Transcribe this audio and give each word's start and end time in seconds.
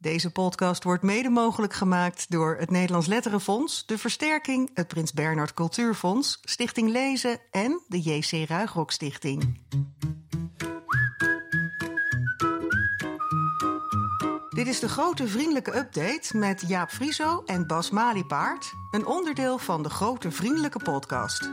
Deze 0.00 0.30
podcast 0.30 0.84
wordt 0.84 1.02
mede 1.02 1.28
mogelijk 1.28 1.74
gemaakt 1.74 2.30
door 2.30 2.56
het 2.58 2.70
Nederlands 2.70 3.06
Letterenfonds, 3.06 3.86
de 3.86 3.98
Versterking, 3.98 4.70
het 4.74 4.88
Prins 4.88 5.12
Bernhard 5.12 5.54
Cultuurfonds, 5.54 6.38
Stichting 6.42 6.90
Lezen 6.90 7.40
en 7.50 7.82
de 7.88 8.00
JC 8.00 8.48
Ruigrok 8.48 8.90
Stichting. 8.90 9.60
Dit 14.48 14.66
is 14.66 14.80
de 14.80 14.88
grote 14.88 15.28
vriendelijke 15.28 15.76
update 15.76 16.36
met 16.36 16.64
Jaap 16.66 16.90
Frieso 16.90 17.42
en 17.46 17.66
Bas 17.66 17.90
Maliepaard, 17.90 18.72
een 18.90 19.06
onderdeel 19.06 19.58
van 19.58 19.82
de 19.82 19.90
grote 19.90 20.30
vriendelijke 20.30 20.78
podcast. 20.78 21.50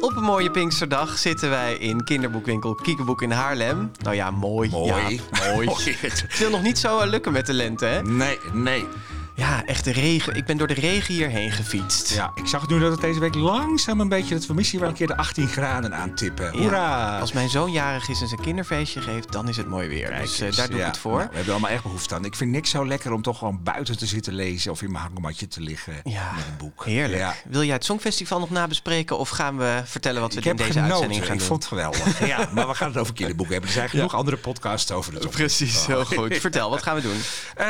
Op 0.00 0.16
een 0.16 0.22
mooie 0.22 0.50
Pinksterdag 0.50 1.18
zitten 1.18 1.50
wij 1.50 1.74
in 1.74 2.04
kinderboekwinkel 2.04 2.74
Kiekeboek 2.74 3.22
in 3.22 3.30
Haarlem. 3.30 3.90
Nou 4.02 4.16
ja, 4.16 4.30
mooi. 4.30 4.70
Mooi. 4.70 4.92
Ja, 5.32 5.52
mooi. 5.54 5.68
Het 6.00 6.38
wil 6.38 6.50
nog 6.50 6.62
niet 6.62 6.78
zo 6.78 7.04
lukken 7.04 7.32
met 7.32 7.46
de 7.46 7.52
lente, 7.52 7.84
hè? 7.84 8.02
Nee, 8.02 8.38
nee. 8.52 8.86
Ja, 9.36 9.64
echt 9.66 9.84
de 9.84 9.92
regen. 9.92 10.34
Ik 10.34 10.44
ben 10.44 10.56
door 10.56 10.66
de 10.66 10.74
regen 10.74 11.14
hierheen 11.14 11.52
gefietst. 11.52 12.14
Ja, 12.14 12.30
ik 12.34 12.46
zag 12.46 12.68
nu 12.68 12.78
dat 12.80 12.90
het 12.90 13.00
deze 13.00 13.20
week 13.20 13.34
langzaam 13.34 14.00
een 14.00 14.08
beetje... 14.08 14.34
dat 14.34 14.46
we 14.46 14.54
misschien 14.54 14.80
wel 14.80 14.88
een 14.88 14.94
keer 14.94 15.06
de 15.06 15.16
18 15.16 15.48
graden 15.48 15.94
aantippen. 15.94 16.44
Ja, 16.52 16.58
Hoera! 16.58 17.18
Als 17.18 17.32
mijn 17.32 17.48
zoon 17.48 17.72
jarig 17.72 18.08
is 18.08 18.20
en 18.20 18.28
zijn 18.28 18.40
kinderfeestje 18.40 19.00
geeft, 19.00 19.32
dan 19.32 19.48
is 19.48 19.56
het 19.56 19.68
mooi 19.68 19.88
weer. 19.88 20.16
dus 20.20 20.40
eh, 20.40 20.52
daar 20.52 20.68
doe 20.70 20.78
ik 20.78 20.84
het 20.86 20.98
voor. 20.98 21.16
nou, 21.18 21.28
we 21.30 21.34
hebben 21.36 21.52
allemaal 21.52 21.70
echt 21.70 21.82
behoefte 21.82 22.14
aan. 22.14 22.24
Ik 22.24 22.34
vind 22.36 22.50
niks 22.50 22.70
zo 22.70 22.86
lekker 22.86 23.12
om 23.12 23.22
toch 23.22 23.38
gewoon 23.38 23.60
buiten 23.62 23.98
te 23.98 24.06
zitten 24.06 24.32
lezen... 24.34 24.70
of 24.72 24.82
in 24.82 24.92
mijn 24.92 25.04
hangmatje 25.04 25.48
te 25.48 25.60
liggen 25.60 25.94
ja, 26.04 26.32
met 26.36 26.44
een 26.44 26.56
boek. 26.58 26.84
heerlijk. 26.84 27.18
Ja. 27.20 27.34
Wil 27.48 27.62
jij 27.62 27.74
het 27.74 27.84
Songfestival 27.84 28.38
nog 28.38 28.50
nabespreken 28.50 29.18
of 29.18 29.28
gaan 29.28 29.56
we 29.58 29.80
vertellen 29.84 30.20
wat 30.20 30.32
we 30.34 30.38
Ik 30.38 30.44
in 30.44 30.56
deze 30.56 30.72
genoten. 30.72 30.90
uitzending 30.92 31.24
gaan 31.24 31.32
ik 31.32 31.38
doen? 31.38 31.48
vond 31.48 31.62
het 31.62 31.68
geweldig. 31.72 32.26
ja, 32.36 32.48
maar 32.52 32.68
we 32.68 32.74
gaan 32.74 32.88
het 32.88 32.98
over 32.98 33.14
kinderboeken 33.14 33.52
hebben. 33.54 33.70
Er 33.72 33.76
zijn 33.78 33.90
genoeg 33.90 34.14
andere 34.14 34.36
podcasts 34.36 34.90
over 34.90 35.14
het 35.14 35.30
Precies, 35.30 35.86
heel 35.86 36.04
goed. 36.04 36.36
Vertel, 36.36 36.70
wat 36.70 36.82
gaan 36.82 36.94
we 36.96 37.02
doen? 37.02 37.20
Eh, 37.56 37.66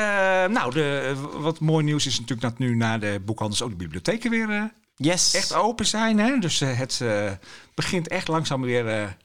nou, 0.53 0.73
de, 0.73 1.14
wat 1.37 1.55
mooi 1.60 1.84
nieuws 1.84 2.06
is 2.06 2.20
natuurlijk 2.20 2.48
dat 2.48 2.58
nu 2.58 2.75
na 2.75 2.98
de 2.98 3.20
boekhandels 3.25 3.62
ook 3.62 3.70
de 3.70 3.77
bibliotheken 3.77 4.31
weer 4.31 4.50
eh, 4.50 4.62
Yes. 4.97 5.34
echt 5.34 5.55
open 5.55 5.86
zijn. 5.86 6.19
Hè? 6.19 6.39
Dus 6.39 6.61
eh, 6.61 6.78
het 6.78 7.00
eh, 7.03 7.33
begint 7.75 8.08
echt 8.08 8.28
langzaam 8.28 8.61
weer 8.61 9.17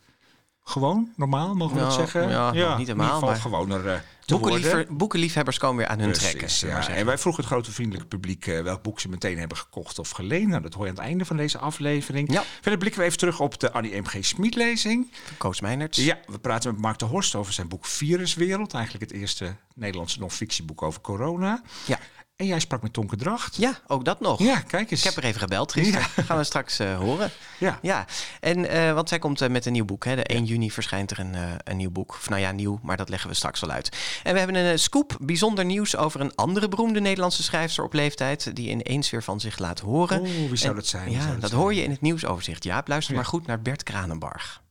gewoon, 0.64 1.12
normaal, 1.16 1.56
mogen 1.56 1.76
we 1.76 1.82
dat 1.82 1.94
zeggen? 1.94 2.30
ja, 2.30 2.52
niet 2.52 2.62
in 2.62 2.70
ieder 2.70 2.86
helemaal, 2.86 3.14
geval 3.14 3.30
maar 3.30 3.40
gewoner. 3.40 4.04
Boekenliever, 4.26 4.86
boekenliefhebbers 4.90 5.58
komen 5.58 5.78
weer 5.78 5.88
aan 5.88 6.00
hun 6.00 6.12
Precies, 6.12 6.60
trekken. 6.60 6.70
ja. 6.70 6.96
En 6.96 7.06
wij 7.06 7.18
vroegen 7.18 7.44
het 7.44 7.52
grote 7.52 7.72
vriendelijke 7.72 8.08
publiek 8.08 8.46
welk 8.46 8.82
boek 8.82 9.00
ze 9.00 9.10
meteen 9.10 9.38
hebben 9.40 9.58
gekocht 9.58 10.00
of 10.00 10.10
geleend. 10.10 10.48
Nou, 10.48 10.62
dat 10.62 10.74
hoor 10.74 10.84
je 10.84 10.90
aan 10.90 10.96
het 10.98 11.06
einde 11.06 11.26
van 11.26 11.38
deze 11.38 11.58
aflevering. 11.58 12.32
Ja. 12.34 12.44
Verder 12.62 12.78
blikken 12.80 13.00
we 13.00 13.06
even 13.06 13.18
terug 13.18 13.40
op 13.40 13.60
de 13.60 13.72
Annie 13.72 14.02
M.G. 14.02 14.18
Schmid 14.20 14.56
lezing. 14.56 15.12
Koos 15.38 15.62
Meinerts. 15.62 15.98
Ja, 15.98 16.20
we 16.26 16.40
praten 16.40 16.72
met 16.72 16.82
Mark 16.82 17.00
de 17.00 17.06
Horst 17.06 17.36
over 17.36 17.54
zijn 17.54 17.68
boek 17.68 17.86
Viruswereld. 17.86 18.74
Eigenlijk 18.74 19.12
het 19.12 19.20
eerste 19.20 19.56
Nederlandse 19.76 20.20
non-fictieboek 20.20 20.82
over 20.82 21.02
corona. 21.02 21.62
Ja. 21.86 22.00
En 22.42 22.48
jij 22.48 22.60
sprak 22.60 22.82
met 22.82 22.94
Tonke 22.94 23.16
Dracht. 23.16 23.56
Ja, 23.56 23.80
ook 23.88 24.06
dat 24.06 24.20
nog. 24.20 24.40
Ja, 24.44 24.60
kijk 24.60 24.92
eens. 24.92 25.00
Ik 25.00 25.06
heb 25.14 25.24
er 25.24 25.30
even 25.30 25.40
gebeld 25.42 25.72
gisteren. 25.72 26.02
Gaan 26.26 26.38
we 26.38 26.44
straks 26.44 26.80
eh, 26.80 26.98
horen. 26.98 27.30
Ja. 27.60 27.80
Ja, 27.82 28.06
en 28.40 28.70
eh, 28.70 28.94
want 28.94 29.10
zij 29.10 29.20
komt 29.20 29.42
eh, 29.42 29.50
met 29.50 29.66
een 29.66 29.72
nieuw 29.74 29.86
boek. 29.86 30.06
Hè. 30.06 30.16
De 30.16 30.24
1 30.24 30.46
juni 30.46 30.72
verschijnt 30.72 31.12
er 31.12 31.20
een, 31.20 31.36
eh, 31.36 31.42
een 31.64 31.78
nieuw 31.78 31.90
boek. 31.92 32.10
Of 32.10 32.30
nou 32.30 32.42
ja, 32.42 32.52
nieuw, 32.52 32.80
maar 32.84 32.98
dat 32.98 33.10
leggen 33.10 33.30
we 33.30 33.36
straks 33.36 33.60
wel 33.60 33.70
uit. 33.72 33.98
En 34.24 34.32
we 34.34 34.38
hebben 34.40 34.56
een 34.58 34.72
eh, 34.72 34.78
scoop, 34.78 35.18
bijzonder 35.22 35.66
nieuws 35.66 35.96
over 35.96 36.22
een 36.22 36.36
andere 36.36 36.68
beroemde 36.68 37.00
Nederlandse 37.00 37.44
schrijfster 37.44 37.84
op 37.84 37.94
leeftijd. 37.94 38.56
Die 38.56 38.70
ineens 38.70 39.10
weer 39.10 39.24
van 39.24 39.40
zich 39.40 39.58
laat 39.60 39.80
horen. 39.80 40.20
Oeh, 40.20 40.30
wie 40.30 40.56
zou 40.56 40.70
En- 40.70 40.76
dat 40.76 40.88
zijn? 40.88 41.12
Ja, 41.12 41.26
dat 41.32 41.42
dat 41.42 41.50
zijn? 41.50 41.62
hoor 41.62 41.74
je 41.74 41.84
in 41.84 41.92
het 41.92 42.02
nieuwsoverzicht. 42.02 42.64
Jaap, 42.64 42.88
luister 42.88 43.14
Ja. 43.14 43.20
maar 43.20 43.30
goed 43.30 43.48
naar 43.48 43.62
Bert 43.62 43.84
Kranenbarg. 43.84 44.62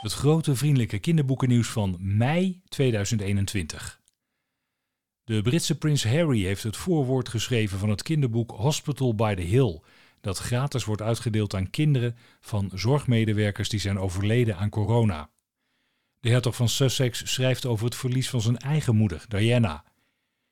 Het 0.00 0.12
grote 0.12 0.54
vriendelijke 0.56 0.98
kinderboekennieuws 0.98 1.68
van 1.68 1.96
mei 2.00 2.60
2021. 2.68 4.00
De 5.26 5.42
Britse 5.42 5.78
prins 5.78 6.04
Harry 6.04 6.42
heeft 6.42 6.62
het 6.62 6.76
voorwoord 6.76 7.28
geschreven 7.28 7.78
van 7.78 7.88
het 7.88 8.02
kinderboek 8.02 8.50
Hospital 8.50 9.14
by 9.14 9.34
the 9.34 9.42
Hill, 9.42 9.80
dat 10.20 10.38
gratis 10.38 10.84
wordt 10.84 11.02
uitgedeeld 11.02 11.54
aan 11.54 11.70
kinderen 11.70 12.16
van 12.40 12.70
zorgmedewerkers 12.74 13.68
die 13.68 13.80
zijn 13.80 13.98
overleden 13.98 14.56
aan 14.56 14.68
corona. 14.68 15.30
De 16.20 16.30
hertog 16.30 16.56
van 16.56 16.68
Sussex 16.68 17.32
schrijft 17.32 17.66
over 17.66 17.84
het 17.84 17.94
verlies 17.94 18.30
van 18.30 18.40
zijn 18.40 18.56
eigen 18.56 18.96
moeder, 18.96 19.24
Diana. 19.28 19.84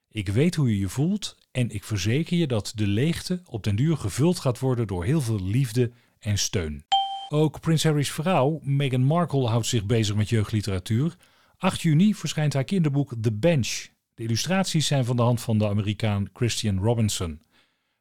Ik 0.08 0.28
weet 0.28 0.54
hoe 0.54 0.68
je 0.68 0.78
je 0.78 0.88
voelt 0.88 1.36
en 1.50 1.70
ik 1.70 1.84
verzeker 1.84 2.36
je 2.36 2.46
dat 2.46 2.72
de 2.74 2.86
leegte 2.86 3.42
op 3.44 3.62
den 3.62 3.76
duur 3.76 3.96
gevuld 3.96 4.38
gaat 4.38 4.58
worden 4.58 4.86
door 4.86 5.04
heel 5.04 5.20
veel 5.20 5.42
liefde 5.42 5.92
en 6.18 6.38
steun. 6.38 6.84
Ook 7.28 7.60
Prins 7.60 7.84
Harry's 7.84 8.10
vrouw, 8.10 8.60
Meghan 8.62 9.04
Markle, 9.04 9.48
houdt 9.48 9.66
zich 9.66 9.86
bezig 9.86 10.16
met 10.16 10.28
jeugdliteratuur. 10.28 11.16
8 11.58 11.82
juni 11.82 12.14
verschijnt 12.14 12.52
haar 12.52 12.64
kinderboek 12.64 13.14
The 13.20 13.32
Bench. 13.32 13.92
De 14.14 14.22
illustraties 14.22 14.86
zijn 14.86 15.04
van 15.04 15.16
de 15.16 15.22
hand 15.22 15.40
van 15.40 15.58
de 15.58 15.68
Amerikaan 15.68 16.28
Christian 16.32 16.78
Robinson. 16.78 17.40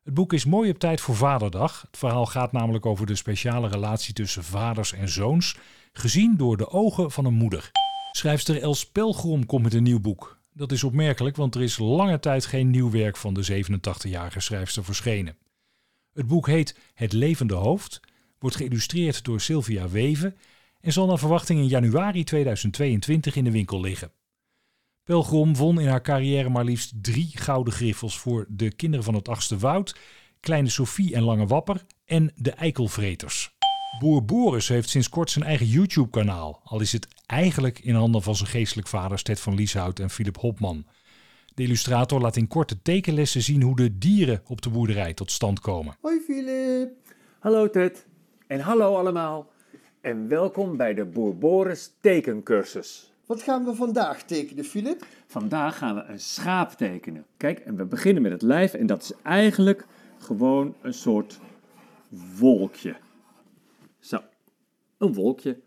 Het 0.04 0.14
boek 0.14 0.34
is 0.34 0.46
mooi 0.46 0.70
op 0.70 0.80
tijd 0.80 1.02
voor 1.02 1.16
Vaderdag. 1.16 1.82
Het 1.82 1.98
verhaal 1.98 2.26
gaat 2.26 2.52
namelijk 2.52 2.86
over 2.86 3.06
de 3.06 3.16
speciale 3.16 3.68
relatie 3.68 4.14
tussen 4.14 4.44
vaders 4.44 4.94
en 4.94 5.10
zoons, 5.10 5.58
gezien 5.94 6.38
door 6.38 6.58
de 6.58 6.70
ogen 6.70 7.12
van 7.12 7.26
een 7.26 7.34
moeder. 7.34 7.72
Schrijfster 8.12 8.62
Els 8.62 8.90
Pelgrom 8.90 9.46
komt 9.46 9.64
met 9.64 9.74
een 9.74 9.84
nieuw 9.84 10.00
boek. 10.00 10.40
Dat 10.52 10.72
is 10.72 10.84
opmerkelijk, 10.84 11.36
want 11.36 11.56
er 11.56 11.62
is 11.62 11.78
lange 11.78 12.20
tijd 12.20 12.46
geen 12.46 12.70
nieuw 12.70 12.92
werk 12.92 13.18
van 13.18 13.34
de 13.34 13.66
87-jarige 13.66 14.40
schrijfster 14.40 14.84
verschenen. 14.84 15.38
Het 16.14 16.28
boek 16.28 16.48
heet 16.48 16.78
Het 16.94 17.14
Levende 17.14 17.54
Hoofd, 17.54 18.00
wordt 18.40 18.56
geïllustreerd 18.56 19.24
door 19.24 19.42
Sylvia 19.42 19.90
Weven 19.90 20.38
en 20.82 20.94
zal 20.94 21.08
naar 21.08 21.20
verwachting 21.20 21.60
in 21.60 21.68
januari 21.68 22.24
2022 22.24 23.36
in 23.36 23.44
de 23.44 23.52
winkel 23.52 23.80
liggen. 23.80 24.12
Pelgrom 25.04 25.56
won 25.56 25.80
in 25.80 25.88
haar 25.88 26.02
carrière 26.02 26.50
maar 26.50 26.64
liefst 26.64 27.04
drie 27.04 27.32
gouden 27.34 27.74
griffels 27.74 28.20
voor 28.20 28.46
De 28.50 28.76
Kinderen 28.76 29.06
van 29.06 29.14
het 29.14 29.28
Achtste 29.28 29.58
Woud, 29.58 29.96
Kleine 30.40 30.70
Sophie 30.70 31.16
en 31.16 31.24
Lange 31.24 31.46
Wapper 31.46 31.86
en 32.06 32.32
De 32.36 32.52
Eikelvreters. 32.52 33.56
Boer 34.00 34.26
Boris 34.26 34.68
heeft 34.68 34.90
sinds 34.90 35.10
kort 35.10 35.30
zijn 35.30 35.46
eigen 35.46 35.66
YouTube-kanaal, 35.66 36.62
al 36.64 36.82
is 36.82 36.92
het 36.92 37.08
eigenlijk 37.26 37.80
in 37.80 37.96
handen 37.96 38.22
van 38.22 38.36
zijn 38.36 38.50
geestelijk 38.50 38.88
vader 38.88 39.20
Sted 39.20 39.40
van 39.40 39.56
Lieshout 39.56 40.00
en 40.00 40.10
Philip 40.10 40.38
Hopman. 40.38 40.86
De 41.54 41.64
illustrator 41.64 42.22
laat 42.22 42.36
in 42.36 42.48
korte 42.48 42.82
tekenlessen 42.82 43.42
zien 43.42 43.62
hoe 43.62 43.76
de 43.76 43.98
dieren 43.98 44.42
op 44.48 44.62
de 44.62 44.70
boerderij 44.70 45.14
tot 45.14 45.32
stand 45.32 45.60
komen. 45.60 45.96
Hoi 46.02 46.20
Filip. 46.20 46.92
Hallo 47.40 47.70
Ted. 47.70 48.08
En 48.48 48.60
hallo 48.60 48.96
allemaal. 48.96 49.52
En 50.02 50.28
welkom 50.28 50.78
bij 50.78 50.94
de 50.94 51.06
Boer 51.06 51.38
Boris 51.38 51.94
tekencursus. 52.02 53.13
Wat 53.26 53.44
gaan 53.44 53.66
we 53.66 53.76
vandaag 53.76 54.24
tekenen, 54.24 54.64
Filip? 54.64 55.06
Vandaag 55.28 55.78
gaan 55.78 55.96
we 55.96 56.02
een 56.02 56.20
schaap 56.20 56.72
tekenen. 56.72 57.26
Kijk, 57.38 57.60
en 57.60 57.76
we 57.76 57.86
beginnen 57.86 58.22
met 58.22 58.32
het 58.32 58.42
lijf 58.42 58.74
en 58.74 58.86
dat 58.86 59.04
is 59.04 59.12
eigenlijk 59.24 59.86
gewoon 60.18 60.76
een 60.82 60.94
soort 60.94 61.40
wolkje. 62.38 62.96
Zo, 64.00 64.20
een 64.98 65.14
wolkje. 65.14 65.62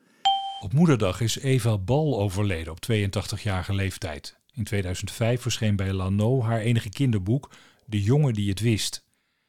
Op 0.61 0.73
moederdag 0.73 1.21
is 1.21 1.39
Eva 1.39 1.79
Bal 1.79 2.21
overleden 2.21 2.73
op 2.73 2.79
82-jarige 2.93 3.75
leeftijd. 3.75 4.37
In 4.53 4.65
2005 4.65 5.41
verscheen 5.41 5.77
bij 5.77 5.93
Lano 5.93 6.43
haar 6.43 6.61
enige 6.61 6.89
kinderboek 6.89 7.51
De 7.85 8.03
jongen 8.03 8.35
die 8.35 8.49
het 8.49 8.61
wist. 8.61 9.05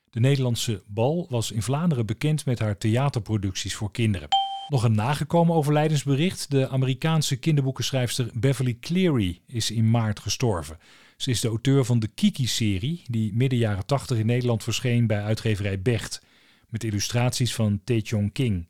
De 0.09 0.19
Nederlandse 0.19 0.83
Bal 0.87 1.25
was 1.29 1.51
in 1.51 1.61
Vlaanderen 1.61 2.05
bekend 2.05 2.45
met 2.45 2.59
haar 2.59 2.77
theaterproducties 2.77 3.75
voor 3.75 3.91
kinderen. 3.91 4.27
Nog 4.67 4.83
een 4.83 4.95
nagekomen 4.95 5.55
overlijdensbericht. 5.55 6.51
De 6.51 6.69
Amerikaanse 6.69 7.35
kinderboekenschrijfster 7.35 8.29
Beverly 8.33 8.77
Cleary 8.79 9.41
is 9.45 9.71
in 9.71 9.89
maart 9.89 10.19
gestorven. 10.19 10.77
Ze 11.17 11.29
is 11.29 11.41
de 11.41 11.47
auteur 11.47 11.85
van 11.85 11.99
de 11.99 12.07
Kiki-serie, 12.07 13.01
die 13.05 13.33
midden 13.33 13.59
jaren 13.59 13.85
80 13.85 14.17
in 14.17 14.25
Nederland 14.25 14.63
verscheen 14.63 15.07
bij 15.07 15.23
uitgeverij 15.23 15.81
Becht, 15.81 16.21
met 16.69 16.83
illustraties 16.83 17.55
van 17.55 17.81
Tae 17.83 18.29
King. 18.31 18.67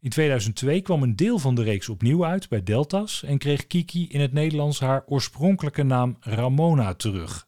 In 0.00 0.10
2002 0.10 0.80
kwam 0.82 1.02
een 1.02 1.16
deel 1.16 1.38
van 1.38 1.54
de 1.54 1.62
reeks 1.62 1.88
opnieuw 1.88 2.24
uit 2.24 2.48
bij 2.48 2.62
Deltas 2.62 3.22
en 3.22 3.38
kreeg 3.38 3.66
Kiki 3.66 4.08
in 4.08 4.20
het 4.20 4.32
Nederlands 4.32 4.80
haar 4.80 5.04
oorspronkelijke 5.06 5.82
naam 5.82 6.16
Ramona 6.20 6.94
terug. 6.94 7.45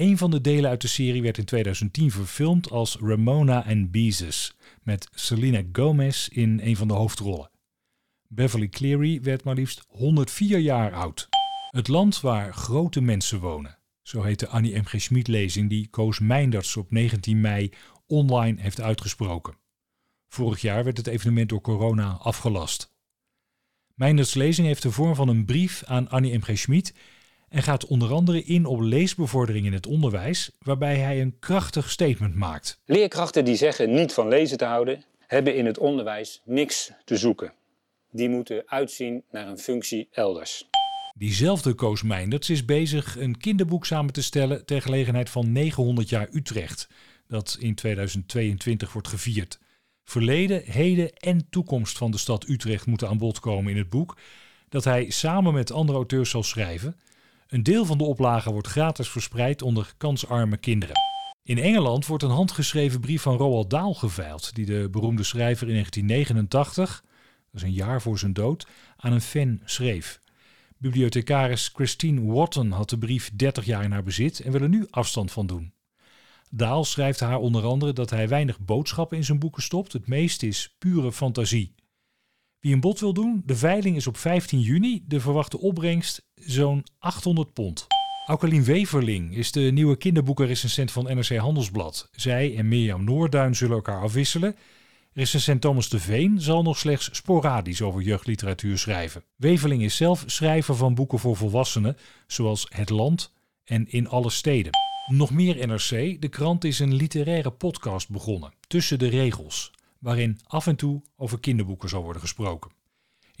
Een 0.00 0.18
van 0.18 0.30
de 0.30 0.40
delen 0.40 0.70
uit 0.70 0.80
de 0.80 0.88
serie 0.88 1.22
werd 1.22 1.38
in 1.38 1.44
2010 1.44 2.10
verfilmd 2.10 2.70
als 2.70 2.96
Ramona 3.00 3.64
and 3.66 3.90
Beezus, 3.90 4.56
met 4.82 5.08
Selena 5.14 5.62
Gomez 5.72 6.28
in 6.28 6.60
een 6.62 6.76
van 6.76 6.88
de 6.88 6.94
hoofdrollen. 6.94 7.50
Beverly 8.28 8.68
Cleary 8.68 9.22
werd 9.22 9.44
maar 9.44 9.54
liefst 9.54 9.84
104 9.88 10.58
jaar 10.58 10.92
oud. 10.92 11.28
Het 11.70 11.88
land 11.88 12.20
waar 12.20 12.54
grote 12.54 13.00
mensen 13.00 13.40
wonen. 13.40 13.78
Zo 14.02 14.22
heet 14.22 14.38
de 14.38 14.48
Annie 14.48 14.78
M. 14.78 14.84
G. 14.84 15.00
Schmid 15.00 15.28
lezing 15.28 15.68
die 15.68 15.88
Koos 15.88 16.18
Meinders 16.18 16.76
op 16.76 16.90
19 16.90 17.40
mei 17.40 17.72
online 18.06 18.60
heeft 18.60 18.80
uitgesproken. 18.80 19.54
Vorig 20.28 20.60
jaar 20.60 20.84
werd 20.84 20.96
het 20.96 21.06
evenement 21.06 21.48
door 21.48 21.60
corona 21.60 22.10
afgelast. 22.10 22.94
Meinders 23.94 24.34
lezing 24.34 24.66
heeft 24.66 24.82
de 24.82 24.92
vorm 24.92 25.14
van 25.14 25.28
een 25.28 25.44
brief 25.44 25.84
aan 25.84 26.08
Annie 26.08 26.38
M. 26.38 26.42
G. 26.42 26.58
Schmid 26.58 26.94
en 27.50 27.62
gaat 27.62 27.86
onder 27.86 28.12
andere 28.12 28.44
in 28.44 28.66
op 28.66 28.80
leesbevordering 28.80 29.66
in 29.66 29.72
het 29.72 29.86
onderwijs, 29.86 30.50
waarbij 30.58 30.96
hij 30.96 31.20
een 31.20 31.36
krachtig 31.38 31.90
statement 31.90 32.34
maakt. 32.34 32.80
Leerkrachten 32.84 33.44
die 33.44 33.56
zeggen 33.56 33.94
niet 33.94 34.12
van 34.12 34.28
lezen 34.28 34.58
te 34.58 34.64
houden, 34.64 35.04
hebben 35.26 35.56
in 35.56 35.66
het 35.66 35.78
onderwijs 35.78 36.40
niks 36.44 36.92
te 37.04 37.16
zoeken. 37.16 37.52
Die 38.10 38.28
moeten 38.28 38.62
uitzien 38.66 39.22
naar 39.30 39.48
een 39.48 39.58
functie 39.58 40.08
elders. 40.12 40.68
Diezelfde 41.14 41.74
Koos 41.74 42.02
Meinders 42.02 42.50
is 42.50 42.64
bezig 42.64 43.18
een 43.18 43.38
kinderboek 43.38 43.86
samen 43.86 44.12
te 44.12 44.22
stellen 44.22 44.64
ter 44.64 44.82
gelegenheid 44.82 45.30
van 45.30 45.52
900 45.52 46.08
jaar 46.08 46.28
Utrecht, 46.32 46.88
dat 47.28 47.56
in 47.60 47.74
2022 47.74 48.92
wordt 48.92 49.08
gevierd. 49.08 49.58
Verleden, 50.04 50.62
heden 50.64 51.12
en 51.12 51.46
toekomst 51.50 51.98
van 51.98 52.10
de 52.10 52.18
stad 52.18 52.48
Utrecht 52.48 52.86
moeten 52.86 53.08
aan 53.08 53.18
bod 53.18 53.40
komen 53.40 53.72
in 53.72 53.78
het 53.78 53.88
boek, 53.88 54.16
dat 54.68 54.84
hij 54.84 55.10
samen 55.10 55.52
met 55.54 55.72
andere 55.72 55.98
auteurs 55.98 56.30
zal 56.30 56.42
schrijven. 56.42 56.96
Een 57.50 57.62
deel 57.62 57.84
van 57.84 57.98
de 57.98 58.04
oplagen 58.04 58.52
wordt 58.52 58.68
gratis 58.68 59.08
verspreid 59.08 59.62
onder 59.62 59.92
kansarme 59.96 60.56
kinderen. 60.56 60.96
In 61.42 61.58
Engeland 61.58 62.06
wordt 62.06 62.22
een 62.22 62.30
handgeschreven 62.30 63.00
brief 63.00 63.22
van 63.22 63.36
Roald 63.36 63.70
Dahl 63.70 63.92
geveild, 63.92 64.54
die 64.54 64.66
de 64.66 64.88
beroemde 64.90 65.22
schrijver 65.22 65.66
in 65.66 65.72
1989, 65.72 67.04
dat 67.50 67.62
is 67.62 67.62
een 67.62 67.72
jaar 67.72 68.02
voor 68.02 68.18
zijn 68.18 68.32
dood, 68.32 68.66
aan 68.96 69.12
een 69.12 69.20
fan 69.20 69.60
schreef. 69.64 70.20
Bibliothecaris 70.76 71.70
Christine 71.74 72.20
Wotton 72.20 72.70
had 72.70 72.90
de 72.90 72.98
brief 72.98 73.30
30 73.34 73.64
jaar 73.64 73.84
in 73.84 73.92
haar 73.92 74.02
bezit 74.02 74.40
en 74.40 74.52
wil 74.52 74.62
er 74.62 74.68
nu 74.68 74.86
afstand 74.90 75.32
van 75.32 75.46
doen. 75.46 75.72
Daal 76.50 76.84
schrijft 76.84 77.20
haar 77.20 77.38
onder 77.38 77.64
andere 77.64 77.92
dat 77.92 78.10
hij 78.10 78.28
weinig 78.28 78.60
boodschappen 78.60 79.16
in 79.16 79.24
zijn 79.24 79.38
boeken 79.38 79.62
stopt. 79.62 79.92
Het 79.92 80.06
meeste 80.06 80.46
is 80.46 80.74
pure 80.78 81.12
fantasie. 81.12 81.74
Wie 82.60 82.74
een 82.74 82.80
bod 82.80 83.00
wil 83.00 83.12
doen, 83.12 83.42
de 83.46 83.56
veiling 83.56 83.96
is 83.96 84.06
op 84.06 84.16
15 84.16 84.60
juni. 84.60 85.04
De 85.06 85.20
verwachte 85.20 85.58
opbrengst 85.58 86.28
zo'n 86.46 86.84
800 86.98 87.52
pond. 87.52 87.86
Aukelien 88.26 88.64
Weverling 88.64 89.36
is 89.36 89.52
de 89.52 89.60
nieuwe 89.60 89.96
kinderboekenrecensent 89.96 90.92
van 90.92 91.04
NRC 91.04 91.36
Handelsblad. 91.36 92.08
Zij 92.12 92.56
en 92.56 92.68
Mirjam 92.68 93.04
Noorduin 93.04 93.56
zullen 93.56 93.76
elkaar 93.76 94.00
afwisselen. 94.00 94.56
Recensent 95.12 95.60
Thomas 95.60 95.88
de 95.88 96.00
Veen 96.00 96.40
zal 96.40 96.62
nog 96.62 96.78
slechts 96.78 97.08
sporadisch 97.12 97.82
over 97.82 98.00
jeugdliteratuur 98.02 98.78
schrijven. 98.78 99.24
Weverling 99.36 99.82
is 99.82 99.96
zelf 99.96 100.22
schrijver 100.26 100.76
van 100.76 100.94
boeken 100.94 101.18
voor 101.18 101.36
volwassenen, 101.36 101.96
zoals 102.26 102.66
Het 102.68 102.90
Land 102.90 103.32
en 103.64 103.90
In 103.90 104.08
alle 104.08 104.30
steden. 104.30 104.72
Nog 105.06 105.30
meer 105.30 105.66
NRC, 105.66 106.20
de 106.20 106.28
krant 106.28 106.64
is 106.64 106.78
een 106.78 106.94
literaire 106.94 107.50
podcast 107.50 108.10
begonnen, 108.10 108.52
Tussen 108.66 108.98
de 108.98 109.08
Regels, 109.08 109.72
waarin 109.98 110.38
af 110.46 110.66
en 110.66 110.76
toe 110.76 111.02
over 111.16 111.40
kinderboeken 111.40 111.88
zal 111.88 112.02
worden 112.02 112.22
gesproken. 112.22 112.70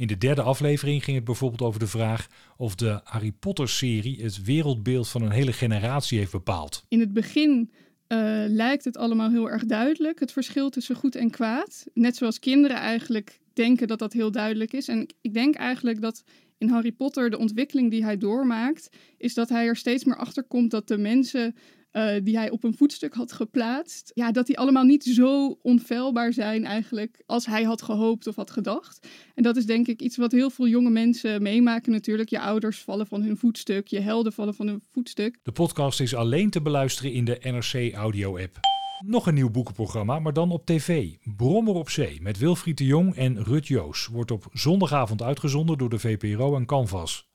In 0.00 0.06
de 0.06 0.18
derde 0.18 0.42
aflevering 0.42 1.04
ging 1.04 1.16
het 1.16 1.24
bijvoorbeeld 1.24 1.62
over 1.62 1.80
de 1.80 1.86
vraag 1.86 2.26
of 2.56 2.74
de 2.74 3.00
Harry 3.04 3.32
Potter-serie 3.32 4.22
het 4.22 4.42
wereldbeeld 4.42 5.08
van 5.08 5.22
een 5.22 5.30
hele 5.30 5.52
generatie 5.52 6.18
heeft 6.18 6.32
bepaald. 6.32 6.84
In 6.88 7.00
het 7.00 7.12
begin 7.12 7.70
uh, 8.08 8.18
lijkt 8.48 8.84
het 8.84 8.96
allemaal 8.96 9.30
heel 9.30 9.50
erg 9.50 9.64
duidelijk, 9.64 10.20
het 10.20 10.32
verschil 10.32 10.70
tussen 10.70 10.96
goed 10.96 11.14
en 11.14 11.30
kwaad. 11.30 11.86
Net 11.94 12.16
zoals 12.16 12.38
kinderen 12.38 12.76
eigenlijk 12.76 13.40
denken 13.52 13.88
dat 13.88 13.98
dat 13.98 14.12
heel 14.12 14.30
duidelijk 14.30 14.72
is. 14.72 14.88
En 14.88 15.06
ik 15.20 15.34
denk 15.34 15.54
eigenlijk 15.54 16.00
dat 16.00 16.24
in 16.58 16.68
Harry 16.68 16.92
Potter 16.92 17.30
de 17.30 17.38
ontwikkeling 17.38 17.90
die 17.90 18.04
hij 18.04 18.18
doormaakt, 18.18 18.88
is 19.16 19.34
dat 19.34 19.48
hij 19.48 19.66
er 19.66 19.76
steeds 19.76 20.04
meer 20.04 20.16
achter 20.16 20.42
komt 20.42 20.70
dat 20.70 20.88
de 20.88 20.98
mensen 20.98 21.54
uh, 21.92 22.12
die 22.22 22.36
hij 22.36 22.50
op 22.50 22.64
een 22.64 22.76
voetstuk 22.76 23.14
had 23.14 23.32
geplaatst, 23.32 24.10
ja, 24.14 24.32
dat 24.32 24.46
die 24.46 24.58
allemaal 24.58 24.84
niet 24.84 25.04
zo 25.04 25.58
onfeilbaar 25.62 26.32
zijn 26.32 26.64
eigenlijk 26.64 27.22
als 27.26 27.46
hij 27.46 27.62
had 27.62 27.82
gehoopt 27.82 28.26
of 28.26 28.36
had 28.36 28.50
gedacht. 28.50 29.08
En 29.34 29.42
dat 29.42 29.56
is 29.56 29.66
denk 29.66 29.86
ik 29.86 30.02
iets 30.02 30.16
wat 30.16 30.32
heel 30.32 30.50
veel 30.50 30.68
jonge 30.68 30.90
mensen 30.90 31.42
meemaken 31.42 31.92
natuurlijk. 31.92 32.28
Je 32.28 32.40
ouders 32.40 32.78
vallen 32.78 33.06
van 33.06 33.22
hun 33.22 33.36
voetstuk, 33.36 33.88
je 33.88 34.00
helden 34.00 34.32
vallen 34.32 34.54
van 34.54 34.66
hun 34.66 34.82
voetstuk. 34.90 35.38
De 35.42 35.52
podcast 35.52 36.00
is 36.00 36.14
alleen 36.14 36.50
te 36.50 36.62
beluisteren 36.62 37.12
in 37.12 37.24
de 37.24 37.38
NRC 37.42 37.94
Audio 37.94 38.38
app. 38.38 38.58
Nog 39.06 39.26
een 39.26 39.34
nieuw 39.34 39.50
boekenprogramma, 39.50 40.18
maar 40.18 40.32
dan 40.32 40.50
op 40.50 40.66
tv. 40.66 41.14
Brommer 41.36 41.74
op 41.74 41.90
Zee 41.90 42.22
met 42.22 42.38
Wilfried 42.38 42.78
de 42.78 42.84
Jong 42.84 43.16
en 43.16 43.44
Rut 43.44 43.66
Joos 43.66 44.06
wordt 44.06 44.30
op 44.30 44.46
zondagavond 44.52 45.22
uitgezonden 45.22 45.78
door 45.78 45.88
de 45.88 45.98
VPRO 45.98 46.56
en 46.56 46.66
Canvas. 46.66 47.29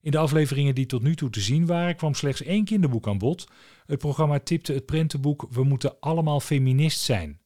In 0.00 0.10
de 0.10 0.18
afleveringen 0.18 0.74
die 0.74 0.86
tot 0.86 1.02
nu 1.02 1.14
toe 1.14 1.30
te 1.30 1.40
zien 1.40 1.66
waren, 1.66 1.96
kwam 1.96 2.14
slechts 2.14 2.42
één 2.42 2.64
kinderboek 2.64 3.08
aan 3.08 3.18
bod. 3.18 3.48
Het 3.86 3.98
programma 3.98 4.38
tipte 4.38 4.72
het 4.72 4.86
prentenboek 4.86 5.46
We 5.50 5.64
moeten 5.64 6.00
allemaal 6.00 6.40
feminist 6.40 7.00
zijn. 7.00 7.40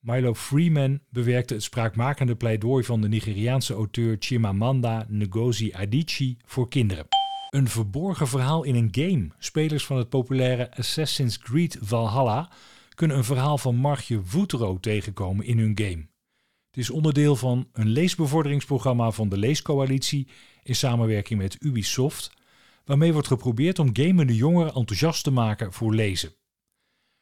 Milo 0.00 0.34
Freeman 0.34 1.00
bewerkte 1.10 1.54
het 1.54 1.62
spraakmakende 1.62 2.36
pleidooi 2.36 2.84
van 2.84 3.00
de 3.00 3.08
Nigeriaanse 3.08 3.74
auteur 3.74 4.16
Chimamanda 4.18 5.06
Ngozi 5.10 5.72
Adichie 5.72 6.36
voor 6.44 6.68
kinderen. 6.68 7.06
Een 7.50 7.68
verborgen 7.68 8.28
verhaal 8.28 8.62
in 8.62 8.74
een 8.74 8.88
game. 8.90 9.28
Spelers 9.38 9.86
van 9.86 9.96
het 9.96 10.08
populaire 10.08 10.76
Assassin's 10.76 11.38
Creed 11.38 11.78
Valhalla 11.80 12.50
kunnen 12.94 13.16
een 13.16 13.24
verhaal 13.24 13.58
van 13.58 13.76
Margje 13.76 14.20
Woetero 14.30 14.78
tegenkomen 14.80 15.46
in 15.46 15.58
hun 15.58 15.78
game. 15.78 16.06
Het 16.70 16.82
is 16.82 16.90
onderdeel 16.90 17.36
van 17.36 17.68
een 17.72 17.88
leesbevorderingsprogramma 17.88 19.10
van 19.10 19.28
de 19.28 19.38
Leescoalitie 19.38 20.28
in 20.64 20.74
samenwerking 20.76 21.40
met 21.40 21.56
Ubisoft, 21.60 22.32
waarmee 22.84 23.12
wordt 23.12 23.28
geprobeerd 23.28 23.78
om 23.78 23.90
gamende 23.92 24.34
jongeren 24.34 24.74
enthousiast 24.74 25.24
te 25.24 25.30
maken 25.30 25.72
voor 25.72 25.94
lezen. 25.94 26.34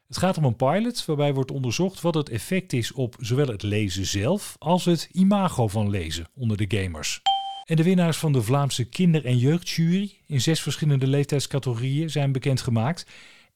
Het 0.06 0.16
gaat 0.16 0.36
om 0.36 0.44
een 0.44 0.56
pilot 0.56 1.04
waarbij 1.04 1.34
wordt 1.34 1.50
onderzocht 1.50 2.00
wat 2.00 2.14
het 2.14 2.28
effect 2.28 2.72
is 2.72 2.92
op 2.92 3.16
zowel 3.18 3.46
het 3.46 3.62
lezen 3.62 4.06
zelf 4.06 4.56
als 4.58 4.84
het 4.84 5.08
imago 5.12 5.68
van 5.68 5.90
lezen 5.90 6.26
onder 6.34 6.56
de 6.56 6.78
gamers. 6.78 7.20
En 7.64 7.76
de 7.76 7.82
winnaars 7.82 8.16
van 8.16 8.32
de 8.32 8.42
Vlaamse 8.42 8.84
kinder- 8.84 9.24
en 9.24 9.38
jeugdjury 9.38 10.18
in 10.26 10.40
zes 10.40 10.60
verschillende 10.60 11.06
leeftijdscategorieën 11.06 12.10
zijn 12.10 12.32
bekendgemaakt. 12.32 13.06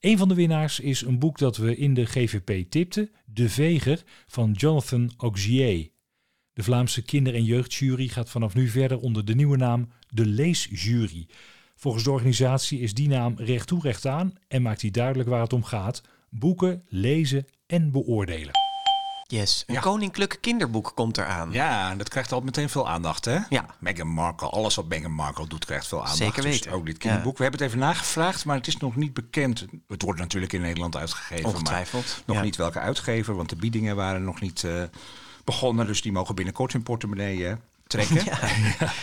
Een 0.01 0.19
van 0.19 0.29
de 0.29 0.35
winnaars 0.35 0.81
is 0.81 1.01
een 1.01 1.19
boek 1.19 1.39
dat 1.39 1.57
we 1.57 1.77
in 1.77 1.95
de 1.95 2.07
GVP 2.07 2.71
tipten, 2.71 3.11
De 3.25 3.49
Veger 3.49 4.03
van 4.27 4.53
Jonathan 4.53 5.11
Auxier. 5.17 5.89
De 6.57 6.63
Vlaamse 6.63 7.03
kinder- 7.03 7.35
en 7.35 7.45
jeugdjury 7.45 8.09
gaat 8.09 8.31
vanaf 8.31 8.55
nu 8.55 8.69
verder 8.69 8.99
onder 8.99 9.25
de 9.25 9.35
nieuwe 9.35 9.57
naam 9.57 9.89
de 10.09 10.27
Leesjury. 10.27 11.27
Volgens 11.75 12.05
de 12.05 12.11
organisatie 12.11 12.81
is 12.81 12.95
die 12.95 13.09
naam 13.09 13.35
recht 13.37 13.67
toe 13.67 13.81
recht 13.83 14.07
aan 14.07 14.35
en 14.49 14.63
maakt 14.63 14.81
hij 14.81 14.91
duidelijk 14.91 15.29
waar 15.29 15.41
het 15.41 15.53
om 15.53 15.65
gaat: 15.65 16.03
boeken, 16.29 16.83
lezen 16.89 17.47
en 17.67 17.91
beoordelen. 17.91 18.51
Yes, 19.27 19.65
een 19.67 19.81
koninklijk 19.81 20.39
kinderboek 20.41 20.93
komt 20.95 21.19
eraan. 21.19 21.53
Ja, 21.53 21.91
en 21.91 21.99
dat 21.99 22.09
krijgt 22.09 22.33
al 22.33 22.41
meteen 22.41 22.69
veel 22.69 22.89
aandacht, 22.89 23.25
hè? 23.25 23.39
Ja. 23.49 23.67
Meghan 23.81 24.09
Markle, 24.09 24.49
alles 24.49 24.75
wat 24.75 24.89
Meghan 24.89 25.13
Markle 25.13 25.47
doet, 25.47 25.65
krijgt 25.65 25.87
veel 25.87 25.99
aandacht. 25.99 26.17
Zeker 26.17 26.43
Dus 26.43 26.53
weten. 26.53 26.73
ook 26.73 26.87
dit 26.87 26.99
kinderboek. 26.99 27.37
We 27.37 27.43
hebben 27.43 27.61
het 27.61 27.69
even 27.71 27.83
nagevraagd, 27.83 28.45
maar 28.45 28.57
het 28.57 28.67
is 28.67 28.77
nog 28.77 28.97
niet 28.97 29.15
bekend. 29.15 29.67
Het 29.89 30.03
wordt 30.03 30.21
natuurlijk 30.21 30.53
in 30.53 30.61
Nederland 30.61 30.97
uitgegeven, 30.97 31.45
Ongetwijfeld, 31.45 32.05
maar 32.05 32.23
nog 32.27 32.37
ja. 32.37 32.43
niet 32.43 32.57
welke 32.57 32.79
uitgever, 32.79 33.35
want 33.35 33.49
de 33.49 33.57
biedingen 33.57 33.97
waren 33.97 34.25
nog 34.25 34.41
niet 34.41 34.65
eh, 34.65 34.83
begonnen. 35.47 35.87
Dus 35.87 36.03
die 36.03 36.13
mogen 36.13 36.35
binnenkort 36.35 36.73
hun 36.73 36.83
portemonnee 36.83 37.47
eh, 37.47 37.57
trekken. 37.87 38.23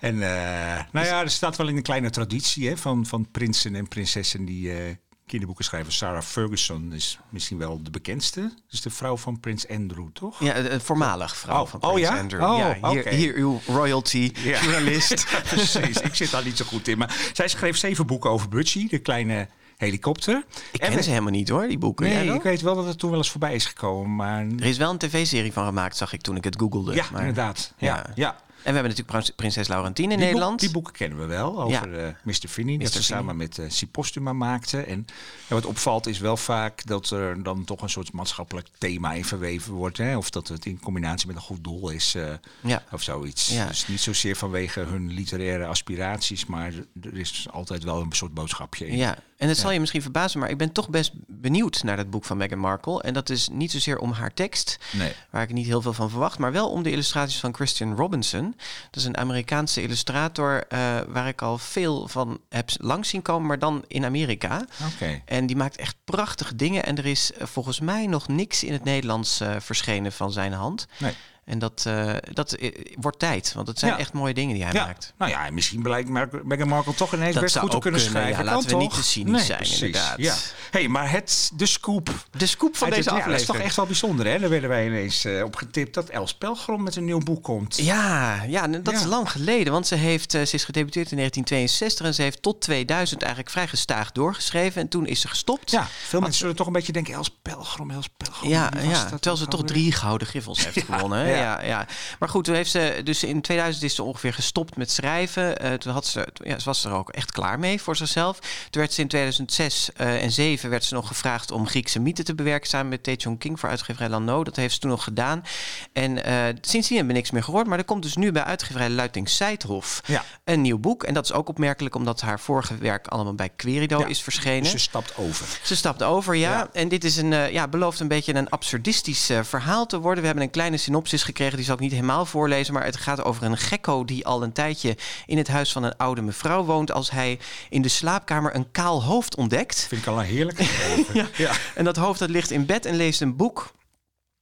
En 0.00 0.14
eh, 0.22 0.84
nou 0.92 1.06
ja, 1.06 1.20
er 1.20 1.30
staat 1.30 1.56
wel 1.56 1.68
in 1.68 1.76
een 1.76 1.82
kleine 1.82 2.10
traditie 2.10 2.68
hè, 2.68 2.76
van, 2.76 3.06
van 3.06 3.26
prinsen 3.30 3.74
en 3.74 3.88
prinsessen 3.88 4.44
die 4.44 4.72
eh, 4.72 4.94
kinderboeken 5.26 5.64
schrijven. 5.64 5.92
Sarah 5.92 6.22
Ferguson 6.22 6.92
is 6.92 7.18
misschien 7.28 7.58
wel 7.58 7.82
de 7.82 7.90
bekendste. 7.90 8.52
Dus 8.70 8.80
de 8.80 8.90
vrouw 8.90 9.16
van 9.16 9.40
prins 9.40 9.68
Andrew, 9.68 10.08
toch? 10.12 10.40
Ja, 10.40 10.80
voormalig 10.80 11.36
vrouw 11.36 11.62
Oh, 11.62 11.68
van 11.68 11.82
oh 11.82 11.92
Prins 11.92 12.08
ja? 12.08 12.18
Andrew. 12.18 12.42
Oh, 12.42 12.92
ja, 12.92 13.10
hier, 13.10 13.34
uw 13.34 13.60
royalty 13.66 14.32
Ja. 14.42 14.62
journalist. 14.62 15.26
Precies, 15.42 16.00
ik 16.00 16.14
zit 16.14 16.30
daar 16.30 16.44
niet 16.44 16.56
zo 16.56 16.64
goed 16.64 16.88
in. 16.88 16.98
Maar 16.98 17.30
zij 17.32 17.48
schreef 17.48 17.76
zeven 17.76 18.06
boeken 18.06 18.30
over 18.30 18.48
Butchie, 18.48 18.88
de 18.88 18.98
kleine 18.98 19.48
helikopter. 19.80 20.44
Ik 20.72 20.80
En- 20.80 20.90
ken 20.92 21.02
ze 21.02 21.08
helemaal 21.10 21.30
niet 21.30 21.48
hoor, 21.48 21.68
die 21.68 21.78
boeken. 21.78 22.06
Nee, 22.08 22.32
ik 22.34 22.42
weet 22.42 22.60
wel 22.60 22.74
dat 22.74 22.86
het 22.86 22.98
toen 22.98 23.10
wel 23.10 23.18
eens 23.18 23.30
voorbij 23.30 23.54
is 23.54 23.64
gekomen. 23.66 24.16
Maar 24.16 24.40
Er 24.58 24.64
is 24.64 24.76
wel 24.78 24.90
een 24.90 24.98
tv-serie 24.98 25.52
van 25.52 25.64
gemaakt, 25.66 25.96
zag 25.96 26.12
ik 26.12 26.20
toen 26.20 26.36
ik 26.36 26.44
het 26.44 26.56
googelde. 26.60 26.94
ja, 26.94 27.04
maar- 27.12 27.20
inderdaad. 27.20 27.72
Ja, 27.78 27.86
Ja. 27.96 28.06
ja. 28.14 28.36
En 28.62 28.66
we 28.74 28.80
hebben 28.80 28.82
natuurlijk 28.82 29.08
prins- 29.08 29.30
prinses 29.36 29.68
Laurentien 29.68 30.04
in 30.04 30.08
Die 30.10 30.18
boek- 30.18 30.26
Nederland. 30.28 30.60
die 30.60 30.70
boeken 30.70 30.92
kennen 30.92 31.18
we 31.18 31.24
wel, 31.26 31.62
over 31.62 31.98
eh 32.04 32.12
Mr. 32.22 32.48
Finney. 32.48 32.76
Dat 32.78 32.92
ze 32.92 33.02
samen 33.02 33.36
met 33.36 33.58
eh 33.58 33.64
Si 33.68 33.86
Postuma 33.86 34.32
maakte. 34.32 34.80
En 34.82 35.06
ja, 35.48 35.54
wat 35.54 35.66
opvalt 35.66 36.06
is 36.06 36.18
wel 36.18 36.36
vaak 36.36 36.86
dat 36.86 37.10
er 37.10 37.42
dan 37.42 37.64
toch 37.64 37.82
een 37.82 37.90
soort 37.90 38.12
maatschappelijk 38.12 38.68
thema 38.78 39.12
in 39.12 39.24
verweven 39.24 39.72
wordt. 39.72 39.96
Hè? 39.98 40.16
Of 40.16 40.30
dat 40.30 40.48
het 40.48 40.66
in 40.66 40.80
combinatie 40.80 41.26
met 41.26 41.36
een 41.36 41.42
goed 41.42 41.64
doel 41.64 41.90
is 41.90 42.14
eh, 42.14 42.32
Ja. 42.60 42.82
of 42.92 43.02
zoiets. 43.02 43.48
Dus 43.68 43.86
niet 43.88 44.00
zozeer 44.00 44.36
vanwege 44.36 44.80
hun 44.80 45.12
literaire 45.12 45.66
aspiraties, 45.66 46.46
maar 46.46 46.72
er 47.02 47.16
is 47.16 47.46
altijd 47.50 47.84
wel 47.84 48.00
een 48.00 48.12
soort 48.12 48.34
boodschapje 48.34 48.86
in. 48.88 48.96
Ja, 48.96 49.16
en 49.36 49.48
het 49.48 49.58
zal 49.58 49.70
je 49.70 49.80
misschien 49.80 50.02
verbazen, 50.02 50.40
maar 50.40 50.50
ik 50.50 50.58
ben 50.58 50.72
toch 50.72 50.88
best 50.88 51.12
benieuwd 51.40 51.82
naar 51.82 51.96
dat 51.96 52.10
boek 52.10 52.24
van 52.24 52.36
Meghan 52.36 52.58
Markle. 52.58 53.02
En 53.02 53.14
dat 53.14 53.30
is 53.30 53.48
niet 53.48 53.70
zozeer 53.70 53.98
om 53.98 54.12
haar 54.12 54.34
tekst, 54.34 54.78
Nee. 54.92 55.12
waar 55.30 55.42
ik 55.42 55.52
niet 55.52 55.66
heel 55.66 55.82
veel 55.82 55.92
van 55.92 56.10
verwacht, 56.10 56.38
maar 56.38 56.52
wel 56.52 56.70
om 56.70 56.82
de 56.82 56.90
illustraties 56.90 57.40
van 57.40 57.54
Christian 57.54 57.96
Robinson. 57.96 58.54
Dat 58.90 58.96
is 59.00 59.04
een 59.04 59.16
Amerikaanse 59.16 59.82
illustrator 59.82 60.66
eh, 60.68 60.78
waar 61.08 61.28
ik 61.28 61.42
al 61.42 61.58
veel 61.58 62.08
van 62.08 62.40
heb 62.48 62.70
langs 62.76 63.08
zien 63.08 63.22
komen, 63.22 63.46
maar 63.46 63.58
dan 63.58 63.84
in 63.86 64.04
Amerika. 64.04 64.66
Oké. 64.94 65.22
En 65.24 65.46
die 65.46 65.56
maakt 65.56 65.76
echt 65.76 65.96
prachtige 66.04 66.56
dingen. 66.56 66.84
En 66.84 66.96
er 66.98 67.06
is 67.06 67.32
eh, 67.32 67.46
volgens 67.46 67.80
mij 67.80 68.06
nog 68.06 68.28
niks 68.28 68.64
in 68.64 68.72
het 68.72 68.84
Nederlands 68.84 69.40
eh, 69.40 69.56
verschenen 69.58 70.12
van 70.12 70.32
zijn 70.32 70.52
hand. 70.52 70.86
Nee. 70.98 71.12
En 71.50 71.58
dat, 71.58 71.84
uh, 71.88 72.12
dat 72.32 72.56
wordt 73.00 73.18
tijd, 73.18 73.52
want 73.54 73.68
het 73.68 73.78
zijn 73.78 73.96
echt 73.96 74.12
mooie 74.12 74.34
dingen 74.34 74.54
die 74.54 74.64
hij 74.64 74.72
maakt. 74.72 75.12
Nou 75.18 75.30
ja, 75.30 75.50
misschien 75.50 75.82
blijkt 75.82 76.08
Meghan 76.44 76.68
Markle 76.68 76.94
toch 76.94 77.14
ineens 77.14 77.38
best 77.38 77.58
goed 77.58 77.70
te 77.70 77.78
kunnen 77.78 78.00
schrijven. 78.00 78.44
Ja, 78.44 78.52
laten 78.52 78.68
we 78.68 78.76
niet 78.76 78.94
te 78.94 79.02
cynisch 79.02 79.46
zijn, 79.46 79.58
precies. 79.58 79.82
inderdaad. 79.82 80.18
Ja. 80.18 80.34
hey, 80.70 80.88
maar 80.88 81.10
het, 81.10 81.50
de 81.54 81.66
scoop. 81.66 82.10
De 82.30 82.46
scoop 82.46 82.76
van 82.76 82.90
deze 82.90 83.10
aflevering. 83.10 83.30
dat 83.30 83.40
is 83.40 83.46
toch 83.46 83.66
echt 83.66 83.76
wel 83.76 83.86
bijzonder, 83.86 84.26
hè? 84.26 84.38
Daar 84.38 84.48
werden 84.48 84.68
wij 84.68 84.86
ineens 84.86 85.24
uh, 85.24 85.44
op 85.44 85.56
getipt 85.56 85.94
dat 85.94 86.08
Els 86.08 86.34
Pelgrom 86.34 86.82
met 86.82 86.96
een 86.96 87.04
nieuw 87.04 87.18
boek 87.18 87.42
komt. 87.42 87.76
Ja, 87.76 88.42
ja 88.42 88.66
dat 88.66 88.94
is 88.94 89.04
lang 89.04 89.30
geleden, 89.30 89.72
want 89.72 89.86
ze, 89.86 89.94
heeft, 89.94 90.34
uh, 90.34 90.42
ze 90.42 90.54
is 90.54 90.64
gedebuteerd 90.64 91.10
in 91.10 91.16
1962 91.16 92.06
en 92.06 92.14
ze 92.14 92.22
heeft 92.22 92.42
tot 92.42 92.60
2000 92.60 93.20
eigenlijk 93.20 93.52
vrij 93.52 93.68
gestaag 93.68 94.12
doorgeschreven. 94.12 94.82
En 94.82 94.88
toen 94.88 95.06
is 95.06 95.20
ze 95.20 95.28
gestopt. 95.28 95.70
Ja, 95.70 95.86
veel 96.06 96.20
mensen 96.20 96.38
zullen 96.38 96.56
toch 96.56 96.66
een 96.66 96.72
beetje 96.72 96.92
denken, 96.92 97.14
Els 97.14 97.38
Pelgrom, 97.42 97.90
Els 97.90 98.08
Pelgrom. 98.16 98.50
Ja, 98.50 98.70
ja 98.82 99.04
terwijl 99.04 99.36
ze 99.36 99.46
toch 99.46 99.64
drie 99.64 99.92
gouden 99.92 100.26
griffels 100.26 100.64
heeft 100.64 100.86
gewonnen. 100.86 101.38
Ja. 101.40 101.62
ja. 101.62 101.86
Maar 102.18 102.28
goed, 102.28 102.44
toen 102.44 102.54
heeft 102.54 102.70
ze, 102.70 103.00
dus 103.04 103.24
in 103.24 103.40
2000 103.40 103.84
is 103.84 103.94
ze 103.94 104.02
ongeveer 104.02 104.34
gestopt 104.34 104.76
met 104.76 104.90
schrijven. 104.90 105.64
Uh, 105.64 105.72
toen 105.72 105.92
had 105.92 106.06
ze, 106.06 106.28
ja, 106.32 106.58
ze 106.58 106.64
was 106.64 106.84
er 106.84 106.92
ook 106.92 107.10
echt 107.10 107.32
klaar 107.32 107.58
mee 107.58 107.82
voor 107.82 107.96
zichzelf. 107.96 108.38
Toen 108.70 108.80
werd 108.80 108.92
ze 108.92 109.00
in 109.00 109.08
2006 109.08 109.90
uh, 109.96 110.06
en 110.06 110.30
2007 110.30 110.70
werd 110.70 110.84
ze 110.84 110.94
nog 110.94 111.08
gevraagd 111.08 111.50
om 111.50 111.66
Griekse 111.66 112.00
mythen 112.00 112.24
te 112.24 112.34
bewerken 112.34 112.68
samen 112.68 112.88
met 112.88 113.02
Tae 113.02 113.36
King 113.38 113.60
voor 113.60 113.68
uitgeverij 113.68 114.08
Lano. 114.08 114.44
Dat 114.44 114.56
heeft 114.56 114.74
ze 114.74 114.80
toen 114.80 114.90
nog 114.90 115.04
gedaan. 115.04 115.44
En 115.92 116.10
uh, 116.10 116.44
sindsdien 116.60 116.96
hebben 116.96 117.14
we 117.14 117.20
niks 117.20 117.30
meer 117.30 117.42
gehoord. 117.42 117.66
Maar 117.66 117.78
er 117.78 117.84
komt 117.84 118.02
dus 118.02 118.16
nu 118.16 118.32
bij 118.32 118.44
uitgeverij 118.44 118.90
Luiting 118.90 119.28
Seidhof 119.28 120.02
ja. 120.06 120.24
een 120.44 120.60
nieuw 120.60 120.78
boek. 120.78 121.02
En 121.02 121.14
dat 121.14 121.24
is 121.24 121.32
ook 121.32 121.48
opmerkelijk 121.48 121.94
omdat 121.94 122.20
haar 122.20 122.40
vorige 122.40 122.76
werk 122.76 123.06
allemaal 123.06 123.34
bij 123.34 123.50
Querido 123.56 124.04
is 124.04 124.22
verschenen. 124.22 124.62
Dus 124.62 124.70
ze 124.70 124.78
stapt 124.78 125.16
over. 125.16 125.46
Ze 125.62 125.76
stapt 125.76 126.02
over, 126.02 126.34
ja. 126.34 126.50
ja. 126.50 126.68
En 126.72 126.88
dit 126.88 127.04
is 127.04 127.16
een, 127.16 127.52
ja, 127.52 127.68
belooft 127.68 128.00
een 128.00 128.08
beetje 128.08 128.34
een 128.34 128.50
absurdistisch 128.50 129.30
verhaal 129.42 129.86
te 129.86 129.98
worden. 129.98 130.20
We 130.20 130.26
hebben 130.26 130.44
een 130.44 130.50
kleine 130.50 130.76
synopsis 130.76 131.19
gekregen, 131.22 131.56
die 131.56 131.64
zal 131.64 131.74
ik 131.74 131.80
niet 131.80 131.92
helemaal 131.92 132.26
voorlezen. 132.26 132.74
Maar 132.74 132.84
het 132.84 132.96
gaat 132.96 133.24
over 133.24 133.42
een 133.42 133.56
gekko 133.56 134.04
die 134.04 134.26
al 134.26 134.42
een 134.42 134.52
tijdje 134.52 134.96
in 135.26 135.38
het 135.38 135.48
huis 135.48 135.72
van 135.72 135.82
een 135.82 135.96
oude 135.96 136.22
mevrouw 136.22 136.64
woont. 136.64 136.92
Als 136.92 137.10
hij 137.10 137.38
in 137.68 137.82
de 137.82 137.88
slaapkamer 137.88 138.54
een 138.54 138.70
kaal 138.70 139.02
hoofd 139.02 139.36
ontdekt. 139.36 139.86
Vind 139.88 140.00
ik 140.00 140.06
al 140.06 140.18
een 140.18 140.24
heerlijk. 140.24 140.60
ja. 141.12 141.26
ja. 141.36 141.52
En 141.74 141.84
dat 141.84 141.96
hoofd 141.96 142.18
dat 142.18 142.30
ligt 142.30 142.50
in 142.50 142.66
bed 142.66 142.86
en 142.86 142.96
leest 142.96 143.20
een 143.20 143.36
boek. 143.36 143.72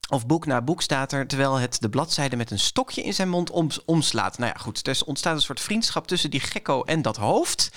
Of 0.09 0.25
boek 0.25 0.45
na 0.45 0.61
boek 0.61 0.81
staat 0.81 1.11
er, 1.11 1.27
terwijl 1.27 1.55
het 1.55 1.81
de 1.81 1.89
bladzijde 1.89 2.35
met 2.35 2.51
een 2.51 2.59
stokje 2.59 3.01
in 3.03 3.13
zijn 3.13 3.29
mond 3.29 3.51
omslaat. 3.85 4.37
Nou 4.37 4.51
ja, 4.55 4.59
goed, 4.59 4.87
er 4.87 5.01
ontstaat 5.05 5.35
een 5.35 5.41
soort 5.41 5.59
vriendschap 5.59 6.07
tussen 6.07 6.29
die 6.29 6.39
gekko 6.39 6.83
en 6.83 7.01
dat 7.01 7.17
hoofd. 7.17 7.71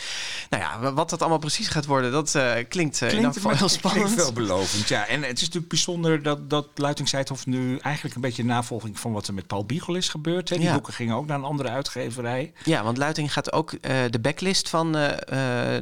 Nou 0.51 0.63
ja, 0.63 0.93
wat 0.93 1.11
dat 1.11 1.21
allemaal 1.21 1.39
precies 1.39 1.69
gaat 1.69 1.87
worden, 1.87 2.13
dat 2.13 2.35
uh, 2.35 2.43
klinkt, 2.69 3.01
uh, 3.01 3.09
klinkt 3.09 3.37
in 3.37 3.51
heel 3.51 3.69
spannend. 3.79 4.05
Klinkt 4.05 4.23
veelbelovend, 4.23 4.89
ja. 4.89 5.07
En 5.07 5.23
het 5.23 5.37
is 5.37 5.41
natuurlijk 5.41 5.69
bijzonder 5.69 6.23
dat, 6.23 6.51
dat 6.51 6.67
Luitingseidhof 6.75 7.47
nu 7.47 7.79
eigenlijk 7.79 8.15
een 8.15 8.21
beetje 8.21 8.45
navolging 8.45 8.99
van 8.99 9.13
wat 9.13 9.27
er 9.27 9.35
met 9.35 9.47
Paul 9.47 9.65
Biegel 9.65 9.95
is 9.95 10.09
gebeurd. 10.09 10.49
Hè. 10.49 10.57
Die 10.57 10.65
ja. 10.65 10.73
boeken 10.73 10.93
gingen 10.93 11.17
ook 11.17 11.27
naar 11.27 11.39
een 11.39 11.45
andere 11.45 11.69
uitgeverij. 11.69 12.53
Ja, 12.65 12.83
want 12.83 12.97
Luiting 12.97 13.33
gaat 13.33 13.53
ook 13.53 13.73
uh, 13.73 13.79
de 14.11 14.21
backlist 14.21 14.69
van, 14.69 14.93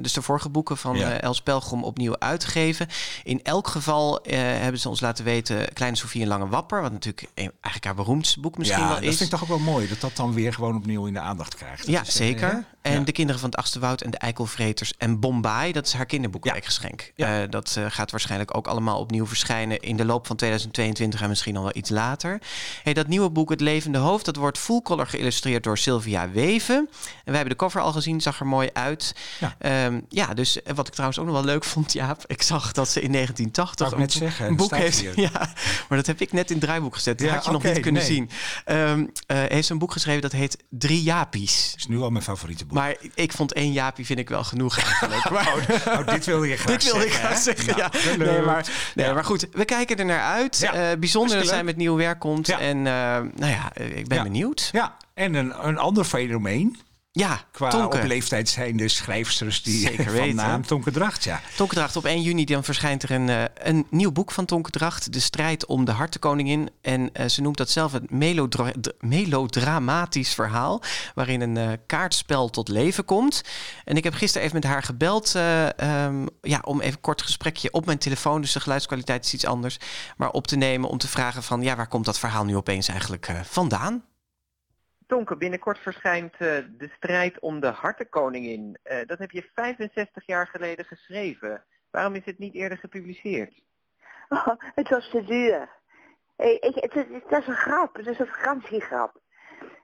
dus 0.01 0.13
de 0.13 0.23
vorige 0.23 0.49
boeken 0.49 0.77
van 0.77 0.97
ja. 0.97 1.21
Els 1.21 1.43
Pelgrom 1.43 1.85
opnieuw 1.85 2.19
uitgeven. 2.19 2.89
In 3.25 3.43
elk 3.43 3.69
geval 3.69 4.21
hebben 4.25 4.81
ze 4.81 4.89
ons 4.89 5.01
laten 5.01 5.25
weten, 5.25 5.73
Kleine 5.73 5.97
Sofie 5.97 6.23
en 6.23 6.29
Wapper, 6.49 6.81
wat 6.81 6.93
natuurlijk 6.93 7.29
eigenlijk 7.35 7.85
haar 7.85 7.95
beroemdste 7.95 8.41
boek 8.41 8.59
misschien 8.59 8.81
ja, 8.81 8.89
wel 8.89 8.99
is. 8.99 9.05
dat 9.05 9.15
vind 9.15 9.33
ik 9.33 9.39
toch 9.39 9.43
ook 9.43 9.59
wel 9.59 9.73
mooi, 9.73 9.89
dat 9.89 10.01
dat 10.01 10.17
dan 10.17 10.35
weer 10.35 10.53
gewoon 10.53 10.77
opnieuw 10.77 11.07
in 11.07 11.13
de 11.13 11.21
aandacht 11.21 11.55
krijgt. 11.55 11.87
ja, 11.87 12.05
zeker. 12.05 12.65
En 12.83 13.05
De 13.05 13.13
Kinderen 13.13 13.41
van 13.41 13.51
het 13.51 13.59
Achtste 13.59 13.79
Woud 13.79 14.01
en 14.01 14.11
De 14.11 14.19
Eikelvreters 14.19 14.93
en 14.99 15.21
Bombay, 15.21 15.73
dat 15.73 15.87
is 15.87 15.93
haar 15.93 16.07
kinderboekwijkgeschenk. 16.07 17.13
Ja. 17.15 17.43
Uh, 17.43 17.49
dat 17.51 17.75
uh, 17.79 17.85
gaat 17.89 18.11
waarschijnlijk 18.11 18.57
ook 18.57 18.67
allemaal 18.67 18.99
opnieuw 18.99 19.27
verschijnen 19.27 19.81
in 19.81 19.97
de 19.97 20.05
loop 20.05 20.27
van 20.27 20.37
2022 20.37 21.23
en 21.23 21.29
misschien 21.29 21.57
al 21.57 21.63
wel 21.63 21.77
iets 21.77 21.91
later. 21.91 22.41
Hey, 22.83 22.95
dat 22.95 23.07
nieuwe 23.07 23.31
boek 23.31 23.51
Het 23.51 23.61
Levende 23.61 23.99
Hoofd, 23.99 24.25
dat 24.25 24.37
wordt 24.37 24.59
full 24.59 24.83
color 24.83 25.07
geïllustreerd 25.07 25.63
door 25.63 25.79
Sylvia 25.79 26.31
Weven. 26.31 26.77
En 26.77 26.89
wij 27.25 27.35
hebben 27.35 27.53
de 27.53 27.57
cover 27.57 27.81
al 27.81 27.93
gezien, 27.93 28.21
zag 28.21 28.41
er 28.41 28.47
mooi 28.47 28.69
uit. 28.73 29.15
Ja, 29.39 29.87
um, 29.87 30.05
ja 30.09 30.35
dus 30.35 30.59
wat 30.75 30.87
ik 30.87 30.93
trouwens 30.93 31.21
ook 31.21 31.27
nog 31.27 31.35
wel 31.35 31.45
leuk 31.45 31.65
vond, 31.65 31.93
Jaap, 31.93 32.25
ik 32.27 32.43
zag 32.43 32.73
dat 32.73 32.89
ze 32.89 33.01
in 33.01 33.13
1980 33.13 33.99
een, 33.99 34.11
zeggen, 34.11 34.47
een 34.47 34.57
boek 34.57 34.77
heeft. 34.77 34.99
Ja, 35.21 35.53
maar 35.89 35.99
dat 35.99 36.07
heb 36.07 36.21
ik 36.21 36.33
net 36.33 36.51
in 36.51 36.57
het 36.57 36.65
draaiboek 36.65 36.95
gezet. 36.95 37.19
Dat 37.19 37.29
had 37.29 37.45
je 37.45 37.51
okay, 37.51 37.63
nog 37.63 37.73
niet 37.73 37.83
kunnen 37.83 38.03
nee. 38.03 38.11
zien. 38.11 38.31
Um, 38.67 39.01
uh, 39.01 39.07
heeft 39.27 39.67
ze 39.67 39.73
een 39.73 39.79
boek 39.79 39.93
geschreven 39.93 40.23
dat 40.23 40.33
heet 40.33 40.57
Drie 40.69 41.03
Japies. 41.03 41.75
is 41.77 41.87
nu 41.87 42.01
al 42.01 42.11
mijn 42.11 42.25
favoriete 42.25 42.67
boek. 42.67 42.70
Maar 42.71 42.97
ik 43.15 43.33
vond 43.33 43.53
één 43.53 43.73
Jaapie 43.73 44.07
vind 44.07 44.19
ik 44.19 44.29
wel 44.29 44.45
genoeg 44.45 44.79
eigenlijk. 44.79 45.31
Maar, 45.31 45.55
oh, 45.87 45.99
oh, 45.99 46.07
dit 46.07 46.27
wil 46.27 46.45
je 46.45 46.57
graag 46.61 46.77
Dit 46.77 46.93
wil 46.93 47.01
ik 47.01 47.13
graag 47.13 47.39
zeggen, 47.39 47.77
ja. 47.77 47.91
Nee, 48.19 48.41
maar, 48.41 48.67
nee 48.95 49.13
maar 49.13 49.25
goed, 49.25 49.47
we 49.53 49.65
kijken 49.65 49.97
er 49.97 50.05
naar 50.05 50.23
uit. 50.23 50.59
Ja, 50.59 50.91
uh, 50.91 50.99
bijzonder 50.99 51.37
dat 51.37 51.47
zij 51.47 51.65
met 51.65 51.77
nieuw 51.77 51.97
werk 51.97 52.19
komt. 52.19 52.49
En 52.49 52.77
uh, 52.77 52.83
nou 52.83 53.31
ja, 53.37 53.75
ik 53.75 54.09
ben 54.09 54.23
benieuwd. 54.23 54.69
Ja, 54.73 54.97
en 55.15 55.35
een, 55.35 55.67
een 55.67 55.79
ander 55.79 56.05
fenomeen 56.05 56.77
ja, 57.13 57.41
qua 57.51 57.71
Tonke. 57.71 57.97
op 57.97 58.05
leeftijd 58.05 58.49
zijn 58.49 58.77
de 58.77 58.89
schrijfsters 58.89 59.63
die 59.63 59.87
Zeker 59.87 60.05
van 60.11 60.13
weten. 60.13 60.35
naam 60.35 60.67
Tonke 60.67 60.91
Dracht, 60.91 61.25
ja. 61.25 61.41
Tonke 61.57 61.75
Dracht 61.75 61.97
op 61.97 62.05
1 62.05 62.23
juni 62.23 62.45
dan 62.45 62.65
verschijnt 62.65 63.03
er 63.03 63.11
een, 63.11 63.29
uh, 63.29 63.45
een 63.55 63.87
nieuw 63.91 64.13
boek 64.13 64.31
van 64.31 64.45
Tonke 64.45 64.71
Dracht, 64.71 65.13
De 65.13 65.21
strijd 65.21 65.67
om 65.67 65.85
de 65.85 65.93
hartenkoningin. 65.93 66.71
En 66.81 67.11
uh, 67.13 67.29
ze 67.29 67.41
noemt 67.41 67.57
dat 67.57 67.71
zelf 67.71 67.93
een 67.93 68.07
melodra 68.09 68.73
melodramatisch 68.99 70.35
verhaal, 70.35 70.83
waarin 71.15 71.41
een 71.41 71.57
uh, 71.57 71.73
kaartspel 71.87 72.51
tot 72.51 72.69
leven 72.69 73.05
komt. 73.05 73.43
En 73.85 73.97
ik 73.97 74.05
heb 74.05 74.15
gisteren 74.15 74.47
even 74.47 74.61
met 74.61 74.71
haar 74.71 74.83
gebeld, 74.83 75.35
um, 75.35 76.29
ja, 76.41 76.61
om 76.65 76.81
even 76.81 76.93
een 76.93 77.01
kort 77.01 77.23
gesprekje 77.23 77.73
op 77.73 77.87
mijn 77.87 77.99
telefoon, 77.99 78.41
dus 78.41 78.53
de 78.53 78.61
geluidskwaliteit 78.61 79.25
is 79.25 79.35
iets 79.35 79.47
anders, 79.47 79.77
maar 80.17 80.31
op 80.31 80.47
te 80.47 80.57
nemen 80.57 80.89
om 80.89 80.99
te 80.99 81.09
vragen 81.09 81.43
van, 81.43 81.63
ja, 81.63 81.77
waar 81.77 81.89
komt 81.89 82.05
dat 82.05 82.19
verhaal 82.19 82.45
nu 82.45 82.57
opeens 82.57 82.89
eigenlijk 82.89 83.33
vandaan? 83.45 84.03
Tonke, 85.11 85.37
binnenkort 85.37 85.79
verschijnt 85.79 86.33
uh, 86.33 86.39
De 86.71 86.89
strijd 86.97 87.39
om 87.39 87.61
de 87.61 87.67
hartenkoningin. 87.67 88.79
Uh, 88.85 88.99
dat 89.07 89.19
heb 89.19 89.31
je 89.31 89.51
65 89.55 90.27
jaar 90.27 90.47
geleden 90.47 90.85
geschreven. 90.85 91.65
Waarom 91.91 92.15
is 92.15 92.25
het 92.25 92.39
niet 92.39 92.55
eerder 92.55 92.79
gepubliceerd? 92.79 93.55
Oh, 94.29 94.49
het 94.75 94.89
was 94.89 95.11
te 95.11 95.25
duur. 95.25 95.69
Hey, 96.37 96.55
ik, 96.55 96.75
het, 96.75 96.93
het, 97.29 97.47
een 97.47 97.55
grap, 97.55 97.97
het 97.97 98.07
is 98.07 98.19
een 98.19 98.27
vakantiegrap. 98.27 99.21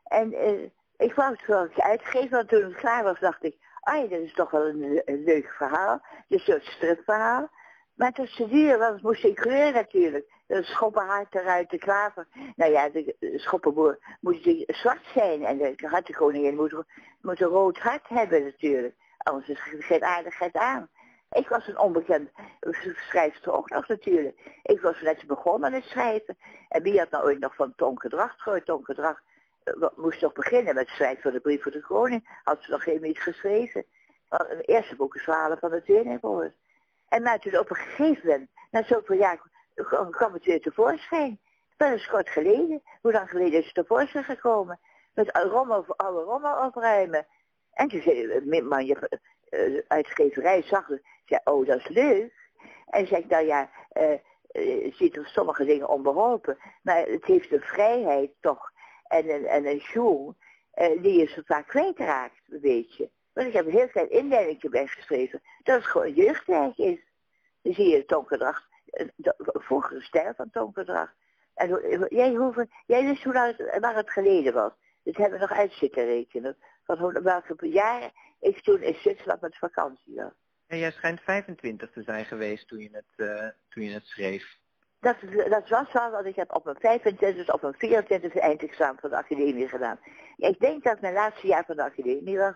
En 0.05 0.33
uh, 0.33 0.71
ik 0.97 1.15
wou 1.15 1.33
het 1.33 1.47
wel 1.47 1.69
uitgeven, 1.75 2.31
want 2.31 2.49
toen 2.49 2.63
het 2.63 2.75
klaar 2.75 3.03
was 3.03 3.21
dacht 3.21 3.45
ik... 3.45 3.57
Ah, 3.81 4.11
dat 4.11 4.21
is 4.21 4.33
toch 4.33 4.51
wel 4.51 4.67
een, 4.67 5.03
een 5.05 5.25
leuk 5.25 5.55
verhaal. 5.57 6.07
Een 6.29 6.39
soort 6.39 6.65
stripverhaal. 6.65 7.49
Maar 7.95 8.09
het 8.09 8.17
was 8.17 8.37
te 8.37 8.49
duur, 8.49 8.79
want 8.79 8.93
het 8.93 9.03
moest 9.03 9.25
in 9.25 9.35
kleur 9.35 9.73
natuurlijk. 9.73 10.31
De 10.47 10.63
schoppenhart 10.63 11.35
eruit, 11.35 11.71
de 11.71 11.79
klaver. 11.79 12.27
Nou 12.57 12.73
ja, 12.73 12.89
de, 12.89 13.33
schoppenboer 13.37 13.99
moet 14.21 14.65
zwart 14.67 15.05
zijn. 15.15 15.45
En 15.45 15.59
de 15.59 15.89
hartenkoningin 15.89 16.57
moet, 16.57 16.85
moet 17.21 17.41
een 17.41 17.49
rood 17.49 17.79
hart 17.79 18.09
hebben 18.09 18.45
natuurlijk. 18.45 18.95
Anders 19.19 19.49
is 19.49 19.59
er 19.59 19.83
geen 19.83 20.05
aardigheid 20.05 20.55
aan. 20.55 20.89
Ik 21.31 21.49
was 21.49 21.67
een 21.67 21.79
onbekend 21.79 22.31
schrijfster 23.09 23.53
ook 23.53 23.71
nog 23.71 23.89
natuurlijk. 23.89 24.61
Ik 24.63 24.81
was 24.81 25.01
net 25.01 25.27
begonnen 25.27 25.71
met 25.71 25.85
schrijven. 25.85 26.37
En 26.69 26.83
wie 26.83 26.99
had 26.99 27.11
nou 27.11 27.25
ooit 27.25 27.39
nog 27.39 27.55
van 27.55 27.75
Tonke 27.77 28.09
Dracht 28.09 28.41
gehoord? 28.41 28.67
Tonke 28.67 28.95
Dracht 28.95 29.23
uh, 29.65 29.89
moest 29.97 30.21
toch 30.21 30.33
beginnen 30.33 30.75
met 30.75 30.89
schrijven 30.89 31.23
voor 31.23 31.33
de 31.33 31.41
brief 31.41 31.63
voor 31.63 31.73
de 31.73 31.81
koning. 31.81 32.41
Had 32.45 32.63
ze 32.63 32.71
nog 32.71 32.85
helemaal 32.85 33.09
niet 33.09 33.19
geschreven. 33.19 33.85
Het 34.29 34.69
eerste 34.69 34.97
boek 34.97 35.15
is 35.15 35.23
verhalen 35.23 35.59
van 35.59 35.83
tweede 35.83 36.19
gehoord. 36.21 36.55
En 37.09 37.23
maar 37.23 37.39
toen 37.39 37.59
op 37.59 37.71
een 37.71 37.77
gegeven 37.77 38.29
moment, 38.29 38.51
na 38.71 38.83
zoveel 38.83 39.17
jaar, 39.17 39.41
kwam 40.11 40.33
het 40.33 40.45
weer 40.45 40.61
tevoorschijn. 40.61 41.41
Dat 41.77 41.93
is 41.93 42.07
kort 42.07 42.29
geleden. 42.29 42.83
Hoe 43.01 43.13
lang 43.13 43.31
geleden 43.31 43.59
is 43.59 43.65
het 43.65 43.75
tevoorschijn 43.75 44.25
gekomen? 44.25 44.79
Met 45.15 45.31
rommel, 45.33 45.85
alle 45.97 46.23
rommel 46.23 46.67
opruimen. 46.67 47.27
En 47.73 47.89
toen 47.89 48.03
zei 48.03 48.63
man, 48.63 48.87
je 48.87 49.21
uh, 49.51 49.81
uitgeverij 49.89 50.63
zag 50.63 50.87
het, 50.87 51.03
zei, 51.25 51.41
oh 51.45 51.67
dat 51.67 51.79
is 51.79 51.89
leuk. 51.89 52.51
En 52.87 53.07
zei 53.07 53.23
ik, 53.23 53.29
nou 53.29 53.47
ja, 53.47 53.71
uh, 54.53 54.93
ziet 54.93 55.17
er 55.17 55.27
sommige 55.27 55.65
dingen 55.65 55.89
onbeholpen. 55.89 56.59
Maar 56.83 57.07
het 57.07 57.25
heeft 57.25 57.53
een 57.53 57.61
vrijheid 57.61 58.31
toch. 58.41 58.73
En 59.07 59.31
een, 59.31 59.47
en 59.47 59.67
een 59.67 59.81
uh, 60.75 61.03
die 61.03 61.19
je 61.19 61.27
zo 61.27 61.41
vaak 61.45 61.67
kwijtraakt, 61.67 62.41
een 62.49 62.61
beetje. 62.61 63.11
Want 63.33 63.47
ik 63.47 63.53
heb 63.53 63.67
een 63.67 63.73
heel 63.73 63.89
klein 63.89 64.11
inleidingje 64.11 64.69
bij 64.69 64.87
geschreven. 64.87 65.43
Dat 65.63 65.77
het 65.77 65.87
gewoon 65.87 66.13
jeugdwerk 66.13 66.77
is. 66.77 66.99
Dan 67.63 67.75
zie 67.75 67.89
je 67.89 67.97
het 67.97 68.09
tonkerdracht. 68.09 68.67
Vroegere 69.39 70.01
stijl 70.01 70.33
van 70.35 70.51
tonkerdracht. 70.51 71.15
En 71.55 71.69
jij, 72.09 72.35
hoeveel, 72.35 72.67
jij 72.87 73.05
wist 73.05 73.23
hoe 73.23 73.33
lang 73.33 73.57
het, 73.57 73.81
lang 73.81 73.97
het 73.97 74.11
geleden 74.11 74.55
was. 74.55 74.73
Dat 75.03 75.17
hebben 75.17 75.39
we 75.39 75.47
nog 75.49 75.59
uit 75.59 75.73
zitten 75.73 76.05
rekenen. 76.05 76.57
Van 76.85 76.99
hoe, 76.99 77.23
welke 77.23 77.69
jaren 77.69 78.13
ik 78.41 78.63
toen 78.63 78.83
in 78.83 78.95
Zwitserland 78.95 79.41
met 79.41 79.59
vakantie 79.59 80.15
was. 80.15 80.33
En 80.67 80.79
jij 80.79 80.91
schijnt 80.91 81.21
25 81.21 81.91
te 81.91 82.03
zijn 82.03 82.25
geweest 82.25 82.69
toen 82.69 82.79
je 82.79 82.89
het, 82.93 83.13
uh, 83.17 83.49
toen 83.69 83.83
je 83.83 83.93
het 83.93 84.05
schreef. 84.05 84.59
Dat, 85.01 85.17
dat 85.49 85.69
was 85.69 85.93
wel, 85.93 86.11
want 86.11 86.27
ik 86.27 86.37
heb 86.37 86.55
op 86.55 86.65
mijn 86.65 86.77
25 86.81 87.53
of 87.53 87.63
mijn 87.63 88.05
24e 88.05 88.39
eindexamen 88.39 89.01
van 89.01 89.11
de 89.11 89.17
academie 89.17 89.69
gedaan. 89.69 89.99
Ik 90.37 90.59
denk 90.59 90.85
dat 90.85 91.01
mijn 91.01 91.15
laatste 91.15 91.47
jaar 91.47 91.65
van 91.65 91.77
de 91.77 91.85
academie 91.85 92.39
was 92.39 92.55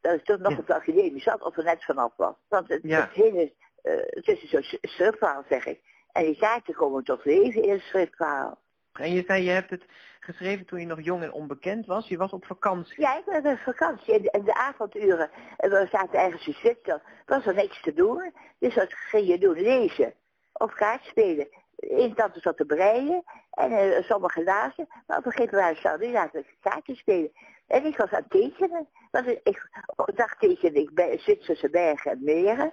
dat 0.00 0.14
ik 0.14 0.24
toen 0.24 0.40
nog 0.40 0.52
ja. 0.52 0.58
op 0.58 0.66
de 0.66 0.74
academie 0.74 1.20
zat 1.20 1.42
of 1.42 1.56
er 1.56 1.64
net 1.64 1.84
vanaf 1.84 2.12
was. 2.16 2.34
Want 2.48 2.68
het, 2.68 2.80
ja. 2.82 3.00
het 3.00 3.12
hele, 3.12 3.52
het 3.82 4.26
is 4.26 4.50
zo'n 4.50 4.78
schriftverhaal 4.80 5.44
zeg 5.48 5.66
ik. 5.66 5.80
En 6.12 6.24
die 6.24 6.36
kaarten 6.36 6.74
komen 6.74 7.04
tot 7.04 7.24
leven 7.24 7.62
in 7.62 7.70
een 7.70 7.80
schriftverhaal. 7.80 8.58
En 8.92 9.12
je 9.12 9.22
zei, 9.26 9.42
je 9.42 9.50
hebt 9.50 9.70
het 9.70 9.84
geschreven 10.20 10.66
toen 10.66 10.80
je 10.80 10.86
nog 10.86 11.00
jong 11.00 11.22
en 11.22 11.32
onbekend 11.32 11.86
was. 11.86 12.08
Je 12.08 12.16
was 12.16 12.32
op 12.32 12.44
vakantie. 12.44 13.00
Ja, 13.00 13.18
ik 13.18 13.24
was 13.24 13.52
op 13.52 13.58
vakantie. 13.58 14.14
En 14.14 14.22
de, 14.22 14.30
en 14.30 14.44
de 14.44 14.54
avonduren, 14.54 15.30
en 15.56 15.70
we 15.70 15.88
zaten 15.90 16.20
ergens 16.20 16.46
in 16.46 16.52
Zwitserland, 16.52 17.02
was 17.26 17.46
er 17.46 17.54
niks 17.54 17.82
te 17.82 17.92
doen. 17.92 18.32
Dus 18.58 18.74
wat 18.74 18.92
ging 18.92 19.26
je 19.26 19.38
doen? 19.38 19.60
Lezen. 19.60 20.14
Of 20.52 20.74
kaartspelen. 20.74 21.48
Eén 21.76 22.14
tante 22.14 22.40
zat 22.40 22.56
te 22.56 22.64
breien 22.64 23.22
en 23.50 23.72
uh, 23.72 24.02
sommigen 24.02 24.44
lazen. 24.44 24.88
Maar 25.06 25.18
op 25.18 25.26
een 25.26 25.32
gegeven 25.32 25.58
moment 25.58 25.82
waren 25.82 26.00
ze 26.00 26.10
laten 26.10 26.46
kaartjes 26.60 26.98
spelen. 26.98 27.32
En 27.66 27.84
ik 27.84 27.96
was 27.96 28.10
aan 28.10 28.26
het 28.28 28.30
tekenen. 28.30 28.88
Want 29.10 29.26
ik, 29.26 29.68
dag 30.14 30.36
tekende 30.38 30.80
ik 30.80 30.94
bij 30.94 31.18
Zwitserse 31.18 31.70
bergen 31.70 32.10
en 32.10 32.24
meren. 32.24 32.72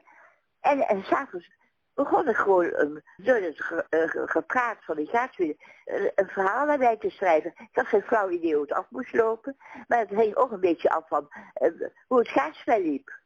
En, 0.62 0.88
en 0.88 1.04
s'avonds 1.04 1.50
begon 1.94 2.30
ik 2.30 2.36
gewoon 2.36 2.66
um, 2.66 3.02
door 3.18 3.36
het 3.36 3.62
ge, 3.62 3.86
gepraat 4.26 4.78
van 4.80 4.96
die 4.96 5.10
kaartspelen 5.10 5.58
uh, 5.86 6.10
een 6.16 6.28
verhaal 6.28 6.68
daarbij 6.68 6.98
te 6.98 7.10
schrijven. 7.10 7.54
Ik 7.58 7.70
had 7.72 7.88
geen 7.88 8.02
flauw 8.02 8.30
idee 8.30 8.54
hoe 8.54 8.62
het 8.62 8.72
af 8.72 8.86
moest 8.90 9.14
lopen. 9.14 9.58
Maar 9.88 10.00
het 10.00 10.10
hing 10.10 10.36
ook 10.36 10.52
een 10.52 10.60
beetje 10.60 10.90
af 10.90 11.08
van 11.08 11.28
uh, 11.62 11.88
hoe 12.08 12.20
het 12.20 12.32
kaartspel 12.32 12.82
liep. 12.82 13.17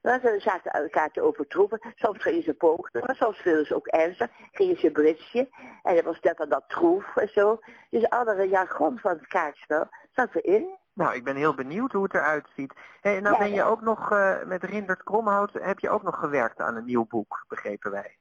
We 0.00 0.34
zaten 0.38 0.72
elkaar 0.72 1.10
te 1.10 1.20
overtroeven. 1.20 1.80
Soms 1.94 2.22
gingen 2.22 2.42
ze 2.42 2.78
maar 2.92 3.16
soms 3.16 3.42
wilden 3.42 3.66
ze 3.66 3.74
ook 3.74 3.86
ernstig. 3.86 4.28
Gingen 4.52 4.76
ze 4.76 4.90
britsje. 4.90 5.48
En 5.82 5.94
dat 5.94 6.04
was 6.04 6.20
net 6.20 6.36
dan 6.36 6.48
dat 6.48 6.64
troef 6.68 7.16
en 7.16 7.28
zo. 7.28 7.60
Dus 7.90 8.08
alle 8.08 8.48
jargon 8.48 8.98
van 8.98 9.10
het 9.10 9.26
kaartspel 9.26 9.88
zat 10.12 10.34
erin. 10.34 10.78
Nou, 10.92 11.14
ik 11.14 11.24
ben 11.24 11.36
heel 11.36 11.54
benieuwd 11.54 11.92
hoe 11.92 12.02
het 12.02 12.14
eruit 12.14 12.46
ziet. 12.56 12.74
Hey, 13.00 13.16
en 13.16 13.22
dan 13.22 13.32
ja, 13.32 13.38
ben 13.38 13.48
je 13.48 13.54
ja. 13.54 13.66
ook 13.66 13.80
nog 13.80 14.12
uh, 14.12 14.42
met 14.44 14.64
Rindert 14.64 15.02
Kromhout, 15.02 15.52
heb 15.52 15.78
je 15.78 15.90
ook 15.90 16.02
nog 16.02 16.18
gewerkt 16.18 16.60
aan 16.60 16.76
een 16.76 16.84
nieuw 16.84 17.06
boek, 17.06 17.44
begrepen 17.48 17.90
wij. 17.90 18.16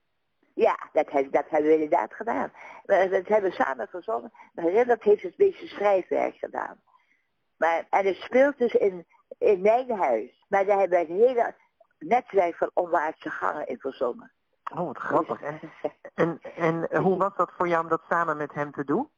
Ja, 0.54 0.90
dat, 0.94 1.12
heb, 1.12 1.32
dat 1.32 1.50
hebben 1.50 1.70
we 1.70 1.74
inderdaad 1.74 2.14
gedaan. 2.14 2.52
We, 2.86 3.08
dat 3.10 3.28
hebben 3.28 3.50
we 3.50 3.56
samen 3.56 3.88
verzonnen. 3.88 4.32
Maar 4.54 4.70
Rindert 4.70 5.04
heeft 5.04 5.24
het 5.24 5.38
meeste 5.38 5.68
schrijfwerk 5.68 6.36
gedaan. 6.36 6.82
Maar, 7.58 7.86
en 7.90 8.06
het 8.06 8.16
speelt 8.16 8.58
dus 8.58 8.74
in, 8.74 9.06
in 9.38 9.62
mijn 9.62 9.92
huis. 9.92 10.46
Maar 10.48 10.66
daar 10.66 10.80
hebben 10.80 11.00
we 11.00 11.14
een 11.14 11.28
hele 11.28 11.56
netwerk 12.00 12.56
van 12.56 12.72
onwaartse 12.74 13.29
gangen 13.29 13.68
in 13.68 13.79
verzonnen. 13.79 14.32
Oh, 14.72 14.86
wat 14.86 14.98
grappig. 14.98 15.41
En, 15.41 15.60
en, 16.13 16.39
en 16.56 17.01
hoe 17.01 17.18
was 17.18 17.36
dat 17.36 17.51
voor 17.58 17.68
jou 17.68 17.84
om 17.84 17.89
dat 17.89 18.01
samen 18.10 18.38
met 18.38 18.53
hem 18.53 18.72
te 18.72 18.84
doen? 18.84 19.10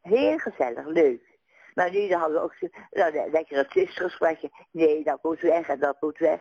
Heel 0.00 0.38
gezellig, 0.38 0.86
leuk. 0.86 1.32
Maar 1.74 1.90
nu 1.90 2.08
dan 2.08 2.20
hadden 2.20 2.36
we 2.36 2.44
ook 2.44 2.70
nou, 2.90 3.30
lekker 3.30 3.58
een 3.58 3.68
twistgesprekje. 3.68 4.50
Nee, 4.70 5.04
dat 5.04 5.22
moet 5.22 5.40
weg 5.40 5.68
en 5.68 5.78
dat 5.78 5.96
moet 6.00 6.18
weg. 6.18 6.40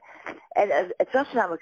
En 0.50 0.68
uh, 0.68 0.76
het 0.98 1.12
was 1.12 1.34
namelijk, 1.34 1.62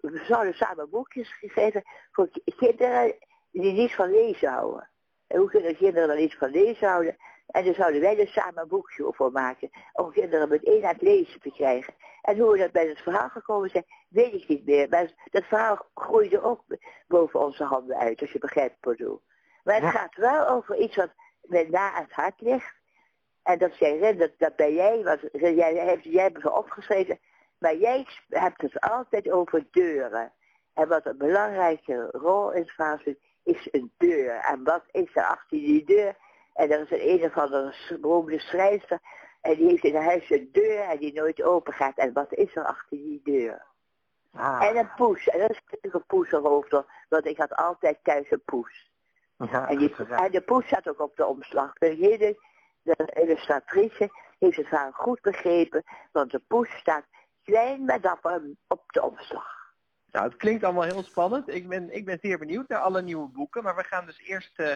we 0.00 0.22
zouden 0.26 0.54
samen 0.54 0.90
boekjes 0.90 1.32
gegeven 1.32 1.82
voor 2.10 2.28
kinderen 2.56 3.14
die 3.50 3.72
niet 3.72 3.94
van 3.94 4.10
lezen 4.10 4.50
houden. 4.50 4.90
En 5.26 5.38
hoe 5.38 5.50
kunnen 5.50 5.76
kinderen 5.76 6.08
dan 6.08 6.16
niet 6.16 6.34
van 6.34 6.50
lezen 6.50 6.88
houden? 6.88 7.16
En 7.52 7.64
dan 7.64 7.74
zouden 7.74 8.00
wij 8.00 8.18
er 8.18 8.28
samen 8.28 8.62
een 8.62 8.68
boekje 8.68 9.12
voor 9.12 9.32
maken. 9.32 9.70
Om 9.92 10.12
kinderen 10.12 10.48
meteen 10.48 10.84
aan 10.84 10.92
het 10.92 11.02
lezen 11.02 11.40
te 11.40 11.50
krijgen. 11.50 11.94
En 12.22 12.38
hoe 12.38 12.52
we 12.52 12.58
dat 12.58 12.72
bij 12.72 12.86
het 12.86 13.00
verhaal 13.00 13.28
gekomen 13.28 13.70
zijn, 13.70 13.84
weet 14.08 14.32
ik 14.32 14.48
niet 14.48 14.66
meer. 14.66 14.88
Maar 14.88 15.12
dat 15.30 15.44
verhaal 15.44 15.86
groeide 15.94 16.42
ook 16.42 16.64
boven 17.06 17.40
onze 17.40 17.64
handen 17.64 17.96
uit, 17.96 18.20
als 18.20 18.32
je 18.32 18.38
begrijpt 18.38 18.76
wat 18.80 18.92
ik 18.92 18.98
bedoel. 18.98 19.22
Maar 19.64 19.74
het 19.74 19.84
ja. 19.84 19.90
gaat 19.90 20.16
wel 20.16 20.48
over 20.48 20.76
iets 20.76 20.96
wat 20.96 21.10
mij 21.42 21.66
na 21.70 21.92
aan 21.92 22.02
het 22.02 22.12
hart 22.12 22.40
ligt. 22.40 22.74
En 23.42 23.58
dat 23.58 23.78
jij 23.78 24.16
dat, 24.16 24.30
dat 24.38 24.56
ben 24.56 24.74
jij, 24.74 25.02
want 25.02 25.20
jij 25.32 25.74
hebt, 25.74 26.04
jij 26.04 26.22
hebt 26.22 26.50
opgeschreven, 26.50 27.18
maar 27.58 27.76
jij 27.76 28.06
hebt 28.28 28.62
het 28.62 28.80
altijd 28.80 29.30
over 29.30 29.66
deuren. 29.70 30.32
En 30.74 30.88
wat 30.88 31.06
een 31.06 31.18
belangrijke 31.18 32.08
rol 32.12 32.52
in 32.52 32.60
het 32.60 32.70
verhaal 32.70 32.98
speelt, 32.98 33.18
is 33.44 33.68
een 33.70 33.92
deur. 33.98 34.34
En 34.34 34.64
wat 34.64 34.84
is 34.90 35.10
er 35.12 35.24
achter 35.24 35.58
die 35.58 35.84
deur? 35.84 36.16
En 36.54 36.70
er 36.70 36.80
is 36.80 36.90
een 36.90 37.08
een 37.08 37.24
of 37.24 37.36
andere 37.36 37.98
beroemde 38.00 38.38
schrijver, 38.38 38.98
en 39.40 39.56
die 39.56 39.68
heeft 39.68 39.84
in 39.84 39.96
huis 39.96 40.30
een 40.30 40.48
deur 40.52 40.80
en 40.80 40.98
die 40.98 41.12
nooit 41.12 41.42
open 41.42 41.72
gaat. 41.72 41.96
En 41.96 42.12
wat 42.12 42.32
is 42.32 42.56
er 42.56 42.64
achter 42.64 42.96
die 42.96 43.20
deur? 43.24 43.62
Ah. 44.32 44.64
En 44.64 44.76
een 44.76 44.94
poes. 44.96 45.28
En 45.28 45.38
dat 45.38 45.50
is 45.80 45.92
een 45.92 46.06
poesenhoofd, 46.06 46.70
want 47.08 47.26
ik 47.26 47.36
had 47.36 47.54
altijd 47.54 47.98
thuis 48.02 48.30
een 48.30 48.42
poes. 48.44 48.90
Ja, 49.36 49.68
en, 49.68 49.78
die, 49.78 49.94
en 49.96 50.30
de 50.30 50.40
poes 50.40 50.68
zat 50.68 50.88
ook 50.88 51.00
op 51.00 51.16
de 51.16 51.26
omslag. 51.26 51.72
De 51.72 51.86
hele 51.86 52.38
de 52.82 53.10
illustratrice 53.22 54.10
heeft 54.38 54.56
het 54.56 54.66
verhaal 54.66 54.92
goed 54.92 55.20
begrepen, 55.20 55.82
want 56.12 56.30
de 56.30 56.38
poes 56.38 56.70
staat 56.70 57.04
klein 57.44 57.84
maar 57.84 58.00
dapper 58.00 58.42
op 58.68 58.82
de 58.86 59.02
omslag. 59.02 59.60
Nou, 60.10 60.24
het 60.28 60.36
klinkt 60.36 60.64
allemaal 60.64 60.82
heel 60.82 61.02
spannend. 61.02 61.48
Ik 61.48 61.68
ben, 61.68 61.94
ik 61.94 62.04
ben 62.04 62.18
zeer 62.20 62.38
benieuwd 62.38 62.68
naar 62.68 62.80
alle 62.80 63.02
nieuwe 63.02 63.28
boeken, 63.28 63.62
maar 63.62 63.76
we 63.76 63.84
gaan 63.84 64.06
dus 64.06 64.18
eerst 64.18 64.60
uh, 64.60 64.72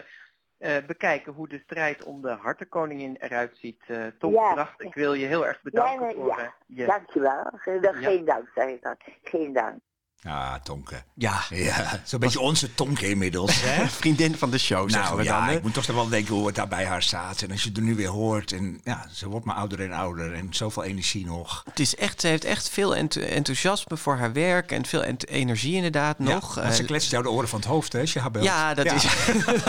uh, 0.59 0.77
bekijken 0.87 1.33
hoe 1.33 1.47
de 1.47 1.59
strijd 1.59 2.03
om 2.03 2.21
de 2.21 2.29
hartenkoningin 2.29 3.15
eruit 3.15 3.57
ziet. 3.57 3.83
Uh, 3.87 4.05
Tom 4.19 4.33
ja. 4.33 4.73
Ik 4.77 4.93
wil 4.93 5.13
je 5.13 5.25
heel 5.25 5.45
erg 5.45 5.61
bedanken 5.61 6.07
ja, 6.07 6.13
voor 6.13 6.27
ja. 6.27 6.53
je... 6.65 6.85
Dankjewel. 6.85 7.51
Geen 7.81 8.25
dank, 8.25 8.49
zeg 8.55 8.67
ik 8.67 8.81
dan. 8.81 8.95
Geen 9.23 9.53
dank. 9.53 9.79
Ah, 10.23 10.53
Tonke. 10.63 11.03
Ja. 11.13 11.41
ja 11.49 12.01
Zo'n 12.03 12.19
beetje 12.19 12.39
onze 12.39 12.73
Tonke 12.73 13.09
inmiddels. 13.09 13.61
Hè? 13.61 13.87
Vriendin 14.01 14.37
van 14.37 14.51
de 14.51 14.57
show, 14.57 14.89
zeggen 14.89 15.09
nou, 15.09 15.17
we 15.17 15.23
ja, 15.23 15.45
dan. 15.45 15.55
ik 15.55 15.63
moet 15.63 15.73
toch 15.73 15.85
wel 15.85 16.07
denken 16.07 16.33
hoe 16.33 16.45
het 16.45 16.55
daar 16.55 16.67
bij 16.67 16.85
haar 16.85 17.03
staat. 17.03 17.41
En 17.41 17.51
als 17.51 17.63
je 17.63 17.71
er 17.75 17.81
nu 17.81 17.95
weer 17.95 18.07
hoort. 18.07 18.51
En 18.51 18.81
ja, 18.83 19.07
ze 19.11 19.27
wordt 19.27 19.45
maar 19.45 19.55
ouder 19.55 19.81
en 19.81 19.91
ouder. 19.91 20.33
En 20.33 20.47
zoveel 20.51 20.83
energie 20.83 21.25
nog. 21.25 21.63
Het 21.69 21.79
is 21.79 21.95
echt, 21.95 22.21
ze 22.21 22.27
heeft 22.27 22.45
echt 22.45 22.69
veel 22.69 22.95
enthousiasme 22.95 23.97
voor 23.97 24.17
haar 24.17 24.33
werk. 24.33 24.71
En 24.71 24.85
veel 24.85 25.03
energie 25.03 25.75
inderdaad 25.75 26.19
nog. 26.19 26.55
Ja, 26.55 26.71
ze 26.71 26.83
kletst 26.83 27.11
jou 27.11 27.23
de 27.23 27.29
oren 27.29 27.49
van 27.49 27.59
het 27.59 27.67
hoofd, 27.67 27.93
hè, 27.93 27.99
als 27.99 28.13
je 28.13 28.19
haar 28.19 28.31
belt. 28.31 28.45
Ja, 28.45 28.73
dat, 28.73 28.85
ja. 28.85 28.93
Is, 28.93 29.05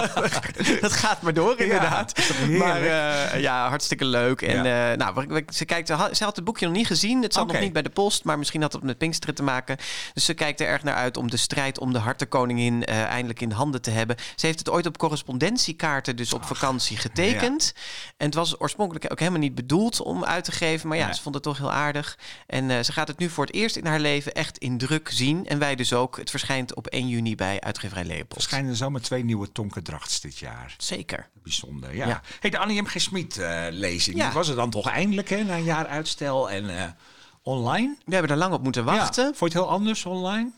dat 0.80 0.92
gaat 0.92 1.22
maar 1.22 1.34
door 1.34 1.60
inderdaad. 1.60 2.12
Ja, 2.48 2.58
maar 2.58 2.82
uh, 2.82 3.40
ja, 3.40 3.68
hartstikke 3.68 4.04
leuk. 4.04 4.42
En 4.42 4.56
uh, 4.66 5.06
nou, 5.06 5.42
ze, 5.48 5.64
kijkt, 5.64 5.88
ze 6.12 6.24
had 6.24 6.36
het 6.36 6.44
boekje 6.44 6.66
nog 6.66 6.74
niet 6.74 6.86
gezien. 6.86 7.22
Het 7.22 7.32
zat 7.32 7.42
okay. 7.42 7.54
nog 7.54 7.64
niet 7.64 7.72
bij 7.72 7.82
de 7.82 7.90
post. 7.90 8.24
Maar 8.24 8.38
misschien 8.38 8.62
had 8.62 8.72
het 8.72 8.82
met 8.82 8.98
Pinksteren 8.98 9.34
te 9.34 9.42
maken. 9.42 9.76
Dus 10.14 10.24
ze 10.24 10.34
kijkt 10.34 10.47
er 10.56 10.66
erg 10.66 10.82
naar 10.82 10.94
uit 10.94 11.16
om 11.16 11.30
de 11.30 11.36
strijd 11.36 11.78
om 11.78 11.92
de 11.92 11.98
hartenkoningin 11.98 12.74
uh, 12.88 13.02
eindelijk 13.02 13.40
in 13.40 13.50
handen 13.50 13.82
te 13.82 13.90
hebben. 13.90 14.16
Ze 14.36 14.46
heeft 14.46 14.58
het 14.58 14.70
ooit 14.70 14.86
op 14.86 14.98
correspondentiekaarten, 14.98 16.16
dus 16.16 16.32
op 16.32 16.40
Ach, 16.40 16.46
vakantie, 16.46 16.96
getekend. 16.96 17.72
Ja. 17.74 17.82
En 18.16 18.26
het 18.26 18.34
was 18.34 18.60
oorspronkelijk 18.60 19.12
ook 19.12 19.18
helemaal 19.18 19.40
niet 19.40 19.54
bedoeld 19.54 20.00
om 20.00 20.24
uit 20.24 20.44
te 20.44 20.52
geven. 20.52 20.88
Maar 20.88 20.96
ja, 20.96 21.04
nee. 21.04 21.14
ze 21.14 21.22
vond 21.22 21.34
het 21.34 21.44
toch 21.44 21.58
heel 21.58 21.72
aardig. 21.72 22.18
En 22.46 22.70
uh, 22.70 22.80
ze 22.80 22.92
gaat 22.92 23.08
het 23.08 23.18
nu 23.18 23.28
voor 23.28 23.44
het 23.44 23.54
eerst 23.54 23.76
in 23.76 23.86
haar 23.86 24.00
leven 24.00 24.32
echt 24.32 24.58
in 24.58 24.78
druk 24.78 25.10
zien. 25.12 25.46
En 25.46 25.58
wij 25.58 25.74
dus 25.74 25.92
ook. 25.92 26.16
Het 26.16 26.30
verschijnt 26.30 26.74
op 26.74 26.86
1 26.86 27.08
juni 27.08 27.34
bij 27.34 27.60
uitgeverij 27.60 28.04
Leopold. 28.04 28.34
Er 28.34 28.42
schijnen 28.42 28.76
zomaar 28.76 29.00
twee 29.00 29.24
nieuwe 29.24 29.52
tonkendrachts 29.52 30.20
dit 30.20 30.38
jaar. 30.38 30.74
Zeker. 30.78 31.28
Bijzonder, 31.42 31.94
ja. 31.94 32.06
ja. 32.06 32.22
Hey, 32.40 32.50
de 32.50 32.58
Annie 32.58 32.82
M. 32.82 32.86
G. 32.86 33.00
Smit 33.00 33.36
uh, 33.36 33.66
lezing. 33.70 34.16
Ja. 34.16 34.32
was 34.32 34.46
het 34.46 34.56
dan 34.56 34.70
toch 34.70 34.88
eindelijk, 34.88 35.28
hè, 35.28 35.42
na 35.42 35.56
een 35.56 35.64
jaar 35.64 35.86
uitstel 35.86 36.50
en 36.50 36.96
online? 37.42 37.96
We 38.04 38.12
hebben 38.12 38.30
er 38.30 38.36
lang 38.36 38.54
op 38.54 38.62
moeten 38.62 38.84
wachten. 38.84 39.24
Ja. 39.24 39.32
Vond 39.34 39.52
je 39.52 39.58
het 39.58 39.66
heel 39.66 39.76
anders 39.76 40.04
online? 40.04 40.50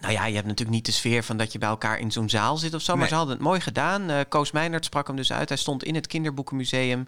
Nou 0.00 0.12
ja, 0.12 0.24
je 0.24 0.34
hebt 0.34 0.46
natuurlijk 0.46 0.76
niet 0.76 0.86
de 0.86 0.92
sfeer 0.92 1.22
van 1.22 1.36
dat 1.36 1.52
je 1.52 1.58
bij 1.58 1.68
elkaar 1.68 1.98
in 1.98 2.12
zo'n 2.12 2.28
zaal 2.28 2.56
zit 2.56 2.74
of 2.74 2.82
zo. 2.82 2.92
Maar 2.92 3.00
nee. 3.00 3.08
ze 3.08 3.14
hadden 3.14 3.34
het 3.34 3.44
mooi 3.44 3.60
gedaan. 3.60 4.10
Uh, 4.10 4.20
Koos 4.28 4.50
Meinert 4.50 4.84
sprak 4.84 5.06
hem 5.06 5.16
dus 5.16 5.32
uit. 5.32 5.48
Hij 5.48 5.58
stond 5.58 5.84
in 5.84 5.94
het 5.94 6.06
kinderboekenmuseum. 6.06 7.06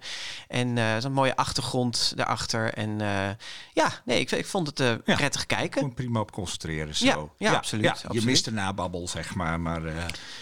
En 0.48 0.76
uh, 0.76 0.96
zo'n 0.98 1.12
mooie 1.12 1.36
achtergrond 1.36 2.12
daarachter. 2.16 2.74
En 2.74 2.90
uh, 2.90 3.28
ja, 3.72 3.92
nee, 4.04 4.20
ik, 4.20 4.30
ik 4.30 4.46
vond 4.46 4.66
het 4.66 4.78
ja. 4.78 5.14
prettig 5.14 5.46
kijken. 5.46 5.80
Kon 5.80 5.94
prima 5.94 6.20
op 6.20 6.32
concentreren 6.32 6.94
zo. 6.94 7.04
Ja, 7.04 7.14
ja, 7.14 7.50
ja 7.50 7.56
absoluut, 7.56 7.84
Je 7.84 7.90
absoluut. 7.90 8.24
mist 8.24 8.44
de 8.44 8.52
nababbel, 8.52 9.08
zeg 9.08 9.34
maar. 9.34 9.60
maar 9.60 9.82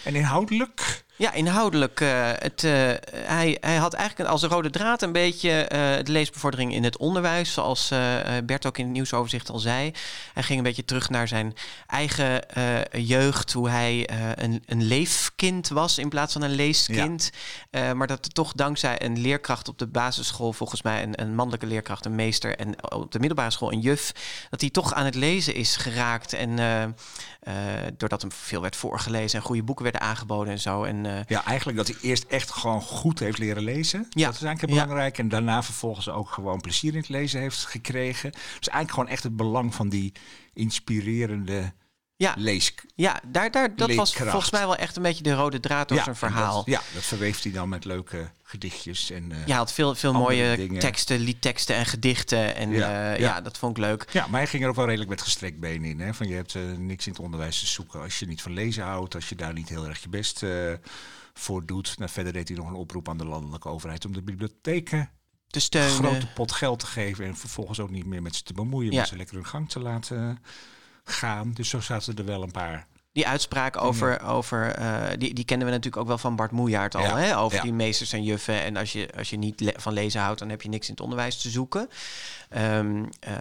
en 0.03 0.15
inhoudelijk? 0.15 1.05
Ja, 1.15 1.33
inhoudelijk. 1.33 1.99
Uh, 1.99 2.29
het, 2.33 2.63
uh, 2.63 2.71
hij, 3.15 3.57
hij 3.59 3.75
had 3.75 3.93
eigenlijk 3.93 4.29
als 4.29 4.43
rode 4.43 4.69
draad 4.69 5.01
een 5.01 5.11
beetje 5.11 5.49
uh, 5.49 5.69
de 6.05 6.11
leesbevordering 6.11 6.73
in 6.73 6.83
het 6.83 6.97
onderwijs. 6.97 7.53
Zoals 7.53 7.93
Bert 8.43 8.65
ook 8.65 8.77
in 8.77 8.83
het 8.83 8.93
nieuwsoverzicht 8.93 9.49
al 9.49 9.59
zei. 9.59 9.91
Hij 10.33 10.43
ging 10.43 10.57
een 10.57 10.63
beetje 10.63 10.85
terug 10.85 11.09
naar 11.09 11.27
zijn 11.27 11.53
eigen 11.87 12.41
jeugd. 12.91 13.51
Hoe 13.51 13.69
hij 13.69 14.09
een, 14.35 14.63
een 14.65 14.83
leefkind 14.83 15.69
was 15.69 15.97
in 15.97 16.09
plaats 16.09 16.33
van 16.33 16.41
een 16.41 16.55
leeskind. 16.55 17.31
Ja. 17.71 17.93
maar 17.93 18.07
dat 18.07 18.33
toch 18.33 18.53
dankzij 18.53 19.01
een 19.01 19.19
leerkracht 19.19 19.67
op 19.67 19.77
de 19.77 19.87
basisschool, 19.87 20.53
volgens 20.53 20.81
mij 20.81 21.03
een, 21.03 21.21
een 21.21 21.35
mannelijke 21.35 21.67
leerkracht, 21.67 22.05
een 22.05 22.15
meester. 22.15 22.57
En 22.57 22.91
op 22.93 23.11
de 23.11 23.19
middelbare 23.19 23.51
school 23.51 23.71
een 23.71 23.79
juf. 23.79 24.11
Dat 24.49 24.61
hij 24.61 24.69
toch 24.69 24.93
aan 24.93 25.05
het 25.05 25.15
lezen 25.15 25.55
is 25.55 25.75
geraakt. 25.75 26.33
En 26.33 26.55
doordat 27.97 28.21
hem 28.21 28.31
veel 28.31 28.61
werd 28.61 28.75
voorgelezen 28.75 29.39
en 29.39 29.45
goede 29.45 29.63
boeken 29.63 29.83
werden 29.83 30.01
aangeboden 30.01 30.53
en 30.53 30.59
zo. 30.59 30.83
En, 30.83 31.00
uh, 31.05 31.19
ja, 31.27 31.45
eigenlijk 31.45 31.77
dat 31.77 31.87
hij 31.87 31.97
eerst 32.01 32.23
echt 32.23 32.51
gewoon 32.51 32.81
goed 32.81 33.19
heeft 33.19 33.37
leren 33.37 33.63
lezen. 33.63 34.05
Ja. 34.09 34.25
Dat 34.25 34.35
is 34.35 34.41
eigenlijk 34.41 34.73
belangrijk. 34.73 35.17
Ja. 35.17 35.23
En 35.23 35.29
daarna 35.29 35.63
vervolgens 35.63 36.09
ook 36.09 36.29
gewoon 36.29 36.61
plezier 36.61 36.91
in 36.93 36.99
het 36.99 37.09
lezen 37.09 37.39
heeft 37.39 37.65
gekregen. 37.65 38.31
Dus 38.31 38.41
eigenlijk 38.51 38.91
gewoon 38.91 39.09
echt 39.09 39.23
het 39.23 39.35
belang 39.35 39.75
van 39.75 39.89
die 39.89 40.11
inspirerende 40.53 41.73
ja. 42.21 42.33
lees. 42.37 42.73
Ja, 42.95 43.21
daar, 43.27 43.51
daar, 43.51 43.75
dat 43.75 43.93
was 43.93 44.13
volgens 44.13 44.51
mij 44.51 44.61
wel 44.61 44.75
echt 44.75 44.95
een 44.95 45.01
beetje 45.01 45.23
de 45.23 45.33
rode 45.33 45.59
draad 45.59 45.87
door 45.87 45.97
ja, 45.97 46.03
zijn 46.03 46.15
verhaal. 46.15 46.55
Dat, 46.55 46.65
ja, 46.65 46.81
dat 46.93 47.03
verweeft 47.03 47.43
hij 47.43 47.53
dan 47.53 47.69
met 47.69 47.85
leuke 47.85 48.31
gedichtjes. 48.43 49.11
En, 49.11 49.23
uh, 49.23 49.37
ja, 49.37 49.45
hij 49.45 49.55
had 49.55 49.73
veel, 49.73 49.95
veel 49.95 50.13
mooie 50.13 50.55
dingen. 50.55 50.79
teksten, 50.79 51.19
liedteksten 51.19 51.75
en 51.75 51.85
gedichten. 51.85 52.55
En 52.55 52.69
ja, 52.69 53.11
uh, 53.13 53.19
ja. 53.19 53.27
ja, 53.27 53.41
dat 53.41 53.57
vond 53.57 53.77
ik 53.77 53.83
leuk. 53.83 54.07
Ja, 54.11 54.27
maar 54.27 54.39
hij 54.39 54.49
ging 54.49 54.63
er 54.63 54.69
ook 54.69 54.75
wel 54.75 54.85
redelijk 54.85 55.09
met 55.09 55.21
gestrekt 55.21 55.59
been 55.59 55.83
in. 55.83 55.99
Hè? 55.99 56.13
Van 56.13 56.27
je 56.27 56.35
hebt 56.35 56.53
uh, 56.53 56.77
niks 56.77 57.05
in 57.05 57.11
het 57.11 57.21
onderwijs 57.21 57.59
te 57.59 57.67
zoeken 57.67 58.01
als 58.01 58.19
je 58.19 58.25
niet 58.25 58.41
van 58.41 58.53
lezen 58.53 58.83
houdt. 58.83 59.15
Als 59.15 59.29
je 59.29 59.35
daar 59.35 59.53
niet 59.53 59.69
heel 59.69 59.87
erg 59.87 60.01
je 60.01 60.09
best 60.09 60.45
voor 61.33 61.65
doet. 61.65 61.97
Nou, 61.97 62.09
verder 62.09 62.33
deed 62.33 62.47
hij 62.47 62.57
nog 62.57 62.67
een 62.67 62.75
oproep 62.75 63.09
aan 63.09 63.17
de 63.17 63.25
landelijke 63.25 63.69
overheid 63.69 64.05
om 64.05 64.13
de 64.13 64.21
bibliotheken 64.21 65.09
te 65.47 65.59
steunen. 65.59 65.91
een 65.91 66.03
grote 66.03 66.27
pot 66.33 66.51
geld 66.51 66.79
te 66.79 66.85
geven 66.85 67.25
en 67.25 67.37
vervolgens 67.37 67.79
ook 67.79 67.89
niet 67.89 68.05
meer 68.05 68.21
met 68.21 68.35
ze 68.35 68.43
te 68.43 68.53
bemoeien, 68.53 68.95
maar 68.95 69.07
ze 69.07 69.17
lekker 69.17 69.35
hun 69.35 69.45
gang 69.45 69.69
te 69.69 69.79
laten 69.79 70.39
gaan. 71.03 71.51
Dus 71.53 71.69
zo 71.69 71.79
zaten 71.79 72.17
er 72.17 72.25
wel 72.25 72.43
een 72.43 72.51
paar. 72.51 72.87
Die 73.13 73.27
uitspraak 73.27 73.81
over, 73.81 74.21
over 74.21 74.67
eh, 74.75 75.17
die, 75.17 75.33
die 75.33 75.45
kennen 75.45 75.67
we 75.67 75.73
natuurlijk 75.73 76.01
ook 76.01 76.07
wel 76.07 76.17
van 76.17 76.35
Bart 76.35 76.51
Moejaert 76.51 76.95
al. 76.95 77.01
Ja, 77.01 77.17
Hè? 77.17 77.37
Over 77.37 77.57
ja. 77.57 77.63
die 77.63 77.73
meesters 77.73 78.13
en 78.13 78.23
juffen. 78.23 78.61
En 78.61 78.77
als 78.77 78.91
je, 78.91 79.09
als 79.17 79.29
je 79.29 79.37
niet 79.37 79.59
le- 79.59 79.73
van 79.75 79.93
lezen 79.93 80.21
houdt, 80.21 80.39
dan 80.39 80.49
heb 80.49 80.61
je 80.61 80.69
niks 80.69 80.87
in 80.87 80.93
het 80.93 81.03
onderwijs 81.03 81.41
te 81.41 81.49
zoeken. 81.49 81.89
Ehm, 82.49 83.03
eh, 83.19 83.33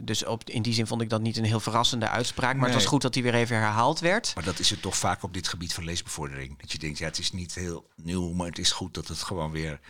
dus 0.00 0.24
op, 0.24 0.50
in 0.50 0.62
die 0.62 0.72
zin 0.74 0.86
vond 0.86 1.00
ik 1.00 1.08
dat 1.10 1.20
niet 1.20 1.36
een 1.36 1.44
heel 1.44 1.60
verrassende 1.60 2.08
uitspraak. 2.08 2.56
Maar 2.56 2.64
het 2.64 2.74
was 2.74 2.86
goed 2.86 3.02
dat 3.02 3.12
die 3.12 3.22
weer 3.22 3.34
even 3.34 3.56
herhaald 3.56 4.00
werd. 4.00 4.32
Maar 4.34 4.44
dat 4.44 4.58
is 4.58 4.70
het 4.70 4.82
toch 4.82 4.96
vaak 4.96 5.22
op 5.22 5.34
dit 5.34 5.48
gebied 5.48 5.74
van 5.74 5.84
leesbevordering. 5.84 6.60
Dat 6.60 6.72
je 6.72 6.78
denkt, 6.78 6.98
ja, 6.98 7.06
het 7.06 7.18
is 7.18 7.32
niet 7.32 7.54
heel 7.54 7.88
nieuw, 7.96 8.32
maar 8.32 8.46
het 8.46 8.58
is 8.58 8.72
goed 8.72 8.94
dat 8.94 9.08
het 9.08 9.22
gewoon 9.22 9.50
weer 9.50 9.80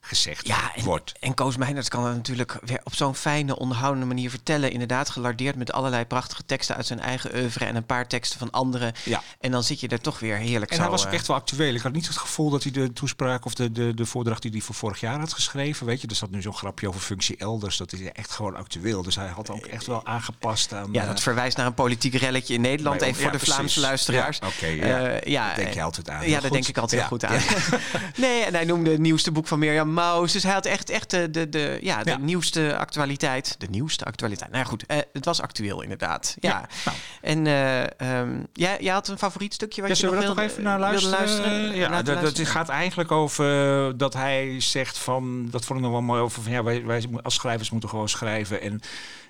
gezegd 0.00 0.46
Ja, 0.46 0.74
en, 0.74 0.84
wordt. 0.84 1.12
en 1.20 1.34
Koos 1.34 1.56
Meijners 1.56 1.88
kan 1.88 2.04
het 2.06 2.16
natuurlijk 2.16 2.58
weer 2.64 2.80
op 2.84 2.94
zo'n 2.94 3.14
fijne, 3.14 3.58
onderhoudende 3.58 4.06
manier 4.06 4.30
vertellen. 4.30 4.70
Inderdaad, 4.72 5.10
gelardeerd 5.10 5.56
met 5.56 5.72
allerlei 5.72 6.04
prachtige 6.04 6.44
teksten 6.44 6.76
uit 6.76 6.86
zijn 6.86 7.00
eigen 7.00 7.34
oeuvre 7.34 7.64
en 7.64 7.76
een 7.76 7.86
paar 7.86 8.06
teksten 8.06 8.38
van 8.38 8.50
anderen. 8.50 8.92
Ja. 9.04 9.22
En 9.40 9.50
dan 9.50 9.62
zit 9.62 9.80
je 9.80 9.88
er 9.88 10.00
toch 10.00 10.18
weer 10.18 10.36
heerlijk 10.36 10.70
En 10.70 10.76
zo. 10.76 10.82
hij 10.82 10.90
was 10.90 11.02
ook 11.02 11.08
eh, 11.08 11.14
echt 11.14 11.26
wel 11.26 11.36
actueel. 11.36 11.74
Ik 11.74 11.80
had 11.80 11.92
niet 11.92 12.06
het 12.06 12.16
gevoel 12.16 12.50
dat 12.50 12.62
hij 12.62 12.72
de 12.72 12.92
toespraak 12.92 13.44
of 13.44 13.54
de, 13.54 13.72
de, 13.72 13.94
de 13.94 14.06
voordracht 14.06 14.42
die 14.42 14.50
hij 14.50 14.60
voor 14.60 14.74
vorig 14.74 15.00
jaar 15.00 15.18
had 15.18 15.32
geschreven. 15.32 15.86
Weet 15.86 16.00
je, 16.00 16.06
er 16.06 16.14
zat 16.14 16.30
nu 16.30 16.42
zo'n 16.42 16.54
grapje 16.54 16.88
over 16.88 17.00
functie 17.00 17.36
elders. 17.36 17.76
Dat 17.76 17.92
is 17.92 18.00
echt 18.12 18.30
gewoon 18.30 18.56
actueel. 18.56 19.02
Dus 19.02 19.14
hij 19.14 19.28
had 19.28 19.50
ook 19.50 19.66
echt 19.66 19.86
wel 19.86 20.06
aangepast 20.06 20.72
aan. 20.72 20.88
Ja, 20.92 21.02
eh, 21.02 21.08
dat 21.08 21.20
verwijst 21.20 21.56
naar 21.56 21.66
een 21.66 21.74
politiek 21.74 22.14
relletje 22.14 22.54
in 22.54 22.60
Nederland. 22.60 23.02
Even 23.02 23.22
voor 23.22 23.32
de 23.32 23.38
Vlaamse 23.38 23.80
luisteraars. 23.80 24.38
Ja, 24.40 24.46
Oké, 24.46 24.66
ja. 24.66 25.06
Eh, 25.06 25.32
ja, 25.32 25.46
Dat 25.46 25.56
denk 25.56 25.74
je 25.74 25.82
altijd 25.82 26.10
aan. 26.10 26.24
Ja, 26.24 26.32
daar 26.32 26.40
goed. 26.40 26.52
denk 26.52 26.66
ik 26.66 26.78
altijd 26.78 27.00
heel 27.00 27.10
goed 27.10 27.24
aan. 27.24 27.40
nee, 28.16 28.42
en 28.44 28.54
hij 28.54 28.64
noemde 28.64 28.90
het 28.90 29.00
nieuwste 29.00 29.32
boek 29.32 29.46
van 29.46 29.58
Mirjam 29.58 29.87
Maus. 29.92 30.32
Dus 30.32 30.42
hij 30.42 30.52
had 30.52 30.66
echt, 30.66 30.90
echt 30.90 31.10
de, 31.10 31.30
de, 31.30 31.48
de, 31.48 31.78
ja, 31.82 32.02
de 32.02 32.10
Ja. 32.10 32.16
nieuwste 32.18 32.76
actualiteit. 32.76 33.54
De 33.58 33.66
nieuwste 33.70 34.04
actualiteit. 34.04 34.50
Nou 34.50 34.62
ja, 34.62 34.68
goed, 34.68 34.86
eh, 34.86 34.96
het 35.12 35.24
was 35.24 35.40
actueel 35.40 35.82
inderdaad. 35.82 36.36
Ja. 36.40 36.50
Ja, 36.50 36.68
nou. 36.84 36.96
En 37.20 37.46
eh, 37.46 38.20
ehm, 38.20 38.42
jij, 38.52 38.76
jij 38.80 38.92
had 38.92 39.08
een 39.08 39.18
favoriet 39.18 39.54
stukje 39.54 39.80
wat 39.82 39.90
Ja, 39.90 39.96
je 39.96 40.00
zullen 40.00 40.14
nog 40.14 40.22
we 40.24 40.28
dat 40.28 40.36
wilde, 40.36 40.50
nog 40.50 40.58
even 40.58 40.70
naar 40.70 40.90
luisteren? 40.90 41.18
luisteren? 41.18 41.76
Ja, 41.76 42.02
dat, 42.02 42.20
dat 42.36 42.38
gaat 42.48 42.68
eigenlijk 42.68 43.10
over 43.12 43.86
eh, 43.86 43.92
dat 43.96 44.14
hij 44.14 44.60
zegt 44.60 44.98
van, 44.98 45.48
dat 45.50 45.64
vond 45.64 45.78
ik 45.78 45.84
nog 45.84 45.94
wel 45.94 46.02
mooi 46.02 46.20
over 46.20 46.42
van 46.42 46.52
ja, 46.52 46.62
wij, 46.62 46.84
wij 46.84 47.04
als 47.22 47.34
schrijvers 47.34 47.70
moeten 47.70 47.88
gewoon 47.88 48.08
schrijven 48.08 48.60
en 48.60 48.80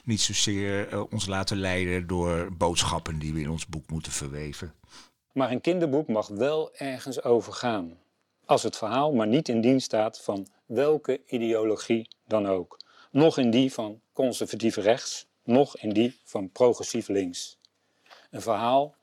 niet 0.05 0.21
zozeer 0.21 1.07
ons 1.11 1.27
laten 1.27 1.57
leiden 1.57 2.07
door 2.07 2.49
boodschappen 2.57 3.19
die 3.19 3.33
we 3.35 3.41
in 3.41 3.51
ons 3.51 3.67
boek 3.67 3.91
moeten 3.91 4.13
verweven. 4.13 4.73
Maar 5.33 5.51
een 5.51 5.61
kinderboek 5.61 6.09
mag 6.09 6.29
wel 6.29 6.71
ergens 6.77 7.23
over 7.23 7.53
gaan. 7.53 7.93
Als 8.49 8.63
het 8.63 8.77
verhaal 8.77 9.13
maar 9.13 9.27
niet 9.27 9.49
in 9.49 9.61
dienst 9.61 9.87
staat 9.87 10.21
van 10.21 10.47
welke 10.67 11.21
ideologie 11.27 12.09
dan 12.27 12.47
ook. 12.47 12.81
Nog 13.11 13.39
in 13.39 13.51
die 13.51 13.73
van 13.73 14.01
conservatief 14.13 14.77
rechts, 14.77 15.27
nog 15.45 15.77
in 15.77 15.91
die 15.91 16.21
van 16.25 16.51
progressief 16.51 17.09
links. 17.09 17.59
Een 18.31 18.41
verhaal 18.41 18.95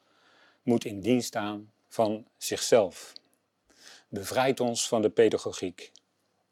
moet 0.61 0.85
in 0.85 0.99
dienst 0.99 1.27
staan 1.27 1.71
van 1.87 2.27
zichzelf. 2.37 3.13
Bevrijd 4.07 4.59
ons 4.59 4.87
van 4.87 5.01
de 5.01 5.09
pedagogiek. 5.09 5.91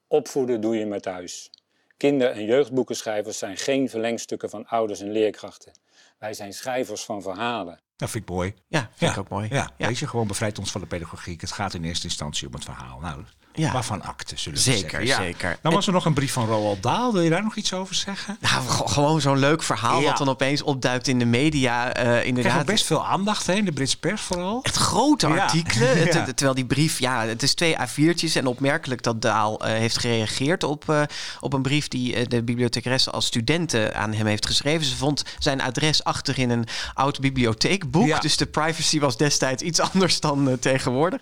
Opvoeden 0.08 0.62
doe 0.62 0.78
je 0.78 0.86
met 0.86 1.02
thuis. 1.02 1.50
Kinder- 1.98 2.32
en 2.32 2.46
jeugdboekenschrijvers 2.46 3.38
zijn 3.38 3.58
geen 3.58 3.90
verlengstukken 3.90 4.50
van 4.50 4.68
ouders 4.68 5.00
en 5.00 5.12
leerkrachten. 5.12 5.72
Wij 6.18 6.34
zijn 6.34 6.54
schrijvers 6.54 7.04
van 7.04 7.22
verhalen. 7.22 7.80
Dat 7.96 8.10
vind 8.10 8.24
ik 8.24 8.30
mooi. 8.30 8.54
Ja, 8.68 8.90
vind 8.96 9.12
ik 9.12 9.18
ook 9.18 9.30
mooi. 9.30 9.48
Ja, 9.52 9.70
weet 9.78 9.98
je, 9.98 10.08
gewoon 10.08 10.28
bevrijdt 10.28 10.60
ons 10.60 10.72
van 10.72 10.82
de 10.82 10.88
pedagogiek. 10.88 11.42
Het 11.42 11.52
gaat 11.52 11.74
in 11.74 11.84
eerste 11.84 12.08
instantie 12.08 12.48
om 12.48 12.54
het 12.54 12.64
verhaal. 12.64 13.00
Nou, 13.00 13.24
Ja. 13.56 13.72
waarvan 13.72 14.02
akte, 14.04 14.38
zullen 14.38 14.58
we 14.58 14.64
Zeker, 14.64 14.90
zeggen. 14.90 15.06
Ja. 15.06 15.16
zeker. 15.18 15.58
Dan 15.62 15.74
was 15.74 15.88
er 15.88 15.94
nog 15.94 16.06
een 16.06 16.14
brief 16.14 16.32
van 16.34 16.46
Roald 16.46 16.84
Dahl. 16.84 17.12
Wil 17.12 17.22
je 17.22 17.30
daar 17.30 17.44
nog 17.44 17.56
iets 17.56 17.74
over 17.74 17.96
zeggen? 17.96 18.38
Nou, 18.40 18.68
g- 18.68 18.94
gewoon 18.94 19.22
zo'n 19.22 19.38
leuk 19.38 19.64
verhaal 19.64 20.00
Ja. 20.02 20.08
wat 20.08 20.18
dan 20.18 20.30
opeens 20.30 20.62
opduikt 20.62 21.08
in 21.08 21.20
de 21.20 21.26
media. 21.26 21.90
krijgt 21.90 22.26
inderdaad. 22.26 22.60
ook 22.60 22.66
best 22.66 22.86
veel 22.86 23.06
aandacht 23.06 23.48
hè, 23.48 23.54
in 23.54 23.66
de 23.66 23.72
Britse 23.72 24.00
pers 24.00 24.22
vooral. 24.22 24.60
Echt 24.64 24.76
grote 24.76 25.28
Ja. 25.28 25.34
artikelen. 25.44 25.98
Het- 26.00 26.14
Ja. 26.14 26.24
Terwijl 26.26 26.54
die 26.54 26.66
brief, 26.66 27.00
ja, 27.00 27.26
het 27.26 27.44
is 27.44 27.54
twee 27.54 27.76
A4'tjes. 27.80 28.36
En 28.36 28.46
opmerkelijk 28.48 29.04
dat 29.04 29.22
Daal 29.22 29.60
eh, 29.66 29.74
heeft 29.74 29.98
gereageerd 29.98 30.64
op, 30.64 30.90
eh, 30.90 31.02
op 31.40 31.54
een 31.54 31.62
brief 31.62 31.88
die 31.88 32.28
de 32.28 32.44
bibliothecaresse 32.44 33.12
als 33.12 33.26
studenten 33.26 33.96
aan 33.96 34.14
hem 34.14 34.26
heeft 34.26 34.46
geschreven. 34.46 34.86
Ze 34.86 34.96
vond 34.96 35.24
zijn 35.40 35.62
adres 35.62 36.04
achter 36.04 36.40
in 36.40 36.50
een 36.50 36.66
oud 36.94 37.20
bibliotheekboek. 37.20 38.08
Ja. 38.08 38.20
Dus 38.20 38.38
de 38.38 38.46
privacy 38.46 39.00
was 39.00 39.18
destijds 39.18 39.64
iets 39.64 39.80
anders 39.94 40.20
dan 40.20 40.58
tegenwoordig. 40.60 41.20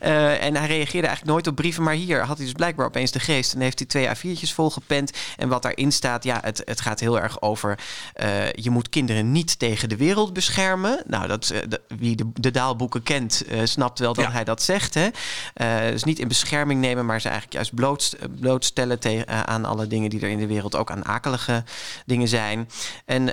En 0.00 0.56
hij 0.56 0.66
reageerde 0.66 1.06
eigenlijk 1.06 1.24
nooit 1.24 1.46
op 1.46 1.56
Maar 1.78 1.94
hier 1.94 2.20
had 2.24 2.36
hij 2.36 2.46
dus 2.46 2.54
blijkbaar 2.54 2.86
opeens 2.86 3.10
de 3.10 3.20
geest. 3.20 3.54
En 3.54 3.60
heeft 3.60 3.78
hij 3.78 3.88
twee 3.88 4.08
A4'tjes 4.08 4.54
volgepend. 4.54 5.10
En 5.36 5.48
wat 5.48 5.62
daarin 5.62 5.92
staat, 5.92 6.24
ja, 6.24 6.38
het, 6.42 6.62
het 6.64 6.80
gaat 6.80 7.00
heel 7.00 7.20
erg 7.20 7.40
over... 7.42 7.78
eh, 8.14 8.52
je 8.52 8.70
moet 8.70 8.88
kinderen 8.88 9.32
niet 9.32 9.58
tegen 9.58 9.88
de 9.88 9.96
wereld 9.96 10.32
beschermen. 10.32 11.02
Nou, 11.06 11.26
dat, 11.26 11.50
eh, 11.50 11.60
de- 11.68 11.80
wie 11.98 12.16
de, 12.16 12.30
de 12.34 12.50
daalboeken 12.50 13.02
kent, 13.02 13.44
eh, 13.48 13.60
snapt 13.64 13.98
wel 13.98 14.14
dat 14.14 14.24
Ja. 14.24 14.30
hij 14.30 14.44
dat 14.44 14.62
zegt. 14.62 14.94
Hè? 14.94 15.08
Dus 15.90 16.04
niet 16.04 16.18
in 16.18 16.28
bescherming 16.28 16.80
nemen, 16.80 17.06
maar 17.06 17.20
ze 17.20 17.28
eigenlijk 17.28 17.70
juist 17.72 18.12
eh, 18.12 18.28
blootstellen 18.40 18.98
tegen, 18.98 19.46
aan 19.48 19.64
alle 19.64 19.86
dingen 19.86 20.10
die 20.10 20.20
er 20.20 20.28
in 20.28 20.38
de 20.38 20.46
wereld 20.46 20.76
ook 20.76 20.90
aan 20.90 21.04
akelige 21.04 21.64
dingen 22.06 22.28
zijn. 22.28 22.68
En 23.04 23.30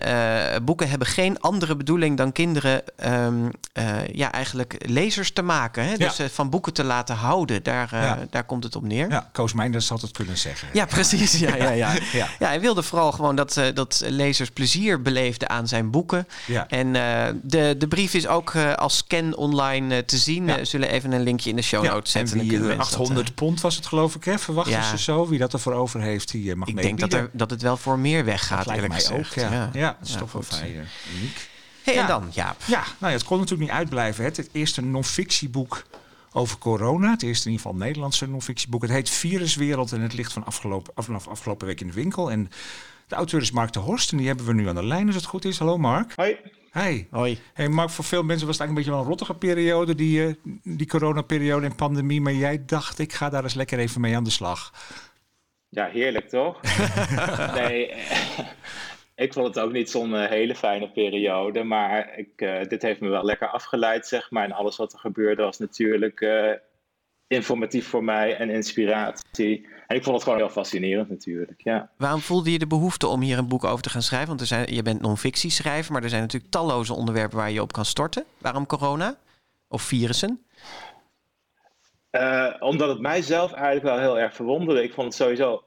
boeken 0.66 0.90
hebben 0.90 1.08
geen 1.08 1.40
andere 1.40 1.76
bedoeling 1.76 2.18
dan 2.18 2.32
kinderen 2.32 2.82
ehm, 2.98 3.34
eh, 3.74 4.08
ja, 4.08 4.32
eigenlijk 4.32 4.76
lezers 4.86 5.32
te 5.34 5.42
maken. 5.42 5.84
Hè? 5.86 5.98
Dus 5.98 6.18
Ja. 6.18 6.30
van 6.30 6.50
boeken 6.50 6.74
te 6.74 6.84
laten 6.84 7.16
houden. 7.16 7.64
Daar, 7.64 7.88
Ja. 7.92 8.18
Daar 8.30 8.44
komt 8.44 8.64
het 8.64 8.76
op 8.76 8.84
neer. 8.84 9.10
Ja, 9.10 9.30
Koos 9.32 9.54
Meinders 9.54 9.90
had 9.90 10.02
het 10.02 10.12
kunnen 10.12 10.38
zeggen. 10.38 10.68
Ja, 10.74 10.86
precies. 10.86 11.40
Ja, 11.40 11.56
ja, 11.56 11.70
ja. 11.84 11.94
Ja. 12.12 12.28
ja, 12.40 12.48
hij 12.48 12.60
wilde 12.60 12.84
vooral 12.84 13.12
gewoon 13.12 13.36
dat, 13.36 13.58
eh, 13.58 13.66
dat 13.74 14.02
lezers 14.06 14.50
plezier 14.50 15.02
beleefden 15.02 15.50
aan 15.50 15.68
zijn 15.68 15.90
boeken. 15.92 16.28
Ja. 16.48 16.68
En 16.68 16.96
eh, 16.96 17.34
de, 17.42 17.76
de 17.78 17.88
brief 17.88 18.14
is 18.14 18.28
ook 18.28 18.54
eh, 18.54 18.74
als 18.74 18.98
scan 18.98 19.36
online 19.36 20.06
te 20.06 20.18
zien. 20.18 20.46
We 20.46 20.66
zullen 20.66 20.90
even 20.90 21.12
een 21.12 21.24
linkje 21.24 21.50
in 21.50 21.56
de 21.56 21.62
show 21.62 21.84
notes 21.84 22.14
en 22.16 22.20
zetten. 22.20 22.38
Dan 22.38 22.48
wie 22.48 22.50
kunnen 22.50 22.72
eh, 22.72 22.78
mensen 22.78 22.98
dat, 22.98 23.08
800 23.08 23.36
pond 23.36 23.62
was 23.62 23.76
het 23.76 23.86
geloof 23.86 24.16
ik, 24.16 24.24
hè? 24.24 24.40
Verwachten 24.40 24.74
Ja. 24.74 24.90
ze 24.90 24.98
zo? 24.98 25.28
Wie 25.28 25.40
dat 25.40 25.54
ervoor 25.54 25.74
over 25.74 26.02
heeft, 26.02 26.32
die 26.32 26.56
mag 26.56 26.68
ik 26.68 26.82
denk 26.82 27.00
dat, 27.00 27.14
er, 27.14 27.30
dat 27.34 27.50
het 27.50 27.62
wel 27.62 27.78
voor 27.78 28.00
meer 28.00 28.26
weggaat, 28.26 28.58
Dat 28.66 28.76
lijkt 28.76 28.88
mij 29.10 29.18
ook, 29.18 29.26
ja. 29.26 29.70
Ja, 29.74 29.96
dat 30.00 30.08
is 30.08 30.16
toch 30.16 30.32
wel 30.32 30.44
eh, 30.62 30.70
uniek. 31.18 31.48
Hey, 31.84 31.94
Ja. 31.94 32.02
En 32.02 32.08
dan, 32.08 32.30
Jaap. 32.34 32.62
Ja, 32.66 32.84
nou 33.00 33.12
ja, 33.12 33.18
het 33.18 33.24
kon 33.24 33.38
natuurlijk 33.40 33.70
niet 33.70 33.78
uitblijven. 33.80 34.24
hè. 34.24 34.30
Het 34.36 34.50
eerste 34.52 34.82
non-fictieboek 34.82 35.84
over 36.32 36.58
corona. 36.58 37.12
Het 37.12 37.24
eerste 37.24 37.46
in 37.48 37.52
ieder 37.52 37.66
geval 37.68 37.82
Nederlandse 37.86 38.28
non-fictieboek. 38.30 38.82
Het 38.82 38.92
heet 38.92 39.10
Viruswereld 39.10 39.92
en 39.92 40.02
het 40.02 40.14
ligt 40.14 40.34
van 40.34 40.46
afgelopen, 40.46 40.94
af- 40.96 41.06
vanaf 41.06 41.28
afgelopen 41.28 41.68
week 41.68 41.82
in 41.82 41.88
de 41.88 41.94
winkel. 41.94 42.32
En 42.32 42.50
de 43.08 43.16
auteur 43.16 43.42
is 43.42 43.52
Mark 43.52 43.72
de 43.74 43.80
Horst 43.80 44.12
en 44.12 44.18
die 44.18 44.28
hebben 44.28 44.46
we 44.46 44.54
nu 44.54 44.68
aan 44.68 44.76
de 44.76 44.86
lijn 44.86 45.06
als 45.08 45.16
het 45.16 45.26
goed 45.26 45.46
is. 45.46 45.58
Hallo 45.60 45.78
Mark. 45.78 46.14
Hoi. 46.16 46.38
Hi. 46.74 47.06
Hoi. 47.12 47.40
Hey 47.54 47.70
Mark, 47.70 47.90
voor 47.90 48.06
veel 48.06 48.24
mensen 48.24 48.48
was 48.48 48.58
het 48.58 48.68
eigenlijk 48.68 48.70
een 48.70 48.76
beetje 48.76 48.92
wel 48.92 49.00
een 49.02 49.08
rottige 49.08 49.34
periode, 49.34 49.96
die, 49.96 50.26
eh, 50.28 50.34
die 50.64 50.88
coronaperiode 50.88 51.66
en 51.66 51.76
pandemie. 51.76 52.22
Maar 52.22 52.34
jij 52.34 52.64
dacht, 52.66 53.00
ik 53.00 53.14
ga 53.14 53.30
daar 53.30 53.44
eens 53.44 53.54
lekker 53.54 53.80
even 53.80 54.02
mee 54.02 54.16
aan 54.16 54.24
de 54.24 54.30
slag. 54.30 54.74
Ja, 55.70 55.86
heerlijk 55.86 56.30
toch? 56.30 56.60
nee, 57.60 57.94
ik 59.20 59.34
vond 59.34 59.48
het 59.48 59.60
ook 59.60 59.72
niet 59.72 59.90
zo'n 59.90 60.16
eh, 60.16 60.30
hele 60.30 60.56
fijne 60.56 60.90
periode. 60.90 61.64
Maar 61.64 62.18
ik, 62.18 62.30
eh, 62.36 62.64
dit 62.68 62.82
heeft 62.82 63.00
me 63.00 63.10
wel 63.10 63.24
lekker 63.24 63.48
afgeleid, 63.48 64.08
zeg 64.08 64.32
maar. 64.32 64.44
En 64.44 64.52
alles 64.52 64.78
wat 64.78 64.94
er 64.94 65.00
gebeurde 65.00 65.44
was 65.44 65.58
natuurlijk 65.58 66.22
eh, 66.22 66.52
informatief 67.28 67.88
voor 67.88 68.04
mij 68.04 68.38
en 68.38 68.50
inspiratie. 68.50 69.68
En 69.88 69.96
ik 69.96 70.04
vond 70.04 70.16
het 70.16 70.24
gewoon 70.24 70.40
heel 70.40 70.50
fascinerend 70.50 71.10
natuurlijk, 71.10 71.62
ja. 71.64 71.90
Waarom 71.98 72.20
voelde 72.20 72.52
je 72.52 72.60
de 72.60 72.68
behoefte 72.68 73.08
om 73.08 73.22
hier 73.22 73.38
een 73.38 73.48
boek 73.48 73.64
over 73.64 73.84
te 73.84 73.90
gaan 73.90 74.02
schrijven? 74.02 74.28
Want 74.28 74.42
er 74.42 74.48
zijn, 74.48 74.74
je 74.74 74.82
bent 74.82 75.02
non-fictieschrijver, 75.02 75.94
maar 75.94 76.04
er 76.04 76.10
zijn 76.10 76.22
natuurlijk 76.22 76.52
talloze 76.52 76.94
onderwerpen 76.94 77.38
waar 77.38 77.52
je 77.52 77.62
op 77.62 77.72
kan 77.72 77.86
storten. 77.86 78.24
Waarom 78.38 78.66
corona? 78.66 79.16
Of 79.68 79.82
virussen? 79.82 80.46
Omdat 82.60 82.90
het 82.90 83.00
mijzelf 83.00 83.52
eigenlijk 83.52 83.86
wel 83.86 84.00
heel 84.00 84.20
erg 84.20 84.36
verwonderde. 84.36 84.84
Ik 84.84 84.94
vond 84.94 85.08
het 85.08 85.16
sowieso, 85.16 85.64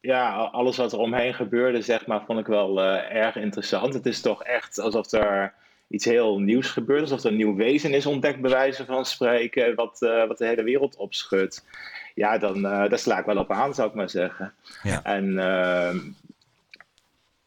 ja, 0.00 0.32
alles 0.34 0.76
wat 0.76 0.92
er 0.92 0.98
omheen 0.98 1.34
gebeurde, 1.34 1.82
zeg 1.82 2.06
maar, 2.06 2.24
vond 2.26 2.38
ik 2.38 2.46
wel 2.46 2.82
eh, 2.82 3.14
erg 3.16 3.36
interessant. 3.36 3.94
Het 3.94 4.06
is 4.06 4.20
toch 4.20 4.42
echt 4.42 4.78
alsof 4.80 5.12
er 5.12 5.52
iets 5.88 6.04
heel 6.04 6.38
nieuws 6.38 6.70
gebeurt, 6.70 7.00
alsof 7.00 7.22
er 7.24 7.30
een 7.30 7.36
nieuw 7.36 7.54
wezen 7.54 7.92
is 7.94 8.06
ontdekt, 8.06 8.40
bij 8.40 8.50
wijze 8.50 8.84
van 8.84 9.04
spreken, 9.06 9.74
wat, 9.74 10.02
eh, 10.02 10.26
wat 10.26 10.38
de 10.38 10.46
hele 10.46 10.62
wereld 10.62 10.96
opschudt. 10.96 11.64
Ja, 12.14 12.38
dan, 12.38 12.56
eh 12.66 12.88
daar 12.88 12.98
sla 12.98 13.18
ik 13.18 13.24
wel 13.24 13.36
op 13.38 13.50
aan, 13.52 13.74
zou 13.74 13.88
ik 13.88 13.94
maar 13.94 14.10
zeggen. 14.10 14.54
Ja. 14.82 15.00
En 15.02 15.38
ehm, 15.38 15.98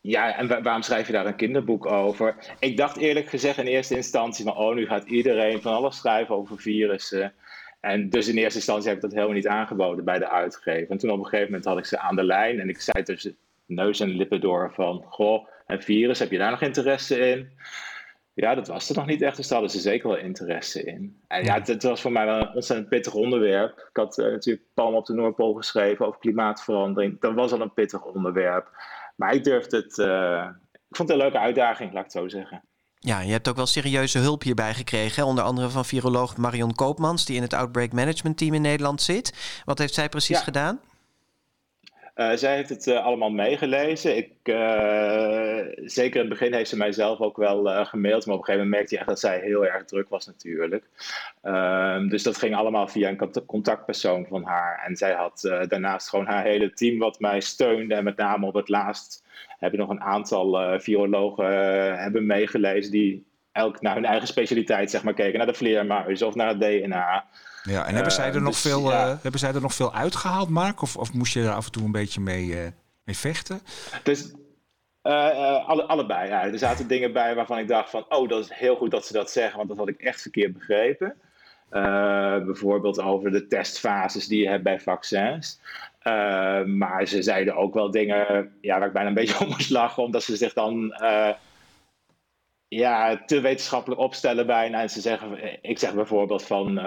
ja, 0.02 0.36
en 0.38 0.48
wa- 0.48 0.62
waarom 0.62 0.82
schrijf 0.82 1.08
je 1.08 1.14
daar 1.14 1.26
een 1.26 1.36
kinderboek 1.36 1.86
over? 1.86 2.36
Ik 2.60 2.78
dacht 2.78 2.98
eerlijk 2.98 3.30
gezegd 3.30 3.58
in 3.58 3.66
eerste 3.66 3.96
instantie 3.96 4.46
van, 4.46 4.56
oh, 4.58 4.76
nu 4.76 4.86
gaat 4.86 5.06
iedereen 5.06 5.62
van 5.62 5.74
alles 5.74 5.98
schrijven 5.98 6.36
over 6.36 6.60
virussen. 6.60 7.34
En 7.80 8.10
dus 8.10 8.28
in 8.28 8.38
eerste 8.38 8.58
instantie 8.58 8.88
heb 8.88 8.96
ik 8.96 9.02
dat 9.02 9.12
helemaal 9.12 9.36
niet 9.36 9.48
aangeboden 9.48 10.06
bij 10.06 10.20
de 10.20 10.30
uitgever. 10.30 10.90
En 10.90 10.98
toen 10.98 11.10
op 11.10 11.18
een 11.18 11.24
gegeven 11.24 11.46
moment 11.46 11.66
had 11.66 11.78
ik 11.78 11.86
ze 11.86 12.00
aan 12.00 12.16
de 12.16 12.24
lijn 12.24 12.60
en 12.60 12.70
ik 12.70 12.82
zei 12.82 13.04
tussen 13.04 13.38
neus 13.66 14.00
en 14.00 14.10
lippen 14.10 14.42
door 14.42 14.74
van, 14.74 15.04
goh, 15.08 15.48
een 15.68 15.82
virus, 15.82 16.20
heb 16.20 16.32
je 16.32 16.38
daar 16.38 16.52
nog 16.52 16.62
interesse 16.62 17.20
in? 17.20 17.50
Ja, 18.34 18.56
dat 18.56 18.68
was 18.68 18.90
er 18.90 18.96
nog 18.96 19.06
niet 19.06 19.22
echt, 19.22 19.36
dus 19.36 19.48
daar 19.48 19.60
hadden 19.60 19.78
ze 19.78 19.90
zeker 19.90 20.10
wel 20.10 20.18
interesse 20.18 20.84
in. 20.84 21.22
En 21.28 21.44
ja, 21.44 21.62
het, 21.62 21.84
was 21.84 22.02
voor 22.02 22.12
mij 22.12 22.26
wel 22.26 22.40
een 22.40 22.54
ontzettend 22.54 22.90
pittig 22.90 23.14
onderwerp. 23.14 23.78
Ik 23.78 23.98
had 23.98 24.18
uh, 24.18 24.26
natuurlijk 24.26 24.66
Palm 24.74 24.96
op 24.96 25.06
de 25.06 25.14
Noordpool 25.14 25.54
geschreven 25.54 26.06
over 26.06 26.20
klimaatverandering. 26.20 27.20
Dat 27.20 27.34
was 27.34 27.52
al 27.52 27.62
een 27.62 27.74
pittig 27.74 28.06
onderwerp. 28.06 28.70
Maar 29.16 29.34
ik 29.34 29.44
durfde 29.44 29.78
het, 29.78 29.98
uh, 29.98 30.50
ik 30.72 30.96
vond 30.96 31.10
het 31.10 31.18
een 31.18 31.24
leuke 31.24 31.40
uitdaging, 31.40 31.94
laat 31.94 32.06
ik 32.06 32.12
het 32.14 32.22
zo 32.22 32.28
zeggen. 32.28 32.64
Ja, 33.02 33.20
je 33.20 33.32
hebt 33.32 33.48
ook 33.48 33.56
wel 33.56 33.66
serieuze 33.66 34.18
hulp 34.20 34.44
hierbij 34.44 34.74
gekregen. 34.74 35.26
Onder 35.26 35.44
andere 35.44 35.70
van 35.70 35.86
viroloog 35.86 36.38
Marion 36.38 36.76
Koopmans, 36.76 37.26
die 37.26 37.36
in 37.36 37.42
het 37.42 37.54
Outbreak 37.54 37.94
Management 37.94 38.38
Team 38.38 38.54
in 38.54 38.62
Nederland 38.62 39.02
zit. 39.02 39.34
Wat 39.66 39.78
heeft 39.78 39.94
zij 39.94 40.10
precies 40.10 40.40
gedaan? 40.40 40.80
Uh, 42.20 42.32
zij 42.36 42.56
heeft 42.56 42.70
het 42.70 42.88
uh, 42.88 43.06
allemaal 43.06 43.30
meegelezen. 43.30 44.18
Ik, 44.18 44.32
uh, 44.44 45.60
zeker 45.76 46.14
in 46.14 46.30
het 46.30 46.30
begin 46.30 46.54
heeft 46.54 46.70
ze 46.70 46.78
mijzelf 46.78 47.20
ook 47.20 47.38
wel 47.38 47.86
gemaild. 47.86 48.26
Maar 48.26 48.36
op 48.36 48.40
een 48.40 48.46
gegeven 48.46 48.54
moment 48.54 48.70
merkte 48.70 48.94
je 48.94 49.00
echt 49.00 49.10
dat 49.10 49.20
zij 49.20 49.40
heel 49.40 49.66
erg 49.66 49.86
druk 49.86 50.10
was 50.10 50.26
natuurlijk. 50.26 50.84
Ehm, 51.42 52.08
dus 52.08 52.24
dat 52.24 52.38
ging 52.38 52.56
allemaal 52.56 52.88
via 52.88 53.10
een 53.10 53.46
contactpersoon 53.46 54.26
van 54.30 54.44
haar. 54.44 54.84
En 54.86 54.96
zij 54.96 55.14
had 55.14 55.42
daarnaast 55.68 56.10
gewoon 56.10 56.26
haar 56.26 56.44
hele 56.44 56.74
team 56.74 57.00
wat 57.00 57.20
mij 57.20 57.40
steunde. 57.40 57.96
En 57.96 58.04
met 58.04 58.18
name 58.18 58.46
op 58.46 58.54
het 58.54 58.70
laatst 58.70 59.24
hebben 59.60 59.80
nog 59.80 59.90
een 59.90 60.02
aantal 60.02 60.80
virologen 60.80 61.46
hebben 62.00 62.26
meegelezen... 62.26 62.92
die 62.92 63.26
elk 63.52 63.82
naar 63.82 63.96
hun 63.96 64.06
eigen 64.06 64.28
specialiteit 64.28 64.92
zeg 64.92 65.04
maar, 65.04 65.14
keken. 65.14 65.38
Naar 65.38 65.48
de 65.48 65.54
vleermuizen 65.54 66.28
of 66.28 66.36
naar 66.36 66.48
het 66.48 66.60
DNA... 66.60 67.26
Ja, 67.64 67.86
en 67.86 67.94
hebben, 67.94 68.12
zij 68.12 68.34
er 68.34 68.42
nog 68.42 68.52
dus, 68.52 68.62
veel, 68.62 68.92
ja. 68.92 69.12
uh, 69.12 69.16
hebben 69.22 69.40
zij 69.40 69.54
er 69.54 69.62
nog 69.62 69.74
veel 69.74 69.94
uitgehaald, 69.94 70.50
Mark? 70.50 70.82
Of, 70.82 70.98
of 70.98 71.14
moest 71.14 71.34
je 71.34 71.44
daar 71.44 71.56
af 71.56 71.66
en 71.66 71.72
toe 71.72 71.84
een 71.84 71.92
beetje 71.92 72.22
mee, 72.22 72.46
uh, 72.46 72.68
mee 73.04 73.18
vechten? 73.18 73.62
Dus, 74.04 74.32
uh, 75.04 75.68
alle, 75.68 75.84
allebei, 75.84 76.30
ja. 76.30 76.44
Er 76.44 76.58
zaten 76.58 76.88
dingen 76.98 77.14
bij 77.14 77.36
waarvan 77.36 77.58
ik 77.58 77.68
dacht 77.68 77.90
van... 77.90 78.06
oh, 78.10 78.30
dat 78.30 78.44
is 78.44 78.54
heel 78.54 78.76
goed 78.76 78.92
dat 78.92 79.06
ze 79.06 79.14
dat 79.14 79.32
zeggen, 79.32 79.58
want 79.58 79.70
dat 79.70 79.78
had 79.78 79.88
ik 79.88 80.00
echt 80.00 80.22
verkeerd 80.22 80.54
begrepen. 80.54 81.16
bijvoorbeeld 82.46 83.00
over 83.00 83.32
de 83.32 83.48
testfases 83.48 84.28
die 84.28 84.44
je 84.44 84.50
hebt 84.50 84.64
bij 84.64 84.80
vaccins. 84.80 85.60
maar 86.66 87.08
ze 87.08 87.22
zeiden 87.22 87.56
ook 87.56 87.74
wel 87.74 87.92
dingen 87.92 88.52
ja, 88.62 88.78
waar 88.78 88.88
ik 88.88 88.94
bijna 88.94 89.10
een 89.10 89.16
beetje 89.16 89.40
om 89.46 89.48
moest 89.48 89.70
lachen... 89.70 90.04
omdat 90.04 90.24
ze 90.24 90.36
zich 90.36 90.54
dan 90.54 90.94
ja, 92.68 93.26
te 93.26 93.42
wetenschappelijk 93.42 94.02
opstellen 94.02 94.46
bijna. 94.46 94.82
En 94.82 94.90
ze 94.90 95.02
zeggen, 95.02 95.58
ik 95.62 95.80
zeg 95.80 95.94
bijvoorbeeld 95.94 96.44
van 96.44 96.80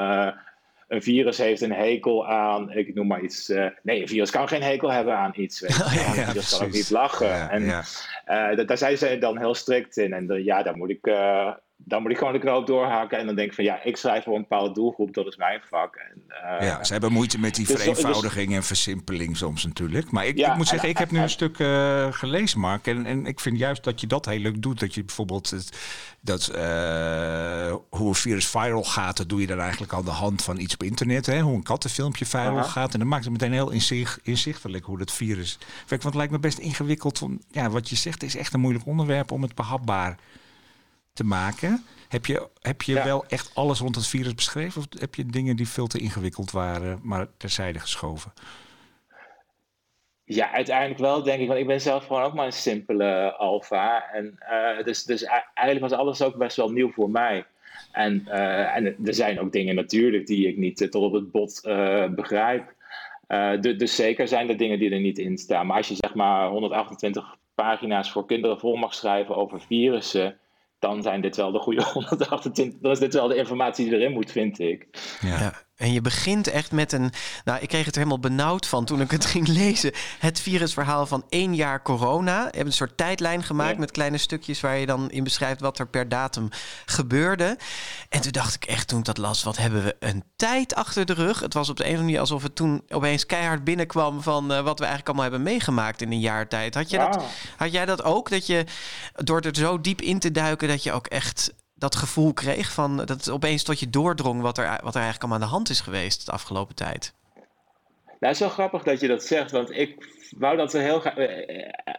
een 0.92 1.02
virus 1.02 1.38
heeft 1.38 1.60
een 1.60 1.72
hekel 1.72 2.26
aan, 2.26 2.72
ik 2.72 2.94
noem 2.94 3.06
maar 3.06 3.20
iets. 3.20 3.50
Uh, 3.50 3.66
nee, 3.82 4.00
een 4.00 4.08
virus 4.08 4.30
kan 4.30 4.48
geen 4.48 4.62
hekel 4.62 4.92
hebben 4.92 5.16
aan 5.16 5.32
iets. 5.34 5.60
Weet 5.60 5.76
je. 5.76 5.82
ja, 6.00 6.16
een 6.16 6.26
virus 6.26 6.56
kan 6.56 6.66
ook 6.66 6.72
niet 6.72 6.90
lachen. 6.90 7.50
en 7.50 7.62
uh, 7.62 8.66
daar 8.66 8.78
zijn 8.78 8.98
ze 8.98 9.18
dan 9.18 9.38
heel 9.38 9.54
strikt 9.54 9.96
in. 9.96 10.12
En 10.12 10.26
de, 10.26 10.44
ja, 10.44 10.62
daar 10.62 10.76
moet 10.76 10.90
ik 10.90 11.10
dan 11.84 12.02
moet 12.02 12.10
ik 12.10 12.18
gewoon 12.18 12.32
de 12.32 12.38
knoop 12.38 12.66
doorhaken 12.66 13.18
en 13.18 13.26
dan 13.26 13.34
denk 13.34 13.48
ik 13.48 13.54
van 13.54 13.64
ja, 13.64 13.82
ik 13.82 13.96
schrijf 13.96 14.24
voor 14.24 14.34
een 14.34 14.40
bepaalde 14.40 14.72
doelgroep, 14.72 15.14
dat 15.14 15.26
is 15.26 15.36
mijn 15.36 15.60
vak. 15.68 15.96
En, 15.96 16.22
uh, 16.28 16.66
ja, 16.68 16.84
ze 16.84 16.92
hebben 16.92 17.12
moeite 17.12 17.38
met 17.38 17.54
die 17.54 17.66
dus, 17.66 17.80
vereenvoudiging 17.80 18.54
en 18.54 18.62
versimpeling 18.62 19.36
soms 19.36 19.64
natuurlijk. 19.64 20.10
Maar 20.10 20.26
ik, 20.26 20.38
ik 20.38 20.56
moet 20.56 20.68
zeggen, 20.68 20.88
ik 20.88 20.98
heb 20.98 21.10
nu 21.10 21.18
een 21.22 21.30
stuk 21.30 21.58
uh, 21.58 22.06
gelezen, 22.10 22.60
Mark. 22.60 22.86
En, 22.86 23.06
en 23.06 23.26
ik 23.26 23.40
vind 23.40 23.58
juist 23.58 23.84
dat 23.84 24.00
je 24.00 24.06
dat 24.06 24.26
heel 24.26 24.38
leuk 24.38 24.62
doet. 24.62 24.80
Dat 24.80 24.94
je 24.94 25.04
bijvoorbeeld 25.04 25.50
het, 25.50 25.78
dat, 26.20 26.52
uh, 26.54 27.74
hoe 27.90 28.08
een 28.08 28.14
virus 28.14 28.48
viral 28.48 28.84
gaat, 28.84 29.16
dat 29.16 29.28
doe 29.28 29.40
je 29.40 29.46
dan 29.46 29.60
eigenlijk 29.60 29.92
aan 29.92 30.04
de 30.04 30.10
hand 30.10 30.42
van 30.42 30.58
iets 30.58 30.74
op 30.74 30.82
internet. 30.82 31.26
Hè? 31.26 31.40
Hoe 31.40 31.54
een 31.54 31.62
kattenfilmpje 31.62 32.26
viral 32.26 32.54
-huh. 32.54 32.64
gaat. 32.64 32.92
En 32.92 32.98
dan 32.98 33.08
maakt 33.08 33.24
het 33.24 33.32
meteen 33.32 33.52
heel 33.52 33.70
inzicht, 33.70 34.20
inzichtelijk 34.22 34.84
hoe 34.84 34.98
dat 34.98 35.12
virus 35.12 35.58
werkt. 35.58 35.88
Want 35.88 36.04
het 36.04 36.14
lijkt 36.14 36.32
me 36.32 36.38
best 36.38 36.58
ingewikkeld. 36.58 37.22
Ja, 37.50 37.70
wat 37.70 37.88
je 37.88 37.96
zegt 37.96 38.22
is 38.22 38.36
echt 38.36 38.54
een 38.54 38.60
moeilijk 38.60 38.86
onderwerp 38.86 39.30
om 39.30 39.42
het 39.42 39.54
behapbaar 39.54 40.16
te 40.16 40.41
maken. 41.20 41.84
Heb 42.08 42.26
je, 42.26 42.48
heb 42.60 42.82
je 42.82 42.94
wel 42.94 43.24
echt 43.26 43.54
alles 43.54 43.80
rond 43.80 43.94
het 43.94 44.06
virus 44.06 44.34
beschreven? 44.34 44.80
Of 44.80 45.00
heb 45.00 45.14
je 45.14 45.26
dingen 45.26 45.56
die 45.56 45.68
veel 45.68 45.86
te 45.86 45.98
ingewikkeld 45.98 46.50
waren, 46.50 47.00
maar 47.02 47.26
terzijde 47.36 47.78
geschoven? 47.78 48.32
Ja, 50.24 50.52
uiteindelijk 50.52 51.00
wel, 51.00 51.22
denk 51.22 51.40
ik. 51.40 51.46
Want 51.46 51.60
ik 51.60 51.66
ben 51.66 51.80
zelf 51.80 52.06
gewoon 52.06 52.22
ook 52.22 52.34
maar 52.34 52.46
een 52.46 52.52
simpele 52.52 53.36
alfa. 53.36 54.10
En 54.12 54.38
uh, 54.50 54.84
dus, 54.84 55.04
dus 55.04 55.24
eigenlijk 55.54 55.80
was 55.80 55.98
alles 55.98 56.22
ook 56.22 56.36
best 56.36 56.56
wel 56.56 56.70
nieuw 56.70 56.92
voor 56.92 57.10
mij. 57.10 57.44
En, 57.92 58.24
uh, 58.28 58.76
en 58.76 58.96
er 59.04 59.14
zijn 59.14 59.40
ook 59.40 59.52
dingen 59.52 59.74
natuurlijk 59.74 60.26
die 60.26 60.48
ik 60.48 60.56
niet 60.56 60.76
tot 60.90 60.94
op 60.94 61.12
het 61.12 61.30
bot 61.30 61.60
begrijp. 62.14 62.74
dus, 63.60 63.78
dus 63.78 63.96
zeker 63.96 64.28
zijn 64.28 64.48
er 64.48 64.56
dingen 64.56 64.78
die 64.78 64.90
er 64.90 65.00
niet 65.00 65.18
in 65.18 65.38
staan. 65.38 65.66
Maar 65.66 65.76
als 65.76 65.88
je 65.88 65.94
zeg 65.94 66.14
maar 66.14 66.48
128 66.48 67.36
pagina's 67.54 68.12
voor 68.12 68.26
kinderen 68.26 68.58
vol 68.58 68.76
mag 68.76 68.94
schrijven 68.94 69.36
over 69.36 69.60
virussen 69.60 70.38
dan 70.82 71.02
zijn 71.02 71.20
dit 71.20 71.36
wel 71.36 71.52
de 71.52 71.58
goede 71.58 71.82
128. 71.92 72.80
Dan 72.80 72.90
is 72.90 72.98
dit 72.98 73.14
wel 73.14 73.28
de 73.28 73.36
informatie 73.36 73.84
die 73.84 73.94
erin 73.94 74.12
moet, 74.12 74.30
vind 74.30 74.58
ik. 74.58 74.88
Ja. 75.20 75.52
En 75.82 75.92
je 75.92 76.00
begint 76.00 76.46
echt 76.46 76.72
met 76.72 76.92
een. 76.92 77.12
Nou, 77.44 77.60
ik 77.60 77.68
kreeg 77.68 77.84
het 77.84 77.94
er 77.94 78.00
helemaal 78.00 78.20
benauwd 78.20 78.66
van 78.66 78.84
toen 78.84 79.00
ik 79.00 79.10
het 79.10 79.24
ging 79.34 79.48
lezen. 79.48 79.92
Het 80.18 80.40
virusverhaal 80.40 81.06
van 81.06 81.24
één 81.28 81.54
jaar 81.54 81.82
corona. 81.82 82.38
Je 82.38 82.56
hebt 82.56 82.66
een 82.66 82.72
soort 82.72 82.96
tijdlijn 82.96 83.42
gemaakt 83.42 83.78
met 83.78 83.90
kleine 83.90 84.18
stukjes 84.18 84.60
waar 84.60 84.76
je 84.76 84.86
dan 84.86 85.10
in 85.10 85.24
beschrijft 85.24 85.60
wat 85.60 85.78
er 85.78 85.86
per 85.86 86.08
datum 86.08 86.48
gebeurde. 86.86 87.58
En 88.08 88.20
toen 88.20 88.32
dacht 88.32 88.54
ik 88.54 88.64
echt 88.64 88.88
toen 88.88 88.98
ik 88.98 89.04
dat 89.04 89.18
las, 89.18 89.42
wat 89.42 89.56
hebben 89.56 89.84
we 89.84 89.96
een 89.98 90.24
tijd 90.36 90.74
achter 90.74 91.06
de 91.06 91.14
rug. 91.14 91.40
Het 91.40 91.54
was 91.54 91.68
op 91.68 91.76
de 91.76 91.82
een 91.82 91.90
of 91.90 91.96
andere 91.96 92.12
manier 92.12 92.20
alsof 92.20 92.42
het 92.42 92.54
toen 92.54 92.82
opeens 92.88 93.26
keihard 93.26 93.64
binnenkwam 93.64 94.22
van 94.22 94.52
uh, 94.52 94.60
wat 94.60 94.78
we 94.78 94.84
eigenlijk 94.84 95.06
allemaal 95.06 95.30
hebben 95.30 95.42
meegemaakt 95.42 96.02
in 96.02 96.12
een 96.12 96.20
jaar 96.20 96.48
tijd. 96.48 96.74
Had, 96.74 96.90
je 96.90 96.98
dat, 96.98 97.22
had 97.56 97.72
jij 97.72 97.84
dat 97.84 98.02
ook? 98.02 98.30
Dat 98.30 98.46
je 98.46 98.64
door 99.12 99.40
er 99.40 99.56
zo 99.56 99.80
diep 99.80 100.00
in 100.00 100.18
te 100.18 100.30
duiken, 100.30 100.68
dat 100.68 100.82
je 100.82 100.92
ook 100.92 101.06
echt 101.06 101.52
dat 101.82 101.96
gevoel 101.96 102.32
kreeg 102.32 102.72
van 102.72 102.96
dat 102.96 103.08
het 103.08 103.30
opeens 103.30 103.62
tot 103.62 103.80
je 103.80 103.90
doordrong 103.90 104.40
wat 104.40 104.58
er, 104.58 104.64
wat 104.64 104.94
er 104.94 105.00
eigenlijk 105.00 105.22
allemaal 105.22 105.40
aan 105.40 105.48
de 105.48 105.54
hand 105.54 105.68
is 105.68 105.80
geweest 105.80 106.26
de 106.26 106.32
afgelopen 106.32 106.74
tijd? 106.74 107.14
Nou, 108.04 108.16
het 108.18 108.30
is 108.30 108.38
wel 108.38 108.48
grappig 108.48 108.82
dat 108.82 109.00
je 109.00 109.08
dat 109.08 109.22
zegt, 109.22 109.50
want 109.50 109.70
ik 109.70 110.06
wou 110.38 110.56
dat 110.56 110.72
we 110.72 110.78
heel 110.78 111.00
graag. 111.00 111.14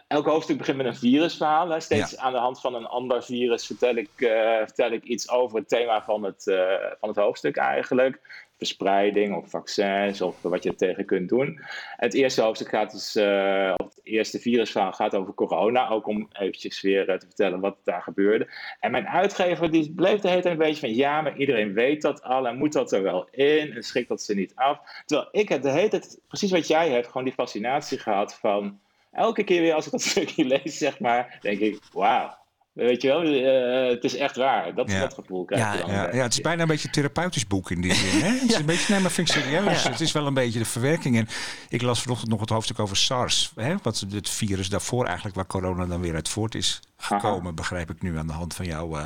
Elk 0.06 0.26
hoofdstuk 0.26 0.58
begint 0.58 0.76
met 0.76 0.86
een 0.86 0.96
virusverhaal. 0.96 1.68
Hè. 1.68 1.80
Steeds 1.80 2.10
ja. 2.10 2.18
aan 2.18 2.32
de 2.32 2.38
hand 2.38 2.60
van 2.60 2.74
een 2.74 2.86
ander 2.86 3.24
virus 3.24 3.66
vertel 3.66 3.94
ik, 3.94 4.10
uh, 4.16 4.28
vertel 4.56 4.90
ik 4.90 5.04
iets 5.04 5.30
over 5.30 5.58
het 5.58 5.68
thema 5.68 6.02
van 6.02 6.22
het, 6.22 6.46
uh, 6.46 6.56
van 7.00 7.08
het 7.08 7.18
hoofdstuk 7.18 7.56
eigenlijk 7.56 8.43
verspreiding 8.64 9.36
of 9.36 9.50
vaccins 9.50 10.20
of 10.20 10.42
wat 10.42 10.62
je 10.62 10.74
tegen 10.74 11.04
kunt 11.04 11.28
doen. 11.28 11.60
Het 11.96 12.14
eerste 12.14 12.42
hoofdstuk 12.42 12.68
gaat 12.68 12.92
dus, 12.92 13.16
uh, 13.16 13.74
het 13.76 14.00
eerste 14.02 14.38
virusverhaal 14.38 14.92
gaat 14.92 15.14
over 15.14 15.34
corona, 15.34 15.88
ook 15.88 16.06
om 16.06 16.28
eventjes 16.32 16.80
weer 16.80 17.08
uh, 17.08 17.14
te 17.14 17.26
vertellen 17.26 17.60
wat 17.60 17.76
daar 17.84 18.02
gebeurde. 18.02 18.48
En 18.80 18.90
mijn 18.90 19.08
uitgever 19.08 19.70
die 19.70 19.92
bleef 19.92 20.20
de 20.20 20.28
hele 20.28 20.42
tijd 20.42 20.54
een 20.54 20.66
beetje 20.66 20.86
van, 20.86 20.94
ja, 20.94 21.20
maar 21.20 21.36
iedereen 21.36 21.72
weet 21.72 22.02
dat 22.02 22.22
al 22.22 22.48
en 22.48 22.56
moet 22.56 22.72
dat 22.72 22.92
er 22.92 23.02
wel 23.02 23.28
in 23.30 23.72
en 23.72 23.82
schrikt 23.82 24.08
dat 24.08 24.22
ze 24.22 24.34
niet 24.34 24.54
af. 24.54 24.78
Terwijl 25.06 25.28
ik 25.32 25.48
heb 25.48 25.62
de 25.62 25.70
hele 25.70 25.88
tijd, 25.88 26.20
precies 26.28 26.50
wat 26.50 26.68
jij 26.68 26.90
hebt, 26.90 27.06
gewoon 27.06 27.24
die 27.24 27.32
fascinatie 27.32 27.98
gehad 27.98 28.34
van, 28.34 28.80
elke 29.12 29.44
keer 29.44 29.60
weer 29.60 29.74
als 29.74 29.86
ik 29.86 29.92
dat 29.92 30.02
stukje 30.14 30.44
lees, 30.44 30.78
zeg 30.78 31.00
maar, 31.00 31.38
denk 31.40 31.58
ik, 31.58 31.78
wauw 31.92 32.42
Weet 32.74 33.02
je 33.02 33.08
wel, 33.08 33.24
uh, 33.24 33.90
het 33.90 34.04
is 34.04 34.16
echt 34.16 34.36
waar. 34.36 34.74
Dat, 34.74 34.90
ja. 34.90 35.00
dat 35.00 35.14
gevoel 35.14 35.44
krijg 35.44 35.72
je 35.72 35.78
ja, 35.78 35.86
dan. 35.86 35.94
Ja, 35.94 36.14
ja, 36.14 36.22
het 36.22 36.32
is 36.32 36.40
bijna 36.40 36.62
een 36.62 36.68
beetje 36.68 36.86
een 36.86 36.92
therapeutisch 36.92 37.46
boek 37.46 37.70
in 37.70 37.80
die 37.80 37.94
zin. 38.04 38.20
Hè? 38.20 38.28
Het 38.28 38.50
is 38.50 38.56
een 38.56 38.66
beetje, 38.66 38.92
nee, 38.92 39.02
maar 39.02 39.10
vind 39.10 39.28
ik 39.28 39.34
serieus. 39.34 39.82
Het 39.82 40.00
is 40.00 40.12
wel 40.12 40.26
een 40.26 40.34
beetje 40.34 40.58
de 40.58 40.64
verwerking. 40.64 41.16
En 41.16 41.28
ik 41.68 41.82
las 41.82 42.02
vanochtend 42.02 42.30
nog 42.30 42.40
het 42.40 42.50
hoofdstuk 42.50 42.78
over 42.78 42.96
SARS. 42.96 43.52
Hè? 43.54 43.74
Wat 43.82 44.04
het 44.10 44.30
virus 44.30 44.68
daarvoor 44.68 45.06
eigenlijk, 45.06 45.36
waar 45.36 45.46
corona 45.46 45.86
dan 45.86 46.00
weer 46.00 46.14
uit 46.14 46.28
voort 46.28 46.54
is 46.54 46.80
gekomen, 46.96 47.42
Aha. 47.42 47.52
begrijp 47.52 47.90
ik 47.90 48.02
nu 48.02 48.18
aan 48.18 48.26
de 48.26 48.32
hand 48.32 48.54
van 48.54 48.66
jouw... 48.66 48.96
Uh, 48.96 49.04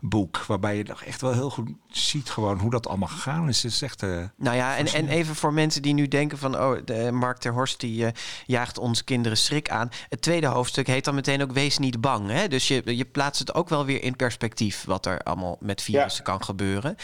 boek. 0.00 0.44
Waarbij 0.46 0.76
je 0.76 0.84
nog 0.84 1.02
echt 1.02 1.20
wel 1.20 1.32
heel 1.32 1.50
goed 1.50 1.68
ziet 1.88 2.30
gewoon 2.30 2.58
hoe 2.58 2.70
dat 2.70 2.88
allemaal 2.88 3.08
gegaan 3.08 3.48
is. 3.48 3.62
Het 3.62 3.72
is 3.72 3.82
echt... 3.82 4.02
Uh, 4.02 4.24
nou 4.36 4.56
ja, 4.56 4.76
en, 4.76 4.86
en 4.86 5.08
even 5.08 5.34
voor 5.34 5.52
mensen 5.52 5.82
die 5.82 5.94
nu 5.94 6.08
denken 6.08 6.38
van... 6.38 6.58
oh, 6.58 6.76
de 6.84 7.10
Mark 7.12 7.38
ter 7.38 7.52
Horst 7.52 7.80
die 7.80 8.04
uh, 8.04 8.08
jaagt 8.46 8.78
onze 8.78 9.04
kinderen 9.04 9.38
schrik 9.38 9.70
aan. 9.70 9.90
Het 10.08 10.22
tweede 10.22 10.46
hoofdstuk 10.46 10.86
heet 10.86 11.04
dan 11.04 11.14
meteen 11.14 11.42
ook 11.42 11.52
Wees 11.52 11.78
niet 11.78 12.00
bang. 12.00 12.30
Hè? 12.30 12.48
Dus 12.48 12.68
je, 12.68 12.96
je 12.96 13.04
plaatst 13.04 13.38
het 13.38 13.54
ook 13.54 13.68
wel 13.68 13.84
weer 13.84 14.02
in 14.02 14.16
perspectief... 14.16 14.84
wat 14.84 15.06
er 15.06 15.22
allemaal 15.22 15.56
met 15.60 15.82
virussen 15.82 16.24
ja. 16.26 16.30
kan 16.32 16.44
gebeuren. 16.44 16.96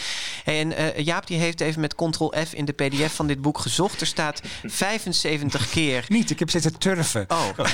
En 0.45 0.73
uh, 0.73 0.99
Jaap 0.99 1.27
die 1.27 1.39
heeft 1.39 1.61
even 1.61 1.81
met 1.81 1.95
ctrl-F 1.95 2.53
in 2.53 2.65
de 2.65 2.73
pdf 2.73 3.15
van 3.15 3.27
dit 3.27 3.41
boek 3.41 3.59
gezocht. 3.59 4.01
Er 4.01 4.07
staat 4.07 4.41
75 4.63 5.71
keer... 5.71 6.05
Niet, 6.15 6.31
ik 6.31 6.39
heb 6.39 6.51
zitten 6.51 6.79
turven. 6.79 7.25
Oh. 7.29 7.49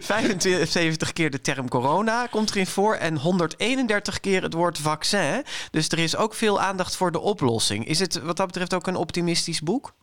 75 0.00 1.12
keer 1.12 1.30
de 1.30 1.40
term 1.40 1.68
corona 1.68 2.26
komt 2.26 2.50
erin 2.50 2.66
voor... 2.66 2.94
en 2.94 3.16
131 3.16 4.07
keer 4.20 4.42
het 4.42 4.52
woord 4.52 4.78
vaccin. 4.78 5.44
Dus 5.70 5.88
er 5.88 5.98
is 5.98 6.16
ook 6.16 6.34
veel 6.34 6.60
aandacht 6.60 6.96
voor 6.96 7.12
de 7.12 7.20
oplossing. 7.20 7.86
Is 7.86 7.98
het 7.98 8.22
wat 8.22 8.36
dat 8.36 8.46
betreft 8.46 8.74
ook 8.74 8.86
een 8.86 8.96
optimistisch 8.96 9.60
boek? 9.60 9.94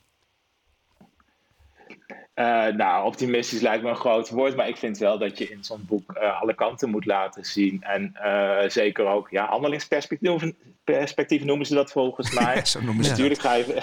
Uh, 2.35 2.67
nou, 2.67 3.05
optimistisch 3.05 3.61
lijkt 3.61 3.83
me 3.83 3.89
een 3.89 3.95
groot 3.95 4.29
woord, 4.29 4.55
maar 4.55 4.67
ik 4.67 4.77
vind 4.77 4.97
wel 4.97 5.17
dat 5.17 5.37
je 5.37 5.49
in 5.49 5.63
zo'n 5.63 5.85
boek 5.87 6.17
uh, 6.17 6.41
alle 6.41 6.55
kanten 6.55 6.89
moet 6.89 7.05
laten 7.05 7.45
zien. 7.45 7.83
En 7.83 8.13
uh, 8.23 8.69
zeker 8.69 9.05
ook 9.05 9.29
ja, 9.29 9.45
handelingsperspectief 9.45 10.53
perspectief 10.85 11.43
noemen 11.43 11.65
ze 11.65 11.73
dat 11.73 11.91
volgens 11.91 12.33
mij. 12.39 12.65
Zo 12.65 12.81
noemen 12.81 13.03
ze 13.03 13.09
natuurlijk, 13.09 13.41
ga 13.41 13.53
je, 13.53 13.81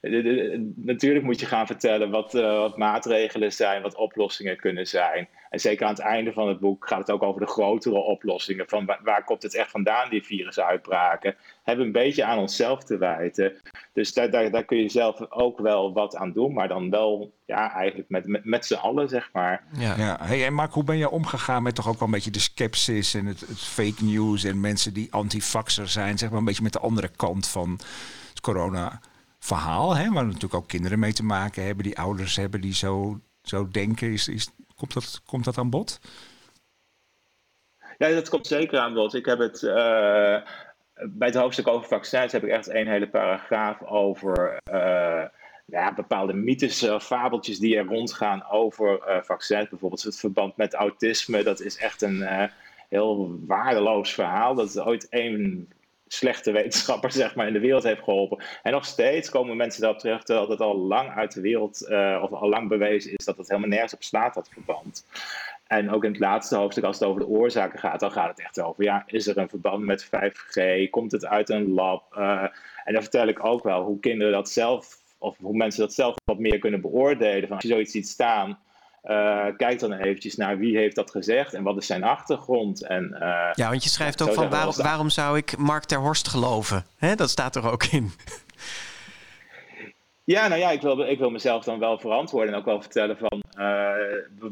natuurlijk 0.76 1.26
moet 1.26 1.39
je 1.39 1.46
gaan 1.46 1.66
vertellen 1.66 2.10
wat, 2.10 2.34
wat 2.34 2.78
maatregelen 2.78 3.54
zijn, 3.54 3.82
wat 3.82 3.96
oplossingen 3.96 4.58
kunnen 4.58 4.88
zijn. 4.88 5.28
En 5.50 5.60
zeker 5.60 5.86
aan 5.86 5.94
het 5.94 6.02
einde 6.02 6.34
van 6.34 6.48
het 6.48 6.60
boek 6.60 6.88
gaat 6.88 7.00
het 7.00 7.12
ook 7.12 7.24
over 7.24 7.42
de 7.42 7.48
grotere 7.48 7.96
oplossingen. 7.96 8.66
Van 8.68 8.86
waar, 8.86 9.00
waar 9.04 9.24
komt 9.24 9.44
het 9.44 9.56
echt 9.56 9.72
vandaan, 9.72 10.10
die 10.10 10.24
virusuitbraken? 10.24 11.36
Hebben 11.63 11.86
een 11.86 11.92
beetje 11.92 12.24
aan 12.24 12.38
onszelf 12.38 12.84
te 12.84 12.98
wijten. 12.98 13.54
Dus 13.94 14.13
daar, 14.13 14.32
daar, 14.32 14.52
daar 14.52 14.66
kun 14.66 14.78
je 14.78 14.89
zelf 14.89 15.32
ook 15.32 15.60
wel 15.60 15.94
wat 15.94 16.16
aan 16.16 16.32
doen, 16.32 16.54
maar 16.54 16.68
dan 16.68 16.89
wel 16.89 17.34
ja, 17.46 17.74
eigenlijk 17.74 18.10
met, 18.10 18.26
met, 18.28 18.46
met 18.46 18.66
z'n 18.66 18.74
allen, 18.74 19.10
zeg 19.10 19.30
maar. 19.34 19.63
Ja. 19.78 19.96
ja. 19.98 20.18
Hey, 20.22 20.46
en 20.46 20.54
Mark, 20.54 20.74
hoe 20.74 20.84
ben 20.84 20.98
je 20.98 21.10
omgegaan 21.10 21.63
met 21.63 21.76
toch 21.76 21.88
ook 21.88 22.00
wel 22.00 22.08
een 22.08 22.13
beetje 22.13 22.32
de 22.32 22.39
sceptisch 22.39 23.13
en 23.13 23.26
het, 23.26 23.39
het 23.39 23.60
fake 23.60 24.04
news 24.04 24.44
en 24.44 24.60
mensen 24.60 24.94
die 24.94 25.13
antifaxer 25.13 25.88
zijn, 25.88 26.18
zeg 26.18 26.30
maar 26.30 26.39
een 26.39 26.46
beetje 26.46 26.63
met 26.63 26.74
de 26.74 26.80
andere 26.80 27.10
kant 27.16 27.48
van 27.48 27.80
het 28.30 28.42
corona-verhaal, 29.47 29.95
hè, 29.95 30.12
waar 30.12 30.25
natuurlijk 30.25 30.53
ook 30.53 30.67
kinderen 30.67 30.99
mee 30.99 31.13
te 31.13 31.23
maken 31.23 31.65
hebben, 31.65 31.84
die 31.84 31.97
ouders 31.97 32.36
hebben 32.36 32.62
die 32.62 32.73
zo, 32.73 33.19
zo 33.41 33.67
denken. 33.67 34.12
Is, 34.12 34.27
is, 34.27 34.49
komt, 34.75 34.93
dat, 34.93 35.21
komt 35.25 35.45
dat 35.45 35.58
aan 35.58 35.69
bod? 35.69 35.99
Ja, 37.97 38.10
dat 38.10 38.29
komt 38.29 38.47
zeker 38.47 38.79
aan 38.79 38.93
bod. 38.93 39.13
Ik 39.13 39.25
heb 39.25 39.39
het. 39.39 39.62
Uh, 39.62 40.41
bij 41.06 41.27
het 41.27 41.36
hoofdstuk 41.36 41.67
over 41.67 41.88
vaccins 41.88 42.32
heb 42.32 42.43
ik 42.43 42.49
echt 42.49 42.69
een 42.69 42.88
hele 42.88 43.10
paragraaf 43.10 43.82
over 43.82 44.60
uh, 44.71 45.23
ja, 45.65 45.93
bepaalde 45.93 46.34
mythes 46.34 46.84
of 46.84 47.06
fabeltjes 47.06 47.60
die 47.60 47.77
er 47.77 47.86
rondgaan 47.86 48.45
over 48.49 49.08
uh, 49.08 49.21
vaccins. 49.21 49.69
Bijvoorbeeld 49.69 50.03
het 50.03 50.19
verband 50.19 50.58
met 50.58 50.73
autisme. 50.73 51.43
Dat 51.43 51.62
is 51.62 51.77
echt 51.77 52.01
een 52.01 52.49
heel 52.89 53.39
waardeloos 53.45 54.13
verhaal. 54.13 54.56
Dat 54.56 54.69
is 54.69 54.79
ooit 54.79 55.10
één 55.10 55.67
slechte 56.13 56.52
wetenschapper 56.52 57.12
zeg 57.21 57.36
maar, 57.36 57.47
in 57.47 57.54
de 57.54 57.60
wereld 57.60 57.84
heeft 57.84 58.04
geholpen. 58.04 58.43
En 58.63 58.71
nog 58.71 58.86
steeds 58.86 59.30
komen 59.30 59.58
mensen 59.58 59.82
daarop 59.82 59.99
terug, 59.99 60.23
terwijl 60.23 60.49
het 60.49 60.62
al 60.62 60.78
lang 60.78 61.10
uit 61.10 61.34
de 61.34 61.41
wereld, 61.41 61.86
uh, 61.89 62.19
of 62.23 62.32
al 62.32 62.49
lang 62.49 62.69
bewezen 62.69 63.13
is 63.13 63.26
dat 63.26 63.38
het 63.38 63.47
helemaal 63.47 63.69
nergens 63.69 63.93
op 63.93 64.04
slaat, 64.04 64.34
dat 64.34 64.49
verband. 64.49 65.06
En 65.67 65.91
ook 65.91 66.04
in 66.04 66.12
het 66.12 66.19
laatste 66.19 66.56
hoofdstuk, 66.56 66.84
als 66.84 66.99
het 66.99 67.08
over 67.08 67.21
de 67.21 67.28
oorzaken 67.28 67.80
gaat, 67.80 67.99
dan 67.99 68.12
gaat 68.12 68.30
het 68.30 68.39
echt 68.39 68.62
over, 68.62 68.84
ja, 68.84 69.04
is 69.06 69.28
er 69.28 69.38
een 69.38 69.49
verband 69.49 69.86
met 69.86 70.06
5G? 70.06 70.89
Komt 70.89 71.12
het 71.12 71.26
uit 71.26 71.49
een 71.49 71.73
lab? 71.73 72.15
Uh, 72.17 72.43
en 72.84 72.93
dan 72.93 73.02
vertel 73.02 73.28
ik 73.28 73.45
ook 73.45 73.63
wel 73.63 73.84
hoe 73.84 73.99
kinderen 73.99 74.34
dat 74.34 74.49
zelf, 74.49 74.97
of 75.17 75.38
hoe 75.38 75.56
mensen 75.56 75.82
dat 75.82 75.93
zelf 75.93 76.15
wat 76.26 76.39
meer 76.39 76.60
kunnen 76.60 76.82
beoordelen. 76.82 77.47
Van 77.47 77.56
als 77.56 77.65
je 77.65 77.71
zoiets 77.71 77.91
ziet 77.91 78.08
staan, 78.08 78.60
uh, 79.04 79.46
kijk 79.58 79.80
dan 79.80 79.94
eventjes 79.94 80.36
naar 80.36 80.58
wie 80.58 80.78
heeft 80.78 80.96
dat 80.96 81.12
gezegd 81.12 81.54
en 81.54 81.63
wat 81.63 81.78
is 81.78 81.86
zijn 81.86 82.04
achtergrond. 82.04 82.86
En, 82.86 83.10
uh, 83.13 83.50
ja, 83.54 83.70
want 83.70 83.84
je 83.84 83.89
schrijft 83.89 84.22
ook 84.22 84.34
van 84.34 84.50
waarom, 84.50 84.76
waarom 84.76 85.10
zou 85.10 85.38
ik 85.38 85.58
Mark 85.58 85.84
ter 85.84 86.00
Horst 86.00 86.28
geloven? 86.28 86.86
Hè, 86.98 87.16
dat 87.16 87.30
staat 87.30 87.56
er 87.56 87.72
ook 87.72 87.84
in. 87.84 88.12
Ja, 90.26 90.48
nou 90.48 90.60
ja, 90.60 90.72
ik 90.72 90.82
wil, 90.82 91.00
ik 91.00 91.20
wil 91.20 91.30
mezelf 91.30 91.63
dan 91.63 91.80
wel 91.80 92.00
verantwoorden 92.00 92.54
en 92.54 92.60
ook 92.60 92.66
wel 92.66 92.82
vertellen 92.82 93.18
van, 93.18 93.44
uh, 93.58 93.92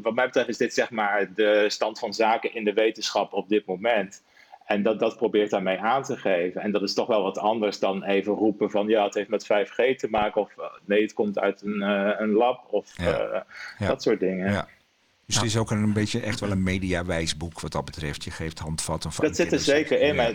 wat 0.02 0.14
mij 0.14 0.26
betreft 0.26 0.48
is 0.48 0.56
dit 0.56 0.74
zeg 0.74 0.90
maar 0.90 1.34
de 1.34 1.64
stand 1.68 1.98
van 1.98 2.14
zaken 2.14 2.54
in 2.54 2.64
de 2.64 2.72
wetenschap 2.72 3.32
op 3.32 3.48
dit 3.48 3.66
moment. 3.66 4.22
En 4.66 4.82
dat, 4.82 4.98
dat 4.98 5.16
probeert 5.16 5.50
daarmee 5.50 5.78
aan 5.78 6.02
te 6.02 6.16
geven. 6.16 6.60
En 6.60 6.72
dat 6.72 6.82
is 6.82 6.94
toch 6.94 7.06
wel 7.06 7.22
wat 7.22 7.38
anders 7.38 7.78
dan 7.78 8.04
even 8.04 8.32
roepen 8.32 8.70
van 8.70 8.88
ja, 8.88 9.04
het 9.04 9.14
heeft 9.14 9.28
met 9.28 9.44
5G 9.44 9.96
te 9.96 10.08
maken. 10.10 10.40
Of 10.40 10.54
nee, 10.84 11.02
het 11.02 11.12
komt 11.12 11.38
uit 11.38 11.62
een, 11.62 11.80
uh, 11.80 12.10
een 12.18 12.32
lab. 12.32 12.66
Of 12.70 12.92
ja. 12.96 13.04
uh, 13.04 13.40
ja. 13.78 13.86
dat 13.88 14.02
soort 14.02 14.20
dingen. 14.20 14.52
Ja. 14.52 14.68
Dus 15.26 15.36
het 15.36 15.44
is 15.44 15.56
ook 15.56 15.70
een, 15.70 15.82
een 15.82 15.92
beetje 15.92 16.20
echt 16.20 16.40
wel 16.40 16.50
een 16.50 16.62
mediawijs 16.62 17.36
boek 17.36 17.60
wat 17.60 17.72
dat 17.72 17.84
betreft. 17.84 18.24
Je 18.24 18.30
geeft 18.30 18.58
handvatten 18.58 19.12
van. 19.12 19.24
Dat 19.24 19.36
zit 19.36 19.52
er 19.52 19.58
zeker 19.58 20.00
in. 20.00 20.14
Maar 20.14 20.34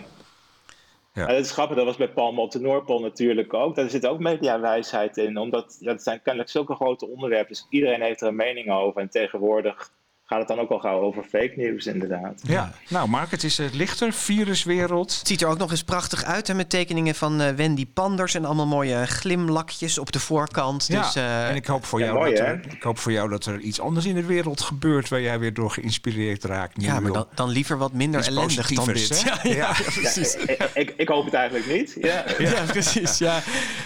ja. 1.12 1.26
En 1.26 1.34
het 1.34 1.44
is 1.44 1.52
grappig, 1.52 1.76
dat 1.76 1.84
was 1.84 1.96
bij 1.96 2.08
Paul 2.08 2.32
Motte 2.32 2.60
Noordpol 2.60 3.00
natuurlijk 3.00 3.54
ook. 3.54 3.74
Daar 3.74 3.90
zit 3.90 4.06
ook 4.06 4.18
mediawijsheid 4.18 5.16
in. 5.16 5.38
Omdat 5.38 5.76
ja, 5.80 5.92
het 5.92 6.02
zijn 6.02 6.22
kennelijk 6.22 6.50
zulke 6.50 6.74
grote 6.74 7.06
onderwerpen. 7.06 7.48
Dus 7.48 7.66
iedereen 7.70 8.02
heeft 8.02 8.20
er 8.20 8.28
een 8.28 8.36
mening 8.36 8.70
over. 8.70 9.00
En 9.00 9.10
tegenwoordig 9.10 9.92
gaat 10.28 10.38
het 10.38 10.48
dan 10.48 10.58
ook 10.58 10.70
al 10.70 10.78
gauw 10.78 11.00
over 11.00 11.22
fake 11.22 11.52
nieuws 11.56 11.86
inderdaad. 11.86 12.40
Ja, 12.46 12.72
nou 12.88 13.08
Mark, 13.08 13.30
het 13.30 13.44
is 13.44 13.58
het 13.58 13.74
lichter, 13.74 14.12
viruswereld. 14.12 15.18
Het 15.18 15.28
ziet 15.28 15.42
er 15.42 15.48
ook 15.48 15.58
nog 15.58 15.70
eens 15.70 15.84
prachtig 15.84 16.24
uit 16.24 16.46
hè, 16.46 16.54
met 16.54 16.70
tekeningen 16.70 17.14
van 17.14 17.40
uh, 17.40 17.48
Wendy 17.48 17.86
Panders 17.86 18.34
en 18.34 18.44
allemaal 18.44 18.66
mooie 18.66 19.06
glimlakjes 19.06 19.98
op 19.98 20.12
de 20.12 20.20
voorkant. 20.20 20.86
Ja, 20.86 21.02
dus, 21.02 21.16
uh, 21.16 21.48
en 21.48 21.56
ik 21.56 21.66
hoop, 21.66 21.84
voor 21.84 21.98
ja, 21.98 22.04
jou 22.04 22.18
mooi, 22.18 22.34
dat 22.34 22.40
er, 22.46 22.60
ik 22.70 22.82
hoop 22.82 22.98
voor 22.98 23.12
jou 23.12 23.28
dat 23.28 23.46
er 23.46 23.60
iets 23.60 23.80
anders 23.80 24.06
in 24.06 24.14
de 24.14 24.24
wereld 24.24 24.60
gebeurt 24.60 25.08
waar 25.08 25.20
jij 25.20 25.38
weer 25.38 25.54
door 25.54 25.70
geïnspireerd 25.70 26.44
raakt. 26.44 26.82
Ja, 26.82 27.00
maar 27.00 27.12
dan, 27.12 27.26
dan, 27.34 27.48
liever 27.48 27.78
wat 27.78 27.92
minder 27.92 28.20
iets 28.20 28.28
ellendig 28.28 28.68
dan 28.70 28.86
dit. 28.86 29.22
Ja, 29.24 29.38
ja, 29.42 29.54
ja, 29.54 29.72
precies. 30.00 30.34
Ik, 30.34 30.70
ik, 30.74 30.94
ik, 30.96 31.08
hoop 31.08 31.24
het 31.24 31.34
eigenlijk 31.34 31.66
niet. 31.66 31.96
Ja, 32.00 32.24
ja 32.38 32.64
precies. 32.64 33.18
Ja. 33.18 33.40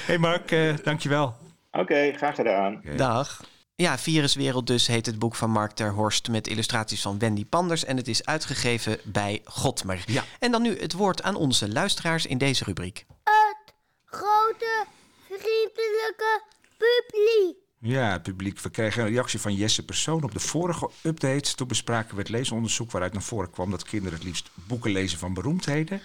hey 0.06 0.18
Mark, 0.18 0.50
uh, 0.50 0.74
dankjewel. 0.82 1.24
Oké, 1.24 1.80
okay, 1.80 2.12
graag 2.12 2.34
gedaan. 2.34 2.76
Okay. 2.76 2.96
Dag. 2.96 3.40
Ja, 3.74 3.98
Viruswereld 3.98 4.66
dus 4.66 4.86
heet 4.86 5.06
het 5.06 5.18
boek 5.18 5.34
van 5.34 5.50
Mark 5.50 5.72
ter 5.72 5.92
Horst 5.92 6.28
met 6.28 6.46
illustraties 6.46 7.02
van 7.02 7.18
Wendy 7.18 7.46
Panders 7.46 7.84
en 7.84 7.96
het 7.96 8.08
is 8.08 8.24
uitgegeven 8.24 8.98
bij 9.04 9.40
Godmer. 9.44 10.04
Ja. 10.06 10.24
En 10.38 10.50
dan 10.50 10.62
nu 10.62 10.78
het 10.78 10.92
woord 10.92 11.22
aan 11.22 11.34
onze 11.34 11.72
luisteraars 11.72 12.26
in 12.26 12.38
deze 12.38 12.64
rubriek. 12.64 13.06
Het 13.24 13.74
grote 14.04 14.84
vriendelijke 15.28 16.42
publiek. 16.76 17.56
Ja, 17.78 18.12
het 18.12 18.22
publiek. 18.22 18.60
We 18.60 18.70
kregen 18.70 19.02
een 19.02 19.08
reactie 19.08 19.40
van 19.40 19.54
Jesse 19.54 19.84
Persoon 19.84 20.22
op 20.22 20.32
de 20.32 20.40
vorige 20.40 20.90
update. 21.02 21.54
Toen 21.54 21.68
bespraken 21.68 22.14
we 22.14 22.20
het 22.20 22.30
leesonderzoek 22.30 22.90
waaruit 22.90 23.12
naar 23.12 23.22
voren 23.22 23.50
kwam 23.50 23.70
dat 23.70 23.84
kinderen 23.84 24.18
het 24.18 24.26
liefst 24.26 24.50
boeken 24.54 24.90
lezen 24.90 25.18
van 25.18 25.34
beroemdheden. 25.34 26.02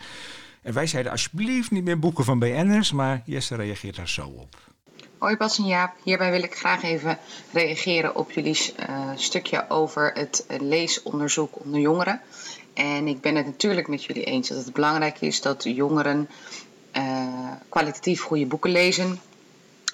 En 0.62 0.74
wij 0.74 0.88
zeiden 0.88 1.12
alsjeblieft 1.12 1.72
niet 1.72 1.84
meer 1.84 2.00
boeken 2.00 2.24
van 2.24 2.40
BN'ers, 2.40 2.92
maar 2.92 3.22
Jesse 3.26 3.56
reageert 3.56 3.96
daar 3.96 4.10
zo 4.10 4.28
op. 4.28 4.67
Hoi 5.20 5.38
Bas 5.38 5.58
en 5.58 5.66
Jaap, 5.66 5.94
hierbij 6.04 6.32
wil 6.32 6.44
ik 6.44 6.58
graag 6.58 6.84
even 6.84 7.20
reageren 7.52 8.16
op 8.16 8.32
jullie 8.32 8.74
uh, 8.90 9.10
stukje 9.16 9.70
over 9.70 10.12
het 10.14 10.46
leesonderzoek 10.60 11.60
onder 11.64 11.80
jongeren. 11.80 12.22
En 12.74 13.08
ik 13.08 13.22
ben 13.22 13.36
het 13.36 13.46
natuurlijk 13.46 13.88
met 13.88 14.04
jullie 14.04 14.24
eens 14.24 14.48
dat 14.48 14.58
het 14.58 14.74
belangrijk 14.74 15.22
is 15.22 15.42
dat 15.42 15.64
jongeren 15.64 16.30
uh, 16.98 17.52
kwalitatief 17.70 18.22
goede 18.22 18.46
boeken 18.46 18.72
lezen. 18.72 19.20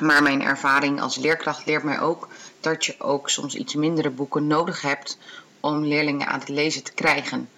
Maar 0.02 0.24
mijn 0.24 0.42
ervaring 0.42 1.02
als 1.02 1.18
leerkracht 1.18 1.66
leert 1.66 1.84
mij 1.84 2.00
ook 2.00 2.28
dat 2.60 2.86
je 2.86 2.96
ook 2.98 3.30
soms 3.30 3.56
iets 3.56 3.74
mindere 3.74 4.10
boeken 4.10 4.48
nodig 4.48 4.82
hebt 4.82 5.18
om 5.60 5.86
leerlingen 5.86 6.28
aan 6.28 6.40
het 6.40 6.50
lezen 6.50 6.84
te 6.84 6.94
krijgen. 6.94 7.50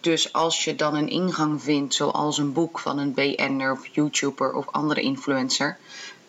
Dus 0.00 0.32
als 0.32 0.64
je 0.64 0.74
dan 0.74 0.94
een 0.94 1.08
ingang 1.08 1.62
vindt, 1.62 1.94
zoals 1.94 2.38
een 2.38 2.52
boek 2.52 2.78
van 2.78 2.98
een 2.98 3.14
BN'er 3.14 3.72
of 3.72 3.86
YouTuber 3.86 4.54
of 4.54 4.66
andere 4.70 5.00
influencer, 5.00 5.78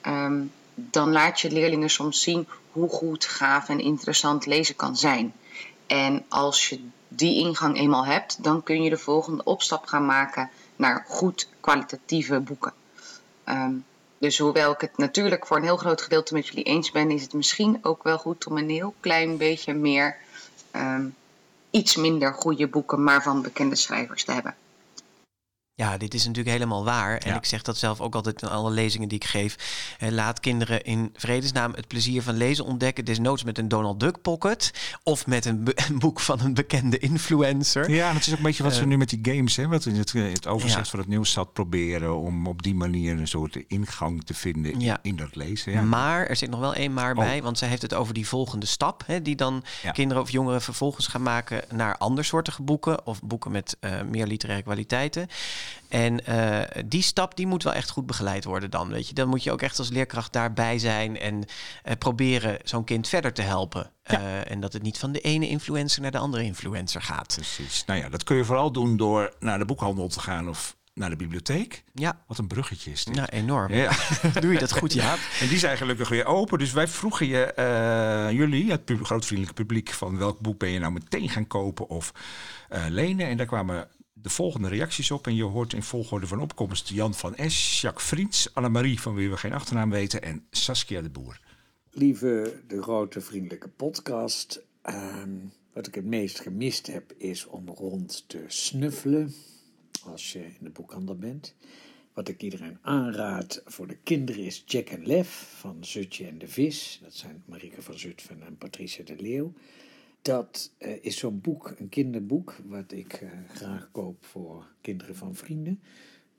um, 0.07 0.51
dan 0.75 1.11
laat 1.11 1.39
je 1.39 1.51
leerlingen 1.51 1.89
soms 1.89 2.21
zien 2.21 2.47
hoe 2.71 2.89
goed, 2.89 3.25
gaaf 3.25 3.69
en 3.69 3.79
interessant 3.79 4.45
lezen 4.45 4.75
kan 4.75 4.97
zijn. 4.97 5.33
En 5.87 6.25
als 6.29 6.69
je 6.69 6.79
die 7.07 7.39
ingang 7.39 7.77
eenmaal 7.77 8.05
hebt, 8.05 8.43
dan 8.43 8.63
kun 8.63 8.83
je 8.83 8.89
de 8.89 8.97
volgende 8.97 9.43
opstap 9.43 9.85
gaan 9.85 10.05
maken 10.05 10.49
naar 10.75 11.05
goed 11.07 11.47
kwalitatieve 11.59 12.39
boeken. 12.39 12.73
Um, 13.45 13.85
dus 14.17 14.37
hoewel 14.37 14.71
ik 14.71 14.81
het 14.81 14.97
natuurlijk 14.97 15.47
voor 15.47 15.57
een 15.57 15.63
heel 15.63 15.77
groot 15.77 16.01
gedeelte 16.01 16.33
met 16.33 16.47
jullie 16.47 16.63
eens 16.63 16.91
ben, 16.91 17.11
is 17.11 17.21
het 17.21 17.33
misschien 17.33 17.79
ook 17.81 18.03
wel 18.03 18.17
goed 18.17 18.47
om 18.47 18.57
een 18.57 18.69
heel 18.69 18.93
klein 18.99 19.37
beetje 19.37 19.73
meer, 19.73 20.17
um, 20.75 21.15
iets 21.69 21.95
minder 21.95 22.33
goede 22.33 22.67
boeken, 22.67 23.03
maar 23.03 23.23
van 23.23 23.41
bekende 23.41 23.75
schrijvers 23.75 24.23
te 24.23 24.31
hebben. 24.31 24.55
Ja, 25.75 25.97
dit 25.97 26.13
is 26.13 26.25
natuurlijk 26.25 26.55
helemaal 26.55 26.83
waar. 26.83 27.17
En 27.17 27.29
ja. 27.29 27.35
ik 27.35 27.45
zeg 27.45 27.61
dat 27.61 27.77
zelf 27.77 28.01
ook 28.01 28.15
altijd 28.15 28.41
in 28.41 28.47
alle 28.47 28.71
lezingen 28.71 29.07
die 29.07 29.17
ik 29.17 29.25
geef. 29.25 29.55
Laat 29.99 30.39
kinderen 30.39 30.83
in 30.83 31.09
vredesnaam 31.15 31.73
het 31.75 31.87
plezier 31.87 32.21
van 32.21 32.37
lezen 32.37 32.65
ontdekken. 32.65 33.05
Desnoods 33.05 33.43
met 33.43 33.57
een 33.57 33.67
Donald 33.67 33.99
Duck 33.99 34.21
pocket. 34.21 34.71
Of 35.03 35.27
met 35.27 35.45
een, 35.45 35.67
een 35.89 35.99
boek 35.99 36.19
van 36.19 36.39
een 36.39 36.53
bekende 36.53 36.99
influencer. 36.99 37.89
Ja, 37.89 38.13
het 38.13 38.25
is 38.25 38.31
ook 38.31 38.37
een 38.37 38.43
beetje 38.43 38.63
wat 38.63 38.71
uh, 38.71 38.77
ze 38.77 38.85
nu 38.85 38.97
met 38.97 39.09
die 39.09 39.19
games... 39.21 39.55
Hè, 39.55 39.67
wat 39.67 39.85
in 39.85 39.95
het, 39.95 40.11
het 40.11 40.47
overzicht 40.47 40.83
ja. 40.83 40.89
van 40.89 40.99
het 40.99 41.07
nieuws 41.07 41.31
zat 41.31 41.53
proberen... 41.53 42.17
om 42.17 42.47
op 42.47 42.63
die 42.63 42.75
manier 42.75 43.17
een 43.17 43.27
soort 43.27 43.55
ingang 43.67 44.23
te 44.23 44.33
vinden 44.33 44.79
ja. 44.79 44.99
in, 45.01 45.15
dat 45.15 45.35
lezen. 45.35 45.71
Ja. 45.71 45.81
Maar 45.81 46.27
er 46.27 46.35
zit 46.35 46.49
nog 46.49 46.59
wel 46.59 46.73
één 46.73 46.93
maar 46.93 47.11
oh. 47.11 47.17
bij. 47.17 47.41
Want 47.41 47.57
zij 47.57 47.67
heeft 47.67 47.81
het 47.81 47.93
over 47.93 48.13
die 48.13 48.27
volgende 48.27 48.65
stap. 48.65 49.03
Hè, 49.05 49.21
die 49.21 49.35
dan 49.35 49.63
kinderen 49.93 50.23
of 50.23 50.29
jongeren 50.29 50.61
vervolgens 50.61 51.07
gaan 51.07 51.23
maken... 51.23 51.61
naar 51.71 51.97
andersoortige 51.97 52.61
boeken. 52.61 53.05
Of 53.05 53.21
boeken 53.21 53.51
met 53.51 53.77
uh, 53.81 54.01
meer 54.01 54.27
literaire 54.27 54.63
kwaliteiten. 54.63 55.27
En 55.89 56.21
uh, 56.29 56.61
die 56.85 57.01
stap 57.01 57.35
die 57.35 57.47
moet 57.47 57.63
wel 57.63 57.73
echt 57.73 57.89
goed 57.89 58.05
begeleid 58.05 58.43
worden 58.43 58.69
dan. 58.69 58.89
Weet 58.89 59.07
je? 59.07 59.13
Dan 59.13 59.27
moet 59.27 59.43
je 59.43 59.51
ook 59.51 59.61
echt 59.61 59.79
als 59.79 59.89
leerkracht 59.89 60.33
daarbij 60.33 60.79
zijn 60.79 61.19
en 61.19 61.35
uh, 61.35 61.93
proberen 61.99 62.57
zo'n 62.63 62.83
kind 62.83 63.07
verder 63.07 63.33
te 63.33 63.41
helpen. 63.41 63.91
Ja. 64.03 64.19
Uh, 64.19 64.51
en 64.51 64.59
dat 64.59 64.73
het 64.73 64.81
niet 64.81 64.97
van 64.97 65.11
de 65.11 65.19
ene 65.19 65.49
influencer 65.49 66.01
naar 66.01 66.11
de 66.11 66.17
andere 66.17 66.43
influencer 66.43 67.01
gaat. 67.01 67.33
Precies. 67.35 67.85
Nou 67.85 67.99
ja, 67.99 68.09
dat 68.09 68.23
kun 68.23 68.35
je 68.35 68.45
vooral 68.45 68.71
doen 68.71 68.97
door 68.97 69.33
naar 69.39 69.59
de 69.59 69.65
boekhandel 69.65 70.07
te 70.07 70.19
gaan 70.19 70.49
of 70.49 70.75
naar 70.93 71.09
de 71.09 71.15
bibliotheek. 71.15 71.83
Ja. 71.93 72.19
Wat 72.27 72.37
een 72.37 72.47
bruggetje 72.47 72.91
is 72.91 73.03
dit. 73.03 73.15
Nou, 73.15 73.27
enorm. 73.31 73.73
Ja. 73.73 73.91
Doe 74.39 74.53
je 74.53 74.59
dat 74.59 74.71
goed, 74.71 74.93
ja. 74.93 75.15
En 75.41 75.47
die 75.47 75.57
zijn 75.57 75.77
gelukkig 75.77 76.09
weer 76.09 76.25
open. 76.25 76.59
Dus 76.59 76.71
wij 76.71 76.87
vroegen 76.87 77.27
je, 77.27 77.53
uh, 77.59 78.37
jullie, 78.37 78.71
het 78.71 78.85
pub 78.85 79.05
grootvriendelijke 79.05 79.61
publiek, 79.61 79.89
van 79.89 80.17
welk 80.17 80.39
boek 80.39 80.59
ben 80.59 80.69
je 80.69 80.79
nou 80.79 80.93
meteen 80.93 81.29
gaan 81.29 81.47
kopen 81.47 81.89
of 81.89 82.13
uh, 82.71 82.85
lenen? 82.89 83.27
En 83.27 83.37
daar 83.37 83.45
kwamen 83.45 83.87
de 84.23 84.29
volgende 84.29 84.67
reacties 84.67 85.11
op. 85.11 85.27
En 85.27 85.35
je 85.35 85.43
hoort 85.43 85.73
in 85.73 85.83
volgorde 85.83 86.27
van 86.27 86.41
opkomst 86.41 86.89
Jan 86.89 87.13
van 87.13 87.35
S, 87.47 87.81
Jacques 87.81 88.53
Annemarie, 88.53 88.99
van 88.99 89.15
wie 89.15 89.29
we 89.29 89.37
geen 89.37 89.53
achternaam 89.53 89.89
weten, 89.89 90.21
en 90.21 90.45
Saskia 90.51 91.01
de 91.01 91.09
Boer. 91.09 91.39
Lieve 91.91 92.61
de 92.67 92.81
grote 92.81 93.21
vriendelijke 93.21 93.69
podcast. 93.69 94.61
Uh, 94.85 95.23
Wat 95.73 95.87
ik 95.87 95.95
het 95.95 96.05
meest 96.05 96.39
gemist 96.39 96.87
heb, 96.87 97.13
is 97.17 97.45
om 97.45 97.67
rond 97.69 98.23
te 98.27 98.43
snuffelen 98.47 99.33
als 100.03 100.31
je 100.31 100.39
in 100.39 100.57
de 100.59 100.69
boekhandel 100.69 101.15
bent. 101.15 101.55
Wat 102.13 102.27
ik 102.27 102.41
iedereen 102.41 102.77
aanraad 102.81 103.61
voor 103.65 103.87
de 103.87 103.97
kinderen 104.03 104.43
is 104.43 104.63
Jack 104.65 104.89
en 104.89 105.05
Lef 105.05 105.55
van 105.59 105.85
Zutje 105.85 106.27
en 106.27 106.37
de 106.37 106.47
Vis. 106.47 106.99
Dat 107.03 107.13
zijn 107.13 107.43
Marieke 107.45 107.81
van 107.81 107.99
Zutphen 107.99 108.41
en 108.41 108.57
Patricia 108.57 109.03
de 109.03 109.15
Leeuw. 109.19 109.53
Dat 110.23 110.75
uh, 110.79 110.89
is 111.01 111.17
zo'n 111.17 111.41
boek, 111.41 111.73
een 111.77 111.89
kinderboek, 111.89 112.55
wat 112.67 112.91
ik 112.91 113.21
uh, 113.23 113.29
graag 113.47 113.89
koop 113.91 114.25
voor 114.25 114.67
kinderen 114.81 115.15
van 115.15 115.35
vrienden. 115.35 115.79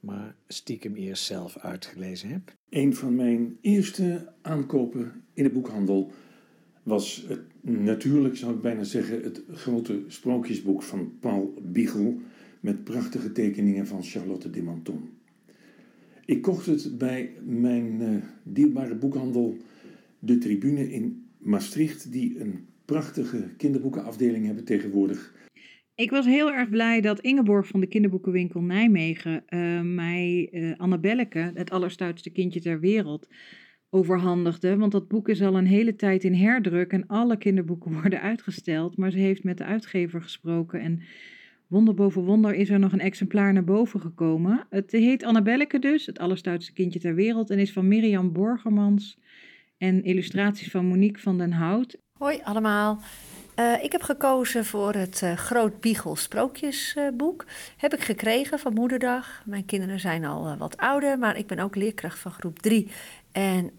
Maar 0.00 0.36
stiekem 0.46 0.94
eerst 0.94 1.24
zelf 1.24 1.56
uitgelezen 1.56 2.28
heb. 2.28 2.56
Een 2.68 2.94
van 2.94 3.14
mijn 3.14 3.56
eerste 3.60 4.32
aankopen 4.42 5.24
in 5.32 5.42
de 5.42 5.50
boekhandel 5.50 6.10
was 6.82 7.24
het, 7.28 7.40
natuurlijk, 7.60 8.36
zou 8.36 8.54
ik 8.54 8.60
bijna 8.60 8.84
zeggen, 8.84 9.22
het 9.22 9.42
grote 9.50 10.04
sprookjesboek 10.06 10.82
van 10.82 11.18
Paul 11.20 11.54
Biegel 11.62 12.20
met 12.60 12.84
prachtige 12.84 13.32
tekeningen 13.32 13.86
van 13.86 14.02
Charlotte 14.02 14.50
de 14.50 14.62
Menton. 14.62 15.10
Ik 16.24 16.42
kocht 16.42 16.66
het 16.66 16.98
bij 16.98 17.32
mijn 17.42 18.00
uh, 18.00 18.22
dierbare 18.42 18.94
boekhandel 18.94 19.56
De 20.18 20.38
Tribune 20.38 20.92
in 20.92 21.26
Maastricht, 21.38 22.12
die 22.12 22.40
een 22.40 22.66
prachtige 22.84 23.54
kinderboekenafdeling 23.56 24.46
hebben 24.46 24.64
tegenwoordig. 24.64 25.34
Ik 25.94 26.10
was 26.10 26.26
heel 26.26 26.52
erg 26.52 26.68
blij 26.68 27.00
dat 27.00 27.20
Ingeborg 27.20 27.66
van 27.66 27.80
de 27.80 27.86
kinderboekenwinkel 27.86 28.60
Nijmegen 28.60 29.44
uh, 29.48 29.80
mij 29.80 30.48
uh, 30.52 30.72
Annabelleke, 30.76 31.50
het 31.54 31.70
allerstoutste 31.70 32.30
kindje 32.30 32.60
ter 32.60 32.80
wereld, 32.80 33.28
overhandigde. 33.90 34.76
Want 34.76 34.92
dat 34.92 35.08
boek 35.08 35.28
is 35.28 35.42
al 35.42 35.56
een 35.56 35.66
hele 35.66 35.96
tijd 35.96 36.24
in 36.24 36.34
herdruk 36.34 36.92
en 36.92 37.06
alle 37.06 37.36
kinderboeken 37.36 37.92
worden 38.00 38.20
uitgesteld. 38.20 38.96
Maar 38.96 39.10
ze 39.10 39.18
heeft 39.18 39.44
met 39.44 39.58
de 39.58 39.64
uitgever 39.64 40.22
gesproken 40.22 40.80
en 40.80 41.02
wonder 41.66 41.94
boven 41.94 42.24
wonder 42.24 42.54
is 42.54 42.70
er 42.70 42.78
nog 42.78 42.92
een 42.92 43.00
exemplaar 43.00 43.52
naar 43.52 43.64
boven 43.64 44.00
gekomen. 44.00 44.66
Het 44.70 44.92
heet 44.92 45.24
Annabelleke 45.24 45.78
dus, 45.78 46.06
het 46.06 46.18
allerstoutste 46.18 46.72
kindje 46.72 46.98
ter 46.98 47.14
wereld 47.14 47.50
en 47.50 47.58
is 47.58 47.72
van 47.72 47.88
Mirjam 47.88 48.32
Borgermans 48.32 49.18
en 49.78 50.02
illustraties 50.02 50.70
van 50.70 50.86
Monique 50.86 51.22
van 51.22 51.38
den 51.38 51.52
Hout. 51.52 52.02
Hoi 52.24 52.40
allemaal. 52.44 52.98
Uh, 53.56 53.82
ik 53.82 53.92
heb 53.92 54.02
gekozen 54.02 54.64
voor 54.64 54.94
het 54.94 55.20
uh, 55.24 55.32
Groot 55.32 55.80
Biegel 55.80 56.16
Sprookjesboek. 56.16 57.44
Heb 57.76 57.94
ik 57.94 58.04
gekregen 58.04 58.58
van 58.58 58.72
Moederdag. 58.72 59.42
Mijn 59.44 59.64
kinderen 59.64 60.00
zijn 60.00 60.24
al 60.24 60.56
wat 60.56 60.76
ouder, 60.76 61.18
maar 61.18 61.36
ik 61.36 61.46
ben 61.46 61.58
ook 61.58 61.76
leerkracht 61.76 62.18
van 62.18 62.32
groep 62.32 62.58
3. 62.58 62.90
En 63.32 63.72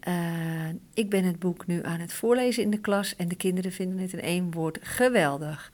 ik 0.93 1.09
ben 1.09 1.23
het 1.23 1.39
boek 1.39 1.67
nu 1.67 1.83
aan 1.83 1.99
het 1.99 2.13
voorlezen 2.13 2.63
in 2.63 2.69
de 2.69 2.79
klas. 2.79 3.15
En 3.15 3.27
de 3.27 3.35
kinderen 3.35 3.71
vinden 3.71 3.99
het 3.99 4.13
in 4.13 4.21
één 4.21 4.51
woord 4.51 4.79
geweldig. 4.81 5.71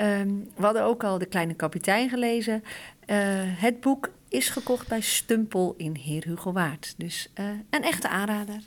Um, 0.00 0.50
we 0.56 0.64
hadden 0.64 0.82
ook 0.82 1.04
al 1.04 1.18
De 1.18 1.26
Kleine 1.26 1.54
Kapitein 1.54 2.08
gelezen. 2.08 2.64
het 3.56 3.80
boek 3.80 4.10
is 4.28 4.48
gekocht 4.48 4.88
bij 4.88 5.00
Stumpel 5.00 5.74
in 5.76 5.94
Heer 5.94 6.24
Hugo 6.24 6.52
Waard. 6.52 6.94
Dus 6.96 7.32
een 7.70 7.82
echte 7.82 8.08
aanrader. 8.08 8.60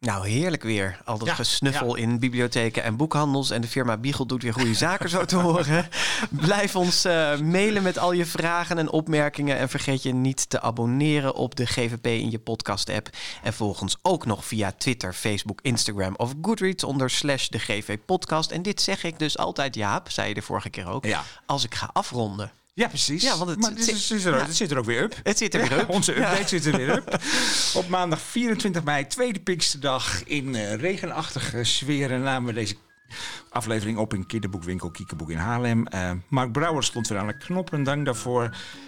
Nou, 0.00 0.28
heerlijk 0.28 0.62
weer. 0.62 1.00
Al 1.04 1.18
dat 1.18 1.28
ja, 1.28 1.34
gesnuffel 1.34 1.96
ja. 1.96 2.02
in 2.02 2.18
bibliotheken 2.18 2.82
en 2.82 2.96
boekhandels. 2.96 3.50
En 3.50 3.60
de 3.60 3.68
firma 3.68 3.96
Biegel 3.96 4.26
doet 4.26 4.42
weer 4.42 4.52
goede 4.52 4.74
zaken, 4.74 5.08
zo 5.08 5.24
te 5.24 5.36
horen. 5.36 5.88
Blijf 6.30 6.76
ons 6.76 7.06
uh, 7.06 7.38
mailen 7.38 7.82
met 7.82 7.98
al 7.98 8.12
je 8.12 8.26
vragen 8.26 8.78
en 8.78 8.90
opmerkingen. 8.90 9.56
En 9.56 9.68
vergeet 9.68 10.02
je 10.02 10.14
niet 10.14 10.50
te 10.50 10.60
abonneren 10.60 11.34
op 11.34 11.56
de 11.56 11.66
GVP 11.66 12.06
in 12.06 12.30
je 12.30 12.38
podcast-app. 12.38 13.08
En 13.42 13.52
volg 13.52 13.80
ons 13.80 13.96
ook 14.02 14.26
nog 14.26 14.44
via 14.44 14.72
Twitter, 14.72 15.12
Facebook, 15.12 15.60
Instagram 15.62 16.14
of 16.16 16.34
Goodreads 16.42 16.84
onder 16.84 17.10
slash 17.10 17.48
de 17.48 17.58
GV 17.58 17.98
podcast. 18.06 18.50
En 18.50 18.62
dit 18.62 18.80
zeg 18.80 19.04
ik 19.04 19.18
dus 19.18 19.38
altijd, 19.38 19.74
Jaap, 19.74 20.10
zei 20.10 20.28
je 20.28 20.34
de 20.34 20.42
vorige 20.42 20.70
keer 20.70 20.86
ook, 20.86 21.04
ja. 21.04 21.22
als 21.46 21.64
ik 21.64 21.74
ga 21.74 21.90
afronden. 21.92 22.50
Ja, 22.78 22.88
precies. 22.88 23.22
Ja, 23.22 23.36
want 23.36 23.50
het, 23.50 23.60
maar 23.60 23.70
het, 23.70 23.88
is, 23.88 24.10
er, 24.10 24.34
ja. 24.34 24.44
het 24.46 24.56
zit 24.56 24.70
er 24.70 24.78
ook 24.78 24.84
weer 24.84 25.02
up. 25.02 25.20
Het 25.22 25.38
zit 25.38 25.54
er 25.54 25.68
weer 25.68 25.78
up. 25.78 25.88
Onze 25.88 26.16
update 26.16 26.40
ja. 26.40 26.46
zit 26.46 26.66
er 26.66 26.76
weer 26.76 26.90
up. 26.90 27.20
Op 27.74 27.88
maandag 27.88 28.20
24 28.20 28.84
mei, 28.84 29.06
tweede 29.06 29.40
Pinksterdag, 29.40 30.24
in 30.24 30.54
uh, 30.54 30.74
regenachtige 30.74 31.64
sferen 31.64 32.22
namen 32.22 32.48
we 32.48 32.60
deze 32.60 32.76
aflevering 33.50 33.98
op 33.98 34.14
in 34.14 34.26
kinderboekwinkel 34.26 34.90
Kiekeboek 34.90 35.30
in 35.30 35.36
Haarlem. 35.36 35.86
Uh, 35.94 36.10
Mark 36.28 36.52
Brouwer 36.52 36.84
stond 36.84 37.08
weer 37.08 37.18
aan 37.18 37.26
de 37.26 37.36
knop 37.36 37.72
en 37.72 37.82
dank 37.84 38.04
daarvoor. 38.04 38.42